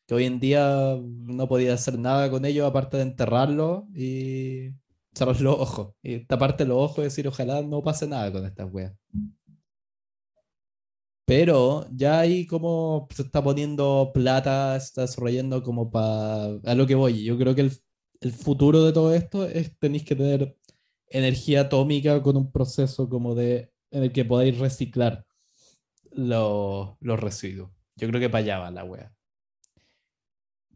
que 0.07 0.15
hoy 0.15 0.25
en 0.25 0.39
día 0.39 0.97
no 1.03 1.49
podía 1.49 1.75
hacer 1.75 1.99
nada 1.99 2.31
con 2.31 2.45
ellos 2.45 2.69
aparte 2.69 2.99
de 2.99 3.03
enterrarlos 3.03 3.85
y 3.97 4.71
cerrar 5.13 5.41
los 5.41 5.59
ojos. 5.59 5.95
Y 6.03 6.25
taparte 6.27 6.65
los 6.65 6.79
ojos 6.79 6.99
y 7.01 7.03
decir, 7.03 7.27
ojalá 7.27 7.63
no 7.63 7.83
pase 7.83 8.07
nada 8.07 8.31
con 8.33 8.47
estas 8.47 8.73
weas. 8.73 8.95
Pero 11.29 11.87
ya 11.93 12.21
ahí 12.21 12.47
como 12.47 13.07
se 13.15 13.21
está 13.21 13.45
poniendo 13.45 14.13
plata, 14.15 14.81
se 14.81 14.87
está 14.87 15.01
desarrollando 15.03 15.63
como 15.63 15.91
para... 15.91 16.47
A 16.65 16.75
lo 16.75 16.87
que 16.87 16.95
voy, 16.95 17.23
yo 17.23 17.37
creo 17.37 17.55
que 17.55 17.61
el, 17.61 17.73
el 18.23 18.33
futuro 18.33 18.83
de 18.83 18.95
todo 18.95 19.13
esto 19.13 19.47
es 19.47 19.77
tenéis 19.79 20.05
que 20.05 20.17
tener 20.17 20.57
energía 21.11 21.63
atómica 21.63 22.23
con 22.23 22.39
un 22.39 22.51
proceso 22.51 23.11
como 23.11 23.35
de 23.35 23.71
en 23.91 24.05
el 24.05 24.13
que 24.13 24.25
podáis 24.25 24.59
reciclar 24.59 25.27
los, 26.13 26.97
residuos. 27.01 27.71
Yo 27.97 28.09
creo 28.09 28.21
que 28.21 28.31
para 28.31 28.45
allá 28.45 28.59
va 28.61 28.71
la 28.71 28.85
wea. 28.85 29.13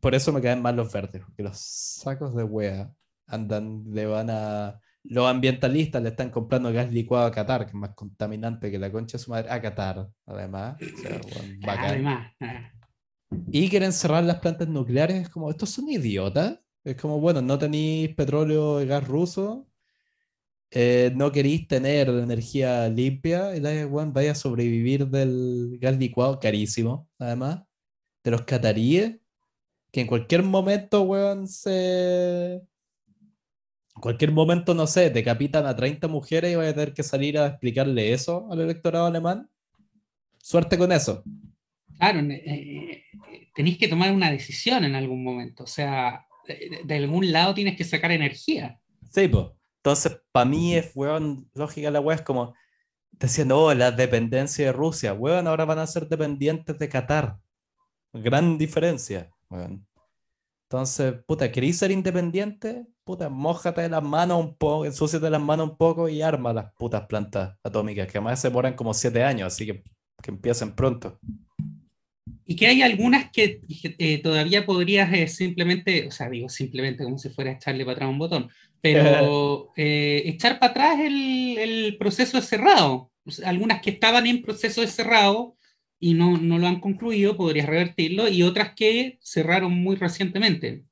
Por 0.00 0.14
eso 0.14 0.32
me 0.32 0.42
caen 0.42 0.60
mal 0.60 0.76
los 0.76 0.92
verdes, 0.92 1.22
porque 1.24 1.44
los 1.44 1.58
sacos 1.58 2.34
de 2.34 2.44
wea 2.44 2.94
andan, 3.26 3.84
le 3.90 4.04
van 4.06 4.28
a. 4.30 4.80
Los 5.04 5.26
ambientalistas 5.26 6.02
le 6.02 6.10
están 6.10 6.30
comprando 6.30 6.72
gas 6.72 6.92
licuado 6.92 7.26
a 7.26 7.32
Qatar, 7.32 7.64
que 7.64 7.70
es 7.70 7.74
más 7.74 7.94
contaminante 7.94 8.70
que 8.70 8.78
la 8.78 8.92
concha 8.92 9.18
de 9.18 9.24
su 9.24 9.30
madre, 9.30 9.50
a 9.50 9.60
Qatar, 9.60 10.08
además. 10.26 10.76
además. 11.66 12.32
Ah. 12.40 12.72
Y 13.50 13.68
quieren 13.68 13.92
cerrar 13.92 14.24
las 14.24 14.38
plantas 14.38 14.68
nucleares, 14.68 15.28
como, 15.28 15.50
estos 15.50 15.70
son 15.70 15.88
idiotas. 15.88 16.58
Es 16.84 16.96
como, 16.96 17.20
bueno, 17.20 17.42
no 17.42 17.58
tenéis 17.58 18.14
petróleo 18.14 18.80
y 18.82 18.86
gas 18.86 19.06
ruso, 19.06 19.68
eh, 20.74 21.12
no 21.14 21.30
queréis 21.30 21.68
tener 21.68 22.08
energía 22.08 22.88
limpia 22.88 23.54
y 23.54 23.60
la 23.60 23.86
vaya 24.06 24.32
a 24.32 24.34
sobrevivir 24.34 25.06
del 25.06 25.78
gas 25.78 25.98
licuado 25.98 26.40
carísimo, 26.40 27.10
además, 27.18 27.62
de 28.24 28.30
los 28.30 28.42
cataríes, 28.42 29.18
que 29.92 30.00
en 30.00 30.06
cualquier 30.06 30.42
momento, 30.42 31.02
weón, 31.02 31.46
se... 31.46 32.62
Cualquier 34.02 34.32
momento, 34.32 34.74
no 34.74 34.88
sé, 34.88 35.10
decapitan 35.10 35.64
a 35.64 35.76
30 35.76 36.08
mujeres 36.08 36.50
y 36.50 36.56
vaya 36.56 36.70
a 36.70 36.74
tener 36.74 36.92
que 36.92 37.04
salir 37.04 37.38
a 37.38 37.46
explicarle 37.46 38.12
eso 38.12 38.48
al 38.50 38.60
electorado 38.60 39.06
alemán. 39.06 39.48
Suerte 40.38 40.76
con 40.76 40.90
eso. 40.90 41.22
Claro, 41.96 42.18
eh, 42.18 42.42
eh, 42.44 43.04
tenéis 43.54 43.78
que 43.78 43.86
tomar 43.86 44.10
una 44.10 44.28
decisión 44.28 44.82
en 44.82 44.96
algún 44.96 45.22
momento. 45.22 45.62
O 45.62 45.68
sea, 45.68 46.26
de, 46.48 46.80
de 46.84 46.96
algún 46.96 47.30
lado 47.30 47.54
tienes 47.54 47.76
que 47.76 47.84
sacar 47.84 48.10
energía. 48.10 48.80
Sí, 49.08 49.28
pues. 49.28 49.46
Entonces, 49.76 50.20
para 50.32 50.46
mí 50.46 50.74
es, 50.74 50.90
weón, 50.96 51.48
lógica 51.54 51.88
la 51.92 52.00
weá 52.00 52.16
es 52.16 52.22
como 52.22 52.54
diciendo, 53.12 53.66
oh, 53.66 53.72
la 53.72 53.92
dependencia 53.92 54.66
de 54.66 54.72
Rusia, 54.72 55.12
weón, 55.12 55.46
ahora 55.46 55.64
van 55.64 55.78
a 55.78 55.86
ser 55.86 56.08
dependientes 56.08 56.76
de 56.76 56.88
Qatar. 56.88 57.38
Gran 58.12 58.58
diferencia, 58.58 59.30
weón. 59.48 59.86
Entonces, 60.64 61.14
puta, 61.24 61.52
¿queréis 61.52 61.78
ser 61.78 61.92
independiente? 61.92 62.84
Puta, 63.04 63.28
mojate 63.28 63.88
las 63.88 64.02
manos 64.02 64.40
un 64.40 64.56
poco, 64.56 64.84
ensúciate 64.84 65.28
las 65.28 65.40
manos 65.40 65.70
un 65.70 65.76
poco 65.76 66.08
y 66.08 66.22
arma 66.22 66.52
las 66.52 66.72
putas 66.78 67.06
plantas 67.06 67.56
atómicas, 67.62 68.06
que 68.06 68.18
además 68.18 68.40
se 68.40 68.48
demoran 68.48 68.74
como 68.74 68.94
siete 68.94 69.24
años, 69.24 69.52
así 69.52 69.66
que 69.66 69.82
que 70.22 70.30
empiecen 70.30 70.74
pronto. 70.74 71.18
Y 72.46 72.56
que 72.56 72.66
hay 72.66 72.82
algunas 72.82 73.30
que 73.30 73.60
eh, 73.98 74.18
todavía 74.18 74.64
podrías 74.64 75.12
eh, 75.12 75.26
simplemente, 75.26 76.06
o 76.06 76.10
sea, 76.10 76.30
digo 76.30 76.48
simplemente 76.48 77.04
como 77.04 77.18
si 77.18 77.28
fuera 77.28 77.50
a 77.50 77.54
echarle 77.54 77.84
para 77.84 77.96
atrás 77.96 78.10
un 78.10 78.18
botón, 78.18 78.50
pero 78.80 79.72
eh, 79.76 80.22
echar 80.26 80.58
para 80.58 80.70
atrás 80.70 81.00
el, 81.00 81.58
el 81.58 81.96
proceso 81.98 82.38
de 82.38 82.46
cerrado. 82.46 83.10
algunas 83.44 83.82
que 83.82 83.90
estaban 83.90 84.26
en 84.26 84.42
proceso 84.42 84.80
de 84.80 84.86
cerrado 84.86 85.56
y 85.98 86.14
no, 86.14 86.36
no 86.36 86.58
lo 86.58 86.66
han 86.66 86.80
concluido, 86.80 87.36
podrías 87.36 87.66
revertirlo, 87.66 88.28
y 88.28 88.42
otras 88.42 88.74
que 88.74 89.18
cerraron 89.22 89.72
muy 89.72 89.94
recientemente. 89.96 90.82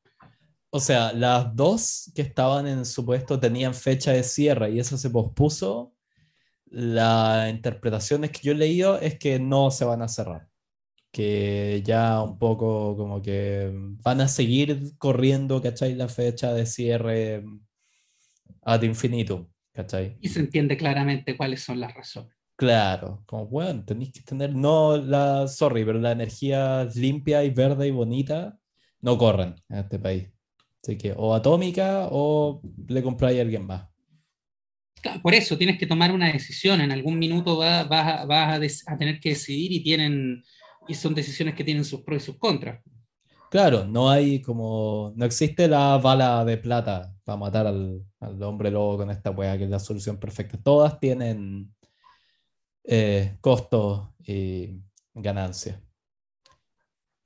O 0.70 0.78
sea, 0.78 1.12
las 1.12 1.54
dos 1.54 2.12
que 2.14 2.22
estaban 2.22 2.66
en 2.68 2.84
su 2.84 3.04
puesto 3.04 3.40
tenían 3.40 3.74
fecha 3.74 4.12
de 4.12 4.22
cierre 4.22 4.70
y 4.70 4.78
eso 4.78 4.96
se 4.96 5.10
pospuso. 5.10 5.94
La 6.66 7.48
interpretación 7.50 8.22
que 8.22 8.40
yo 8.42 8.52
he 8.52 8.54
leído 8.54 8.98
es 9.00 9.18
que 9.18 9.40
no 9.40 9.72
se 9.72 9.84
van 9.84 10.02
a 10.02 10.08
cerrar. 10.08 10.48
Que 11.10 11.82
ya 11.84 12.22
un 12.22 12.38
poco 12.38 12.96
como 12.96 13.20
que 13.20 13.72
van 14.04 14.20
a 14.20 14.28
seguir 14.28 14.96
corriendo, 14.96 15.60
¿cachai? 15.60 15.94
La 15.94 16.08
fecha 16.08 16.54
de 16.54 16.66
cierre 16.66 17.44
ad 18.62 18.82
infinitum, 18.82 19.48
¿cachai? 19.72 20.16
Y 20.20 20.28
se 20.28 20.38
entiende 20.38 20.76
claramente 20.76 21.36
cuáles 21.36 21.62
son 21.62 21.80
las 21.80 21.92
razones. 21.94 22.32
Claro, 22.54 23.24
como, 23.26 23.46
bueno, 23.46 23.84
tenéis 23.84 24.12
que 24.12 24.20
tener, 24.20 24.54
no 24.54 24.96
la, 24.96 25.48
sorry, 25.48 25.84
pero 25.84 25.98
la 25.98 26.12
energía 26.12 26.84
limpia 26.94 27.42
y 27.42 27.50
verde 27.50 27.88
y 27.88 27.90
bonita 27.90 28.58
no 29.00 29.16
corren 29.18 29.56
en 29.68 29.78
este 29.78 29.98
país. 29.98 30.28
Así 30.82 30.96
que 30.96 31.12
o 31.16 31.34
atómica 31.34 32.08
o 32.10 32.60
le 32.88 33.02
compráis 33.02 33.38
a 33.38 33.42
alguien 33.42 33.66
más. 33.66 33.86
Claro, 35.02 35.20
por 35.22 35.34
eso 35.34 35.56
tienes 35.56 35.78
que 35.78 35.86
tomar 35.86 36.12
una 36.12 36.32
decisión. 36.32 36.80
En 36.80 36.92
algún 36.92 37.18
minuto 37.18 37.56
vas, 37.56 37.86
a, 37.90 38.96
tener 38.98 39.20
que 39.20 39.30
decidir 39.30 39.72
y 39.72 39.82
tienen 39.82 40.42
y 40.88 40.94
son 40.94 41.14
decisiones 41.14 41.54
que 41.54 41.64
tienen 41.64 41.84
sus 41.84 42.02
pros 42.02 42.22
y 42.22 42.26
sus 42.26 42.38
contras. 42.38 42.82
Claro, 43.50 43.84
no 43.84 44.08
hay 44.10 44.40
como. 44.40 45.12
No 45.16 45.24
existe 45.24 45.68
la 45.68 45.98
bala 45.98 46.44
de 46.44 46.56
plata 46.56 47.14
para 47.24 47.36
matar 47.36 47.66
al, 47.66 48.04
hombre 48.42 48.70
lobo 48.70 48.98
con 48.98 49.10
esta 49.10 49.30
weá, 49.30 49.58
que 49.58 49.64
es 49.64 49.70
la 49.70 49.78
solución 49.78 50.18
perfecta. 50.18 50.58
Todas 50.62 51.00
tienen 51.00 51.74
eh, 52.84 53.36
costos 53.40 54.08
y 54.24 54.80
ganancias. 55.14 55.80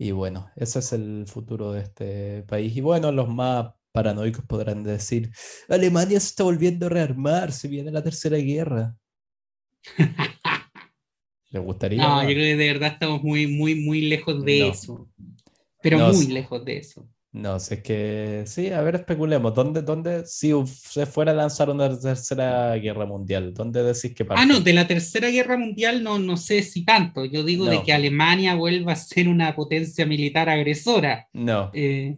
Y 0.04 0.10
bueno, 0.10 0.50
ese 0.54 0.80
es 0.80 0.92
el 0.92 1.24
futuro 1.26 1.72
de 1.72 1.80
este 1.80 2.42
país. 2.42 2.76
Y 2.76 2.82
bueno, 2.82 3.10
los 3.10 3.26
más 3.26 3.72
paranoicos 3.90 4.44
podrán 4.44 4.82
decir: 4.84 5.30
Alemania 5.66 6.20
se 6.20 6.26
está 6.26 6.44
volviendo 6.44 6.84
a 6.84 6.88
rearmar, 6.90 7.52
se 7.52 7.68
viene 7.68 7.90
la 7.90 8.02
tercera 8.02 8.36
guerra. 8.36 8.94
¿Les 11.50 11.62
gustaría? 11.62 12.02
No, 12.02 12.22
yo 12.22 12.28
creo 12.34 12.36
que 12.36 12.56
de 12.56 12.72
verdad 12.74 12.92
estamos 12.92 13.22
muy, 13.22 13.46
muy, 13.46 13.76
muy 13.76 14.02
lejos 14.02 14.44
de 14.44 14.58
No. 14.58 14.66
eso. 14.72 15.08
Pero 15.80 15.96
No, 15.96 16.12
muy 16.12 16.26
lejos 16.26 16.62
de 16.66 16.76
eso. 16.76 17.08
No, 17.34 17.58
si 17.58 17.74
es 17.74 17.82
que 17.82 18.44
sí, 18.46 18.68
a 18.70 18.80
ver, 18.80 18.94
especulemos. 18.94 19.52
¿Dónde, 19.52 19.82
dónde, 19.82 20.24
si 20.24 20.52
se 20.66 21.04
fuera 21.04 21.32
a 21.32 21.34
lanzar 21.34 21.68
una 21.68 21.88
tercera 21.98 22.76
guerra 22.76 23.06
mundial, 23.06 23.52
¿dónde 23.52 23.82
decís 23.82 24.14
que 24.14 24.24
parte? 24.24 24.40
Ah, 24.40 24.46
no, 24.46 24.60
de 24.60 24.72
la 24.72 24.86
Tercera 24.86 25.28
Guerra 25.30 25.56
Mundial 25.56 26.04
no, 26.04 26.20
no 26.20 26.36
sé 26.36 26.62
si 26.62 26.84
tanto. 26.84 27.24
Yo 27.24 27.42
digo 27.42 27.64
de 27.64 27.76
No. 27.78 27.82
que 27.84 27.92
Alemania 27.92 28.54
vuelva 28.54 28.92
a 28.92 28.96
ser 28.96 29.26
una 29.28 29.52
potencia 29.56 30.06
militar 30.06 30.48
agresora. 30.48 31.26
No, 31.32 31.72
Eh, 31.74 32.16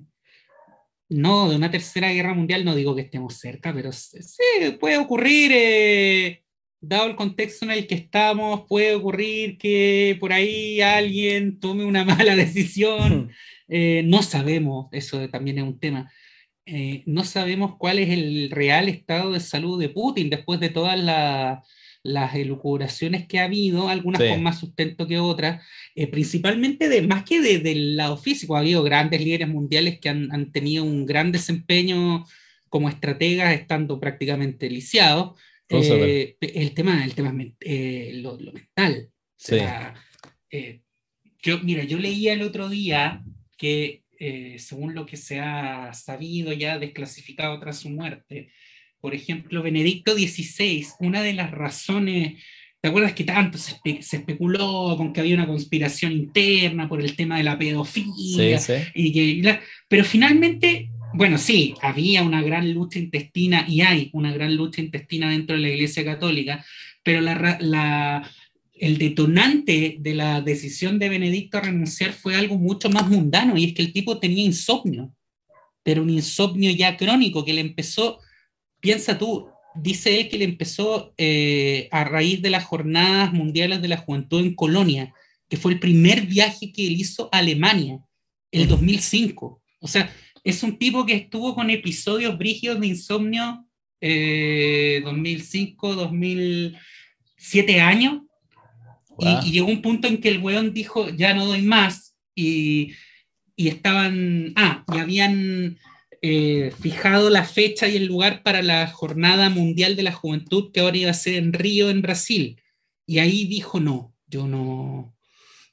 no, 1.08 1.48
de 1.48 1.56
una 1.56 1.70
Tercera 1.70 2.12
Guerra 2.12 2.34
Mundial 2.34 2.64
no 2.66 2.74
digo 2.74 2.94
que 2.94 3.02
estemos 3.02 3.38
cerca, 3.38 3.72
pero 3.72 3.92
sí, 3.92 4.18
sí, 4.22 4.42
puede 4.78 4.98
ocurrir, 4.98 5.50
eh, 5.54 6.42
dado 6.78 7.06
el 7.06 7.16
contexto 7.16 7.64
en 7.64 7.70
el 7.70 7.86
que 7.86 7.94
estamos, 7.94 8.64
puede 8.68 8.94
ocurrir 8.94 9.56
que 9.56 10.14
por 10.20 10.34
ahí 10.34 10.82
alguien 10.82 11.58
tome 11.58 11.86
una 11.86 12.04
mala 12.28 12.36
decisión. 12.36 13.30
Eh, 13.68 14.02
no 14.04 14.22
sabemos, 14.22 14.88
eso 14.92 15.28
también 15.28 15.58
es 15.58 15.64
un 15.64 15.78
tema. 15.78 16.10
Eh, 16.66 17.02
no 17.06 17.24
sabemos 17.24 17.76
cuál 17.78 17.98
es 17.98 18.08
el 18.10 18.50
real 18.50 18.88
estado 18.88 19.32
de 19.32 19.40
salud 19.40 19.80
de 19.80 19.88
Putin 19.88 20.30
después 20.30 20.58
de 20.60 20.68
todas 20.70 20.98
la- 20.98 21.62
las 22.02 22.34
elucubraciones 22.36 23.26
que 23.26 23.40
ha 23.40 23.44
habido, 23.44 23.88
algunas 23.88 24.22
Sí. 24.22 24.28
con 24.28 24.40
más 24.42 24.60
sustento 24.60 25.08
que 25.08 25.18
otras, 25.18 25.64
eh, 25.96 26.06
principalmente 26.06 26.88
de 26.88 27.02
más 27.02 27.24
que 27.24 27.40
de- 27.40 27.58
del 27.58 27.96
lado 27.96 28.16
físico. 28.16 28.54
Ha 28.54 28.60
habido 28.60 28.82
grandes 28.84 29.20
líderes 29.20 29.48
mundiales 29.48 29.98
que 29.98 30.08
han, 30.08 30.30
han 30.32 30.52
tenido 30.52 30.84
un 30.84 31.04
gran 31.06 31.32
desempeño 31.32 32.24
como 32.68 32.88
estrategas, 32.88 33.52
estando 33.54 33.98
prácticamente 33.98 34.70
lisiados. 34.70 35.38
Eh, 35.68 36.36
el 36.40 36.74
tema, 36.74 37.04
el 37.04 37.14
tema 37.14 37.34
eh, 37.60 38.12
lo, 38.22 38.38
lo 38.40 38.52
mental. 38.52 39.08
O 39.10 39.34
sea, 39.36 39.94
eh, 40.50 40.82
yo, 41.42 41.58
mira, 41.60 41.82
yo 41.84 41.98
leía 41.98 42.32
el 42.34 42.42
otro 42.42 42.68
día 42.68 43.24
que 43.56 44.02
eh, 44.18 44.56
según 44.58 44.94
lo 44.94 45.04
que 45.06 45.16
se 45.16 45.40
ha 45.40 45.92
sabido 45.92 46.52
ya 46.52 46.78
desclasificado 46.78 47.58
tras 47.60 47.78
su 47.78 47.90
muerte, 47.90 48.50
por 49.00 49.14
ejemplo, 49.14 49.62
Benedicto 49.62 50.14
XVI, 50.14 50.86
una 51.00 51.22
de 51.22 51.34
las 51.34 51.50
razones, 51.50 52.42
¿te 52.80 52.88
acuerdas 52.88 53.12
que 53.12 53.24
tanto 53.24 53.58
se, 53.58 53.76
espe- 53.76 54.00
se 54.02 54.16
especuló 54.16 54.94
con 54.96 55.12
que 55.12 55.20
había 55.20 55.34
una 55.34 55.46
conspiración 55.46 56.12
interna 56.12 56.88
por 56.88 57.00
el 57.02 57.14
tema 57.14 57.36
de 57.36 57.44
la 57.44 57.52
sí, 57.52 57.58
pedofilia? 57.58 58.58
sí. 58.58 58.72
y 58.94 59.12
que, 59.12 59.22
y 59.22 59.42
la- 59.42 59.60
pero 59.88 60.02
finalmente, 60.04 60.88
bueno, 61.12 61.36
sí, 61.38 61.74
había 61.82 62.22
una 62.22 62.42
gran 62.42 62.72
lucha 62.72 62.98
intestina 62.98 63.64
y 63.68 63.82
hay 63.82 64.10
una 64.12 64.32
gran 64.32 64.56
lucha 64.56 64.80
intestina 64.80 65.30
dentro 65.30 65.56
de 65.56 65.62
la 65.62 65.68
Iglesia 65.70 66.04
Católica, 66.04 66.64
pero 67.02 67.20
la, 67.20 67.58
la- 67.60 68.30
el 68.78 68.98
detonante 68.98 69.96
de 69.98 70.14
la 70.14 70.40
decisión 70.40 70.98
de 70.98 71.08
Benedicto 71.08 71.58
a 71.58 71.62
renunciar 71.62 72.12
fue 72.12 72.36
algo 72.36 72.56
mucho 72.56 72.90
más 72.90 73.08
mundano 73.08 73.56
y 73.56 73.64
es 73.64 73.74
que 73.74 73.82
el 73.82 73.92
tipo 73.92 74.18
tenía 74.18 74.44
insomnio, 74.44 75.12
pero 75.82 76.02
un 76.02 76.10
insomnio 76.10 76.70
ya 76.70 76.96
crónico 76.96 77.44
que 77.44 77.54
le 77.54 77.60
empezó, 77.60 78.18
piensa 78.80 79.16
tú, 79.18 79.48
dice 79.74 80.20
él 80.20 80.28
que 80.28 80.38
le 80.38 80.44
empezó 80.44 81.14
eh, 81.16 81.88
a 81.90 82.04
raíz 82.04 82.42
de 82.42 82.50
las 82.50 82.64
jornadas 82.64 83.32
mundiales 83.32 83.82
de 83.82 83.88
la 83.88 83.98
juventud 83.98 84.40
en 84.40 84.54
Colonia, 84.54 85.14
que 85.48 85.56
fue 85.56 85.72
el 85.72 85.80
primer 85.80 86.22
viaje 86.26 86.72
que 86.72 86.86
él 86.86 86.94
hizo 87.00 87.28
a 87.32 87.38
Alemania, 87.38 88.00
el 88.50 88.66
Mm. 88.66 88.68
2005. 88.68 89.62
O 89.80 89.88
sea, 89.88 90.12
es 90.44 90.62
un 90.62 90.78
tipo 90.78 91.04
que 91.04 91.14
estuvo 91.14 91.54
con 91.54 91.70
episodios 91.70 92.36
brígidos 92.38 92.80
de 92.80 92.86
insomnio 92.86 93.64
eh, 94.00 95.00
2005, 95.04 95.94
2007 95.94 97.80
años, 97.80 98.22
y, 99.18 99.24
Guau. 99.24 99.46
y 99.46 99.50
llegó 99.50 99.68
un 99.68 99.82
punto 99.82 100.08
en 100.08 100.20
que 100.20 100.28
el 100.28 100.38
weón 100.38 100.72
dijo, 100.72 101.08
ya 101.10 101.34
no 101.34 101.46
doy 101.46 101.62
más, 101.62 102.16
y, 102.34 102.92
y 103.56 103.68
estaban, 103.68 104.52
ah, 104.56 104.84
y 104.94 104.98
habían 104.98 105.78
eh, 106.22 106.72
fijado 106.80 107.30
la 107.30 107.44
fecha 107.44 107.88
y 107.88 107.96
el 107.96 108.06
lugar 108.06 108.42
para 108.42 108.62
la 108.62 108.86
Jornada 108.86 109.48
Mundial 109.48 109.96
de 109.96 110.02
la 110.02 110.12
Juventud, 110.12 110.70
que 110.72 110.80
ahora 110.80 110.96
iba 110.96 111.10
a 111.10 111.14
ser 111.14 111.34
en 111.34 111.52
Río, 111.52 111.88
en 111.90 112.02
Brasil. 112.02 112.60
Y 113.06 113.18
ahí 113.18 113.46
dijo, 113.46 113.80
no, 113.80 114.14
yo 114.26 114.46
no, 114.46 115.14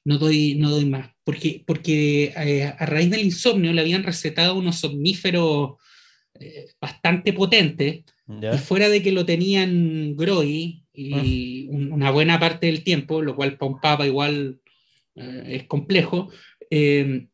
no, 0.05 0.17
doy, 0.17 0.55
no 0.55 0.69
doy 0.69 0.85
más, 0.85 1.09
porque, 1.23 1.63
porque 1.65 2.33
eh, 2.37 2.73
a 2.77 2.85
raíz 2.85 3.09
del 3.09 3.21
insomnio 3.23 3.73
le 3.73 3.81
habían 3.81 4.03
recetado 4.03 4.55
unos 4.55 4.77
somníferos 4.79 5.77
eh, 6.39 6.67
bastante 6.79 7.33
potentes, 7.33 8.03
y 8.27 8.57
fuera 8.57 8.87
de 8.87 9.01
que 9.03 9.11
lo 9.11 9.25
tenían 9.25 10.15
groggy 10.15 10.82
y 10.93 11.67
un- 11.69 11.91
una 11.91 12.11
buena 12.11 12.39
parte 12.39 12.67
del 12.67 12.83
tiempo, 12.83 13.21
lo 13.21 13.35
cual 13.35 13.57
para 13.57 13.71
un 13.71 13.79
papa 13.81 14.05
igual 14.05 14.59
eh, 15.15 15.43
es 15.47 15.63
complejo, 15.65 16.29
eh, 16.69 17.27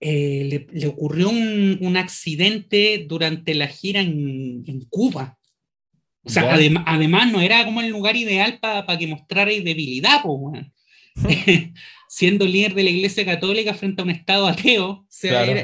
eh, 0.00 0.44
le, 0.50 0.66
le 0.78 0.86
ocurrió 0.86 1.28
un, 1.30 1.78
un 1.80 1.96
accidente 1.96 3.06
durante 3.08 3.54
la 3.54 3.66
gira 3.66 4.00
en, 4.00 4.62
en 4.66 4.80
Cuba. 4.88 5.38
O 6.22 6.28
sea, 6.28 6.42
adem- 6.58 6.82
además 6.86 7.30
no 7.32 7.40
era 7.40 7.64
como 7.64 7.80
el 7.80 7.88
lugar 7.90 8.16
ideal 8.16 8.58
para 8.60 8.98
que 8.98 9.06
mostrarais 9.06 9.64
debilidad, 9.64 10.22
po, 10.22 10.34
weón. 10.34 10.72
siendo 12.18 12.46
líder 12.46 12.72
de 12.74 12.82
la 12.82 12.88
Iglesia 12.90 13.26
Católica 13.26 13.74
frente 13.74 14.00
a 14.00 14.04
un 14.06 14.10
Estado 14.10 14.46
ateo, 14.46 14.86
o 14.90 15.06
sea, 15.10 15.44
Claro. 15.44 15.52
era, 15.52 15.60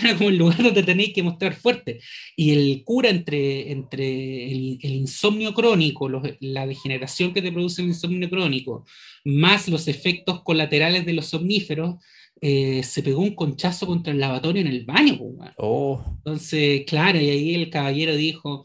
era 0.00 0.16
como 0.16 0.28
el 0.30 0.36
lugar 0.36 0.62
donde 0.62 0.84
tenéis 0.84 1.12
que 1.12 1.24
mostrar 1.24 1.52
fuerte. 1.54 1.98
Y 2.36 2.52
el 2.52 2.82
cura 2.84 3.08
entre, 3.10 3.72
entre 3.72 4.52
el, 4.52 4.78
el 4.82 4.92
insomnio 4.94 5.52
crónico, 5.52 6.08
los- 6.08 6.22
la 6.38 6.64
degeneración 6.68 7.32
que 7.34 7.42
te 7.42 7.50
produce 7.50 7.82
el 7.82 7.88
insomnio 7.88 8.30
crónico, 8.30 8.84
más 9.24 9.66
los 9.68 9.88
efectos 9.88 10.42
colaterales 10.44 11.04
de 11.06 11.12
los 11.12 11.26
somníferos, 11.26 11.96
eh, 12.40 12.82
se 12.84 13.02
pegó 13.02 13.20
un 13.22 13.34
conchazo 13.34 13.84
contra 13.86 14.12
el 14.12 14.20
lavatorio 14.20 14.62
en 14.62 14.68
el 14.68 14.84
baño. 14.84 15.14
weón. 15.20 15.52
Oh, 15.58 16.00
Entonces, 16.18 16.84
claro, 16.86 17.20
y 17.20 17.28
ahí 17.30 17.54
el 17.56 17.68
caballero 17.68 18.14
dijo, 18.14 18.64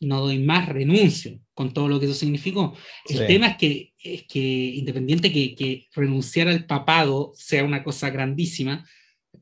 no 0.00 0.20
doy 0.20 0.38
más, 0.38 0.68
renuncio, 0.68 1.40
con 1.54 1.72
todo 1.72 1.88
lo 1.88 1.98
que 1.98 2.06
eso 2.06 2.14
significó. 2.14 2.74
El 3.08 3.18
Sí. 3.18 3.24
tema 3.26 3.46
es 3.48 3.56
que, 3.56 3.92
es 4.02 4.24
que 4.24 4.40
independiente 4.40 5.32
que, 5.32 5.54
que 5.54 5.86
renunciar 5.94 6.48
al 6.48 6.66
papado 6.66 7.32
sea 7.34 7.64
una 7.64 7.82
cosa 7.82 8.10
grandísima, 8.10 8.86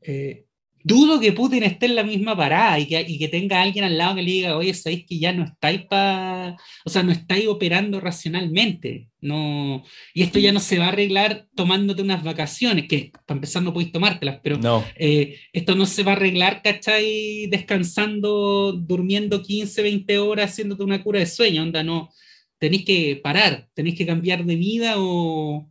eh, 0.01 0.44
dudo 0.85 1.19
que 1.19 1.31
Putin 1.31 1.63
esté 1.63 1.87
en 1.87 1.95
la 1.95 2.03
misma 2.03 2.37
parada 2.37 2.77
y 2.77 2.85
que, 2.85 3.03
y 3.07 3.17
que 3.17 3.27
tenga 3.27 3.59
alguien 3.59 3.83
al 3.85 3.97
lado 3.97 4.15
que 4.15 4.21
le 4.21 4.31
diga, 4.31 4.55
oye, 4.55 4.71
sabéis 4.75 5.03
que 5.07 5.17
ya 5.17 5.33
no 5.33 5.43
estáis 5.43 5.81
pa... 5.85 6.55
o 6.85 6.89
sea, 6.91 7.01
no 7.01 7.11
estáis 7.11 7.47
operando 7.47 7.99
racionalmente, 7.99 9.09
no... 9.19 9.83
y 10.13 10.21
esto 10.21 10.37
ya 10.37 10.51
no 10.51 10.59
se 10.59 10.77
va 10.77 10.85
a 10.85 10.89
arreglar 10.89 11.47
tomándote 11.55 12.03
unas 12.03 12.23
vacaciones, 12.23 12.87
que 12.87 13.11
para 13.25 13.37
empezar 13.37 13.63
no 13.63 13.73
podéis 13.73 13.93
tomártelas, 13.93 14.39
pero 14.43 14.59
no, 14.59 14.85
eh, 14.95 15.39
esto 15.53 15.73
no 15.73 15.87
se 15.87 16.03
va 16.03 16.11
a 16.11 16.15
arreglar, 16.17 16.61
¿cachai? 16.61 17.47
Descansando, 17.47 18.73
durmiendo 18.73 19.41
15, 19.41 19.81
20 19.81 20.19
horas, 20.19 20.51
haciéndote 20.51 20.83
una 20.83 21.01
cura 21.01 21.19
de 21.19 21.25
sueño, 21.25 21.63
onda, 21.63 21.81
no. 21.81 22.11
Tenéis 22.59 22.85
que 22.85 23.19
parar, 23.23 23.67
tenéis 23.73 23.97
que 23.97 24.05
cambiar 24.05 24.45
de 24.45 24.55
vida 24.55 24.93
o, 24.97 25.67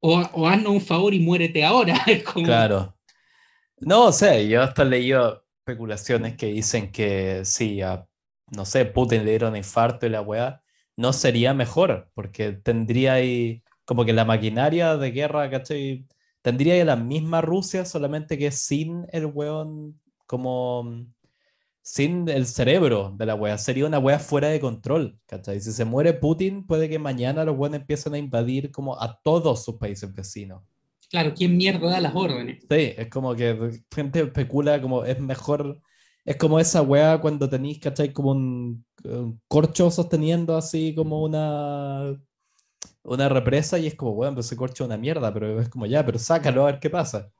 o, 0.00 0.20
o 0.34 0.46
haznos 0.46 0.72
un 0.74 0.80
favor 0.82 1.14
y 1.14 1.18
muérete 1.18 1.64
ahora. 1.64 1.98
Como, 2.32 2.44
claro. 2.44 2.94
No, 3.84 4.06
o 4.06 4.12
sea, 4.12 4.40
yo 4.40 4.62
hasta 4.62 4.84
leído 4.84 5.44
especulaciones 5.58 6.36
que 6.36 6.46
dicen 6.46 6.92
que 6.92 7.44
si 7.44 7.82
a, 7.82 8.06
no 8.56 8.64
sé, 8.64 8.84
Putin 8.84 9.24
le 9.24 9.30
dieron 9.30 9.56
infarto 9.56 10.06
y 10.06 10.10
la 10.10 10.20
weá, 10.22 10.62
no 10.96 11.12
sería 11.12 11.52
mejor, 11.52 12.08
porque 12.14 12.52
tendría 12.52 13.14
ahí 13.14 13.64
como 13.84 14.04
que 14.04 14.12
la 14.12 14.24
maquinaria 14.24 14.96
de 14.96 15.10
guerra, 15.10 15.50
¿cachai? 15.50 16.06
Tendría 16.42 16.74
ahí 16.74 16.84
la 16.84 16.96
misma 16.96 17.40
Rusia, 17.40 17.84
solamente 17.84 18.38
que 18.38 18.52
sin 18.52 19.06
el 19.10 19.26
weón, 19.26 20.00
como 20.26 21.06
sin 21.82 22.28
el 22.28 22.46
cerebro 22.46 23.12
de 23.16 23.26
la 23.26 23.34
weá. 23.34 23.58
Sería 23.58 23.86
una 23.86 23.98
weá 23.98 24.18
fuera 24.20 24.48
de 24.48 24.60
control, 24.60 25.18
¿cachai? 25.26 25.60
Si 25.60 25.72
se 25.72 25.84
muere 25.84 26.12
Putin, 26.14 26.66
puede 26.66 26.88
que 26.88 26.98
mañana 27.00 27.44
los 27.44 27.58
weones 27.58 27.80
empiecen 27.80 28.14
a 28.14 28.18
invadir 28.18 28.70
como 28.70 29.00
a 29.00 29.20
todos 29.22 29.64
sus 29.64 29.76
países 29.76 30.12
vecinos. 30.14 30.62
Claro, 31.12 31.34
¿quién 31.36 31.56
mierda 31.58 31.90
da 31.90 32.00
las 32.00 32.14
órdenes? 32.14 32.62
Sí, 32.68 32.94
es 32.96 33.08
como 33.08 33.36
que 33.36 33.82
gente 33.94 34.20
especula 34.22 34.80
como 34.80 35.04
es 35.04 35.20
mejor, 35.20 35.78
es 36.24 36.36
como 36.36 36.58
esa 36.58 36.80
weá 36.82 37.20
cuando 37.20 37.48
tenéis, 37.50 37.78
¿cachai? 37.80 38.12
Como 38.14 38.30
un, 38.30 38.84
un 39.04 39.40
corcho 39.46 39.90
sosteniendo 39.90 40.56
así 40.56 40.94
como 40.94 41.22
una, 41.22 42.18
una 43.02 43.28
represa 43.28 43.78
y 43.78 43.86
es 43.88 43.94
como, 43.94 44.14
bueno, 44.14 44.34
pues 44.34 44.46
ese 44.46 44.56
corcho 44.56 44.84
es 44.84 44.88
una 44.88 44.96
mierda, 44.96 45.32
pero 45.34 45.60
es 45.60 45.68
como 45.68 45.84
ya, 45.84 46.04
pero 46.04 46.18
sácalo 46.18 46.62
a 46.62 46.72
ver 46.72 46.80
qué 46.80 46.88
pasa. 46.88 47.30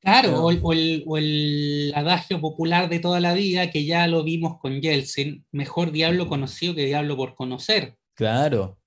Claro, 0.00 0.28
Claro. 0.28 0.44
o, 0.44 0.50
el- 0.52 0.60
o 0.62 0.72
el, 0.72 1.04
o 1.06 1.16
el 1.18 1.92
adagio 1.96 2.40
popular 2.40 2.88
de 2.88 3.00
toda 3.00 3.18
la 3.20 3.32
vida, 3.34 3.70
que 3.70 3.84
ya 3.84 4.06
lo 4.06 4.22
vimos 4.22 4.60
con 4.60 4.80
Yeltsin, 4.80 5.44
mejor 5.50 5.90
diablo 5.90 6.28
conocido 6.28 6.74
que 6.74 6.84
diablo 6.84 7.16
por 7.16 7.34
conocer. 7.34 7.96
Claro. 8.14 8.78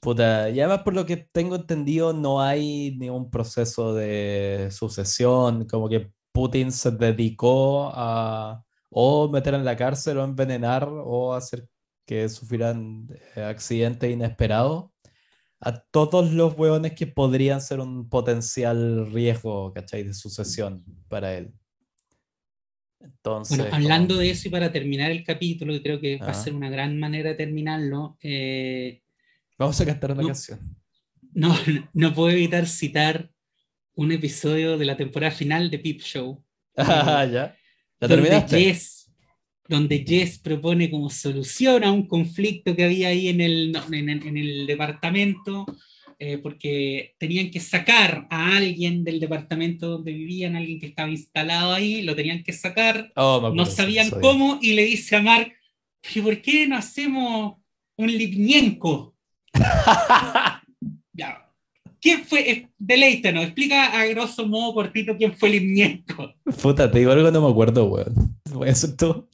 Puta, 0.00 0.48
y 0.50 0.60
además 0.60 0.82
por 0.84 0.94
lo 0.94 1.04
que 1.06 1.16
tengo 1.16 1.56
entendido 1.56 2.12
no 2.12 2.40
hay 2.40 2.96
ningún 2.96 3.30
proceso 3.30 3.94
de 3.94 4.68
sucesión, 4.70 5.66
como 5.66 5.88
que 5.88 6.12
Putin 6.32 6.70
se 6.70 6.92
dedicó 6.92 7.90
a 7.92 8.62
o 8.90 9.28
meter 9.28 9.54
en 9.54 9.64
la 9.64 9.76
cárcel 9.76 10.18
o 10.18 10.24
envenenar 10.24 10.88
o 10.88 11.34
hacer 11.34 11.68
que 12.06 12.28
sufrieran 12.28 13.06
eh, 13.36 13.42
accidentes 13.42 14.10
inesperados 14.10 14.90
a 15.60 15.78
todos 15.90 16.32
los 16.32 16.56
hueones 16.56 16.92
que 16.94 17.06
podrían 17.08 17.60
ser 17.60 17.80
un 17.80 18.08
potencial 18.08 19.10
riesgo, 19.12 19.72
¿cachai? 19.72 20.04
De 20.04 20.14
sucesión 20.14 20.84
para 21.08 21.34
él. 21.34 21.52
Entonces, 23.00 23.58
Bueno, 23.58 23.74
hablando 23.74 24.16
de 24.16 24.30
eso 24.30 24.48
y 24.48 24.50
para 24.50 24.70
terminar 24.72 25.10
el 25.10 25.24
capítulo, 25.24 25.72
que 25.74 25.82
creo 25.82 26.00
que 26.00 26.18
va 26.18 26.26
a 26.26 26.30
Ah. 26.30 26.34
ser 26.34 26.54
una 26.54 26.70
gran 26.70 26.98
manera 26.98 27.30
de 27.30 27.34
terminarlo, 27.36 28.16
eh, 28.22 29.02
Vamos 29.58 29.80
a 29.80 29.86
cantar 29.86 30.12
una 30.12 30.22
No. 30.22 30.28
canción. 30.28 30.60
no, 31.34 31.54
no 31.92 32.14
puedo 32.14 32.30
evitar 32.30 32.66
citar 32.66 33.30
un 33.94 34.12
episodio 34.12 34.78
de 34.78 34.84
la 34.86 34.96
temporada 34.96 35.32
final 35.32 35.70
de 35.70 35.78
Peep 35.78 36.00
Show. 36.00 36.42
Ah, 36.76 37.24
ya. 37.30 37.56
¿La 38.00 38.06
donde 38.06 38.28
terminaste? 38.28 38.60
Jess, 38.60 39.10
donde 39.68 40.04
Jess 40.06 40.38
propone 40.38 40.88
como 40.90 41.10
solución 41.10 41.82
a 41.82 41.90
un 41.90 42.06
conflicto 42.06 42.76
que 42.76 42.84
había 42.84 43.08
ahí 43.08 43.28
en 43.28 43.40
el, 43.40 43.72
no, 43.72 43.82
en, 43.92 44.08
el- 44.08 44.26
en 44.26 44.36
el 44.36 44.66
departamento, 44.68 45.66
eh, 46.20 46.38
porque 46.38 47.14
tenían 47.18 47.50
que 47.50 47.58
sacar 47.60 48.26
a 48.30 48.56
alguien 48.56 49.02
del 49.04 49.18
departamento 49.18 49.88
donde 49.88 50.12
vivían, 50.12 50.54
alguien 50.54 50.78
que 50.80 50.86
estaba 50.86 51.10
instalado 51.10 51.72
ahí, 51.72 52.02
lo 52.02 52.14
tenían 52.14 52.44
que 52.44 52.52
sacar, 52.52 53.12
Oh, 53.16 53.52
no 53.54 53.66
sabían 53.66 54.08
cómo, 54.10 54.58
y 54.62 54.74
le 54.74 54.84
dice 54.84 55.16
a 55.16 55.22
Mark, 55.22 55.52
"¿Y 56.14 56.20
¿por 56.20 56.40
qué 56.40 56.66
no 56.68 56.76
hacemos 56.76 57.56
un 57.96 58.06
Lipnienko? 58.16 59.16
Ya. 61.12 61.44
¿Quién 62.00 62.24
fue? 62.24 62.68
Deleítanos, 62.78 63.42
explica 63.44 63.98
a 64.00 64.06
grosso 64.06 64.46
modo 64.46 64.72
cortito 64.74 65.16
quién 65.16 65.34
fue 65.34 65.50
Lipnienko. 65.50 66.32
Puta, 66.62 66.88
te 66.90 67.00
digo 67.00 67.10
algo, 67.10 67.30
no 67.32 67.42
me 67.42 67.50
acuerdo, 67.50 67.86
weón. 67.86 68.38
Voy 68.52 68.68
a 68.68 68.72
hacer 68.72 68.96
tú. 68.96 69.28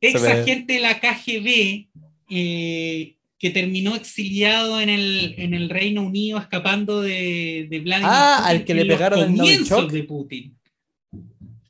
ex 0.00 0.22
agente 0.24 0.72
de 0.74 0.80
la 0.80 0.98
KGB 0.98 1.88
eh, 2.30 3.16
que 3.38 3.50
terminó 3.50 3.94
exiliado 3.96 4.80
en 4.80 4.88
el, 4.88 5.34
en 5.36 5.52
el 5.52 5.68
Reino 5.68 6.02
Unido 6.02 6.38
escapando 6.38 7.02
de, 7.02 7.66
de 7.70 7.80
Vladimir 7.80 8.10
Ah, 8.10 8.36
Putin 8.38 8.56
al 8.56 8.64
que 8.64 8.74
le 8.74 8.86
pegaron 8.86 9.20
el 9.20 9.34
Novichok. 9.34 9.90
de 9.90 10.02
Putin. 10.04 10.56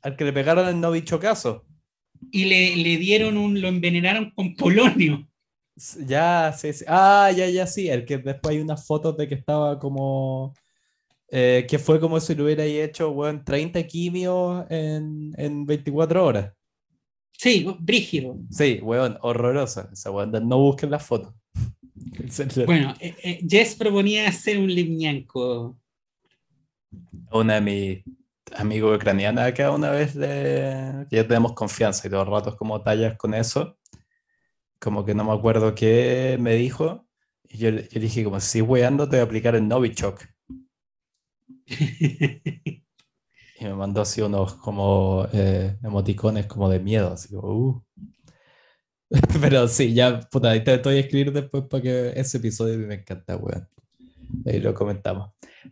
Al 0.01 0.15
que 0.15 0.23
le 0.23 0.31
pegaron 0.33 0.67
el 0.69 0.79
no 0.79 0.91
bicho 0.91 1.19
caso. 1.19 1.65
Y 2.31 2.45
le, 2.45 2.77
le 2.77 2.97
dieron 2.97 3.35
un, 3.37 3.59
lo 3.59 3.67
envenenaron 3.67 4.31
con 4.31 4.55
polonio. 4.55 5.27
Ya, 6.05 6.53
sí, 6.57 6.73
sí. 6.73 6.85
Ah, 6.87 7.31
ya, 7.35 7.47
ya, 7.49 7.65
sí. 7.67 7.89
El 7.89 8.05
que 8.05 8.17
después 8.17 8.55
hay 8.55 8.61
unas 8.61 8.85
fotos 8.85 9.17
de 9.17 9.27
que 9.27 9.35
estaba 9.35 9.79
como. 9.79 10.53
eh, 11.29 11.65
que 11.69 11.79
fue 11.79 11.99
como 11.99 12.19
si 12.19 12.35
lo 12.35 12.43
hubiera 12.45 12.65
hecho, 12.65 13.09
weón, 13.11 13.43
30 13.45 13.83
quimios 13.87 14.65
en, 14.69 15.33
en 15.37 15.65
24 15.65 16.25
horas. 16.25 16.53
Sí, 17.37 17.65
brígido. 17.79 18.37
Sí, 18.51 18.79
weón, 18.83 19.17
horrorosa 19.21 19.89
esa 19.93 20.11
weón. 20.11 20.31
No 20.47 20.57
busquen 20.59 20.91
las 20.91 21.03
fotos. 21.05 21.33
Bueno, 22.65 22.93
eh, 22.99 23.15
eh, 23.23 23.39
Jess 23.47 23.75
proponía 23.75 24.27
hacer 24.27 24.57
un 24.57 24.67
Lipnienko. 24.73 25.77
Una 27.31 27.55
de 27.55 27.61
mis 27.61 28.03
amigos 28.55 28.97
ucranianas 28.97 29.47
acá 29.47 29.71
una 29.71 29.91
vez 29.91 30.13
de... 30.15 31.05
ya 31.09 31.27
tenemos 31.27 31.53
confianza 31.53 32.07
y 32.07 32.11
todo 32.11 32.23
el 32.23 32.27
rato 32.29 32.49
es 32.49 32.55
como 32.55 32.81
tallas 32.81 33.15
con 33.17 33.33
eso. 33.33 33.77
Como 34.81 35.05
que 35.05 35.13
no 35.13 35.23
me 35.23 35.33
acuerdo 35.33 35.75
qué 35.75 36.37
me 36.39 36.55
dijo. 36.55 37.07
Y 37.47 37.59
yo, 37.59 37.69
yo 37.69 38.01
dije 38.01 38.23
como, 38.23 38.39
si 38.39 38.61
weando 38.61 39.07
te 39.07 39.17
voy 39.17 39.21
a 39.21 39.23
aplicar 39.23 39.55
el 39.55 39.67
Novichok. 39.67 40.25
Y 43.61 43.65
me 43.65 43.75
mandó 43.75 44.01
así 44.01 44.21
unos 44.21 44.55
como 44.55 45.27
eh, 45.31 45.77
emoticones 45.83 46.47
como 46.47 46.67
de 46.67 46.79
miedo, 46.79 47.13
así 47.13 47.29
como, 47.31 47.47
uh. 47.47 47.83
Pero 49.39 49.67
sí, 49.67 49.93
ya, 49.93 50.19
puta, 50.19 50.49
ahí 50.49 50.63
te 50.63 50.77
voy 50.79 50.95
a 50.95 50.99
escribir 51.01 51.31
después 51.31 51.65
para 51.69 51.83
que 51.83 52.11
ese 52.15 52.37
episodio 52.37 52.79
me 52.79 52.95
encanta, 52.95 53.37
weón. 53.37 53.69
Ahí 54.47 54.59
lo 54.59 54.73
comentamos. 54.73 55.29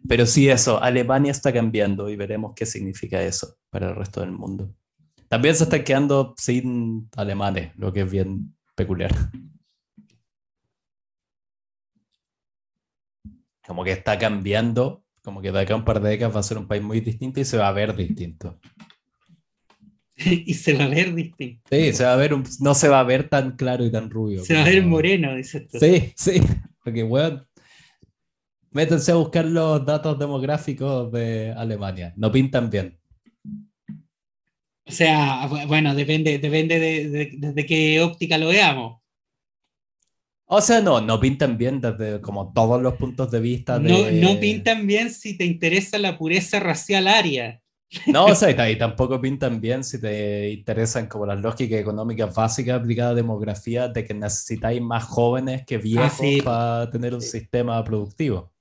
Pero 0.07 0.27
sí, 0.27 0.47
eso, 0.49 0.79
Alemania 0.79 1.31
está 1.31 1.51
cambiando 1.51 2.09
y 2.09 2.15
veremos 2.15 2.53
qué 2.55 2.67
significa 2.67 3.23
eso 3.23 3.57
para 3.71 3.89
el 3.89 3.95
resto 3.95 4.21
del 4.21 4.33
mundo. 4.33 4.71
También 5.27 5.55
se 5.55 5.63
están 5.63 5.83
quedando 5.83 6.35
sin 6.37 7.09
alemanes, 7.15 7.71
lo 7.75 7.91
que 7.91 8.01
es 8.01 8.11
bien 8.11 8.53
peculiar. 8.79 9.11
Como 13.67 13.83
que 13.83 13.91
está 13.91 14.17
cambiando, 14.17 15.03
como 15.21 15.41
que 15.41 15.51
de 15.51 15.59
acá 15.59 15.73
a 15.73 15.77
un 15.77 15.85
par 15.85 16.01
de 16.01 16.09
décadas 16.09 16.35
va 16.35 16.39
a 16.39 16.43
ser 16.43 16.57
un 16.57 16.67
país 16.67 16.81
muy 16.81 17.01
distinto 17.01 17.39
y 17.39 17.45
se 17.45 17.57
va 17.57 17.67
a 17.67 17.71
ver 17.73 17.95
distinto. 17.95 18.59
y 20.17 20.53
se 20.53 20.73
va 20.73 20.85
a 20.85 20.87
ver 20.87 21.13
distinto. 21.13 21.61
Sí, 21.69 21.93
se 21.93 22.03
va 22.05 22.13
a 22.13 22.15
ver, 22.15 22.33
un- 22.33 22.43
no 22.61 22.73
se 22.73 22.87
va 22.89 22.99
a 23.01 23.03
ver 23.03 23.29
tan 23.29 23.55
claro 23.55 23.85
y 23.85 23.91
tan 23.91 24.09
rubio. 24.09 24.43
Se 24.43 24.55
va 24.55 24.61
a 24.61 24.65
ver 24.65 24.85
moreno, 24.85 25.35
dice 25.35 25.59
esto. 25.59 25.79
Sí, 25.79 26.13
sí, 26.15 26.41
porque 26.83 27.03
weón, 27.03 27.45
métanse 28.71 29.11
a 29.11 29.15
buscar 29.15 29.45
los 29.45 29.85
datos 29.85 30.17
demográficos 30.17 31.11
de 31.11 31.51
Alemania, 31.51 32.13
no 32.17 32.31
pintan 32.31 32.69
bien. 32.69 32.98
O 34.89 34.91
sea, 34.91 35.47
bu- 35.47 35.67
bueno, 35.67 35.93
depende, 35.93 36.39
depende 36.39 36.79
de, 36.79 37.09
de- 37.09 37.31
desde 37.37 37.65
qué 37.67 38.01
óptica 38.01 38.39
lo 38.39 38.47
veamos. 38.47 38.99
O 40.45 40.61
sea, 40.61 40.81
no, 40.81 40.99
no 40.99 41.19
pintan 41.19 41.59
bien 41.59 41.79
desde 41.79 42.19
como 42.21 42.51
todos 42.53 42.81
los 42.81 42.95
puntos 42.95 43.29
de 43.29 43.39
vista 43.39 43.77
de... 43.77 43.87
No, 43.87 44.33
no 44.33 44.39
pintan 44.39 44.87
bien 44.87 45.11
si 45.11 45.37
te 45.37 45.45
interesa 45.45 45.99
la 45.99 46.17
pureza 46.17 46.59
racial 46.59 47.07
aria. 47.07 47.61
No, 48.07 48.25
o 48.25 48.33
sea, 48.35 48.69
y 48.71 48.75
tampoco 48.75 49.21
pintan 49.21 49.61
bien 49.61 49.83
si 49.83 50.01
te 50.01 50.49
interesan 50.49 51.05
como 51.05 51.27
las 51.27 51.39
lógicas 51.39 51.79
económicas 51.79 52.33
básicas 52.33 52.79
aplicadas 52.79 53.11
a 53.11 53.15
demografía 53.15 53.87
de 53.89 54.03
que 54.03 54.15
necesitáis 54.15 54.81
más 54.81 55.03
jóvenes 55.03 55.65
que 55.67 55.77
viejos 55.77 56.13
sí. 56.19 56.41
para 56.41 56.89
tener 56.89 57.13
un 57.13 57.21
sistema 57.21 57.83
productivo. 57.83 58.51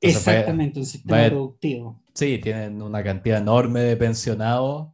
Entonces, 0.00 0.26
Exactamente, 0.26 0.80
un 0.80 0.86
sistema 0.86 1.26
productivo. 1.28 2.02
Sí, 2.14 2.38
tienen 2.38 2.80
una 2.80 3.04
cantidad 3.04 3.38
enorme 3.38 3.80
de 3.80 3.96
pensionados 3.98 4.93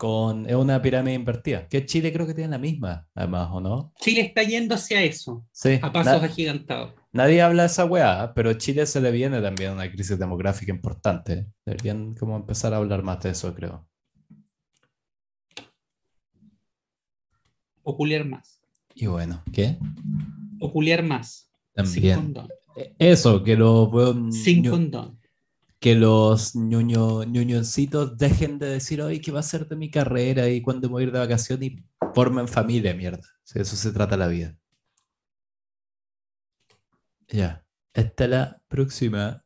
con 0.00 0.48
es 0.48 0.54
una 0.56 0.80
pirámide 0.80 1.14
invertida. 1.14 1.68
Que 1.68 1.84
Chile 1.84 2.10
creo 2.10 2.26
que 2.26 2.32
tiene 2.32 2.48
la 2.52 2.56
misma, 2.58 3.06
además, 3.14 3.50
¿o 3.52 3.60
no? 3.60 3.92
Chile 4.00 4.22
está 4.22 4.42
yendo 4.42 4.74
hacia 4.74 5.02
eso, 5.02 5.46
Sí. 5.52 5.78
a 5.82 5.92
pasos 5.92 6.22
na- 6.22 6.26
agigantados. 6.26 6.94
nadie 7.12 7.42
habla 7.42 7.64
de 7.64 7.66
esa 7.66 7.84
weá, 7.84 8.32
pero 8.34 8.54
Chile 8.54 8.86
se 8.86 9.02
le 9.02 9.10
viene 9.10 9.42
también 9.42 9.72
una 9.72 9.90
crisis 9.92 10.18
demográfica 10.18 10.72
importante. 10.72 11.48
Deberían 11.66 12.14
como 12.14 12.34
empezar 12.36 12.72
a 12.72 12.78
hablar 12.78 13.02
más 13.02 13.20
de 13.20 13.28
eso, 13.30 13.54
creo. 13.54 13.86
Oculiar 17.82 18.24
más. 18.24 18.62
Y 18.94 19.04
bueno, 19.06 19.42
¿qué? 19.52 19.76
Oculiar 20.60 21.02
más. 21.02 21.50
Sin 21.76 21.84
También. 21.84 22.16
condón. 22.16 22.48
E- 22.76 22.94
Eso, 22.98 23.44
que 23.44 23.54
weón 23.54 24.32
Sin 24.32 24.66
condón. 24.66 25.19
Que 25.80 25.94
los 25.94 26.54
ñuño, 26.54 27.24
ñuñoncitos 27.24 28.16
dejen 28.18 28.58
de 28.58 28.68
decir, 28.68 29.02
oye, 29.02 29.20
¿qué 29.20 29.32
va 29.32 29.40
a 29.40 29.42
ser 29.42 29.66
de 29.66 29.76
mi 29.76 29.90
carrera 29.90 30.48
y 30.48 30.62
cuándo 30.62 30.88
voy 30.88 31.04
a 31.04 31.06
ir 31.06 31.12
de 31.12 31.18
vacaciones 31.18 31.70
y 31.70 31.84
formen 32.14 32.48
familia, 32.48 32.94
mierda. 32.94 33.26
Sí, 33.44 33.58
eso 33.58 33.76
se 33.76 33.92
trata 33.92 34.16
la 34.16 34.28
vida. 34.28 34.56
Ya. 37.28 37.64
Hasta 37.94 38.28
la 38.28 38.62
próxima. 38.68 39.44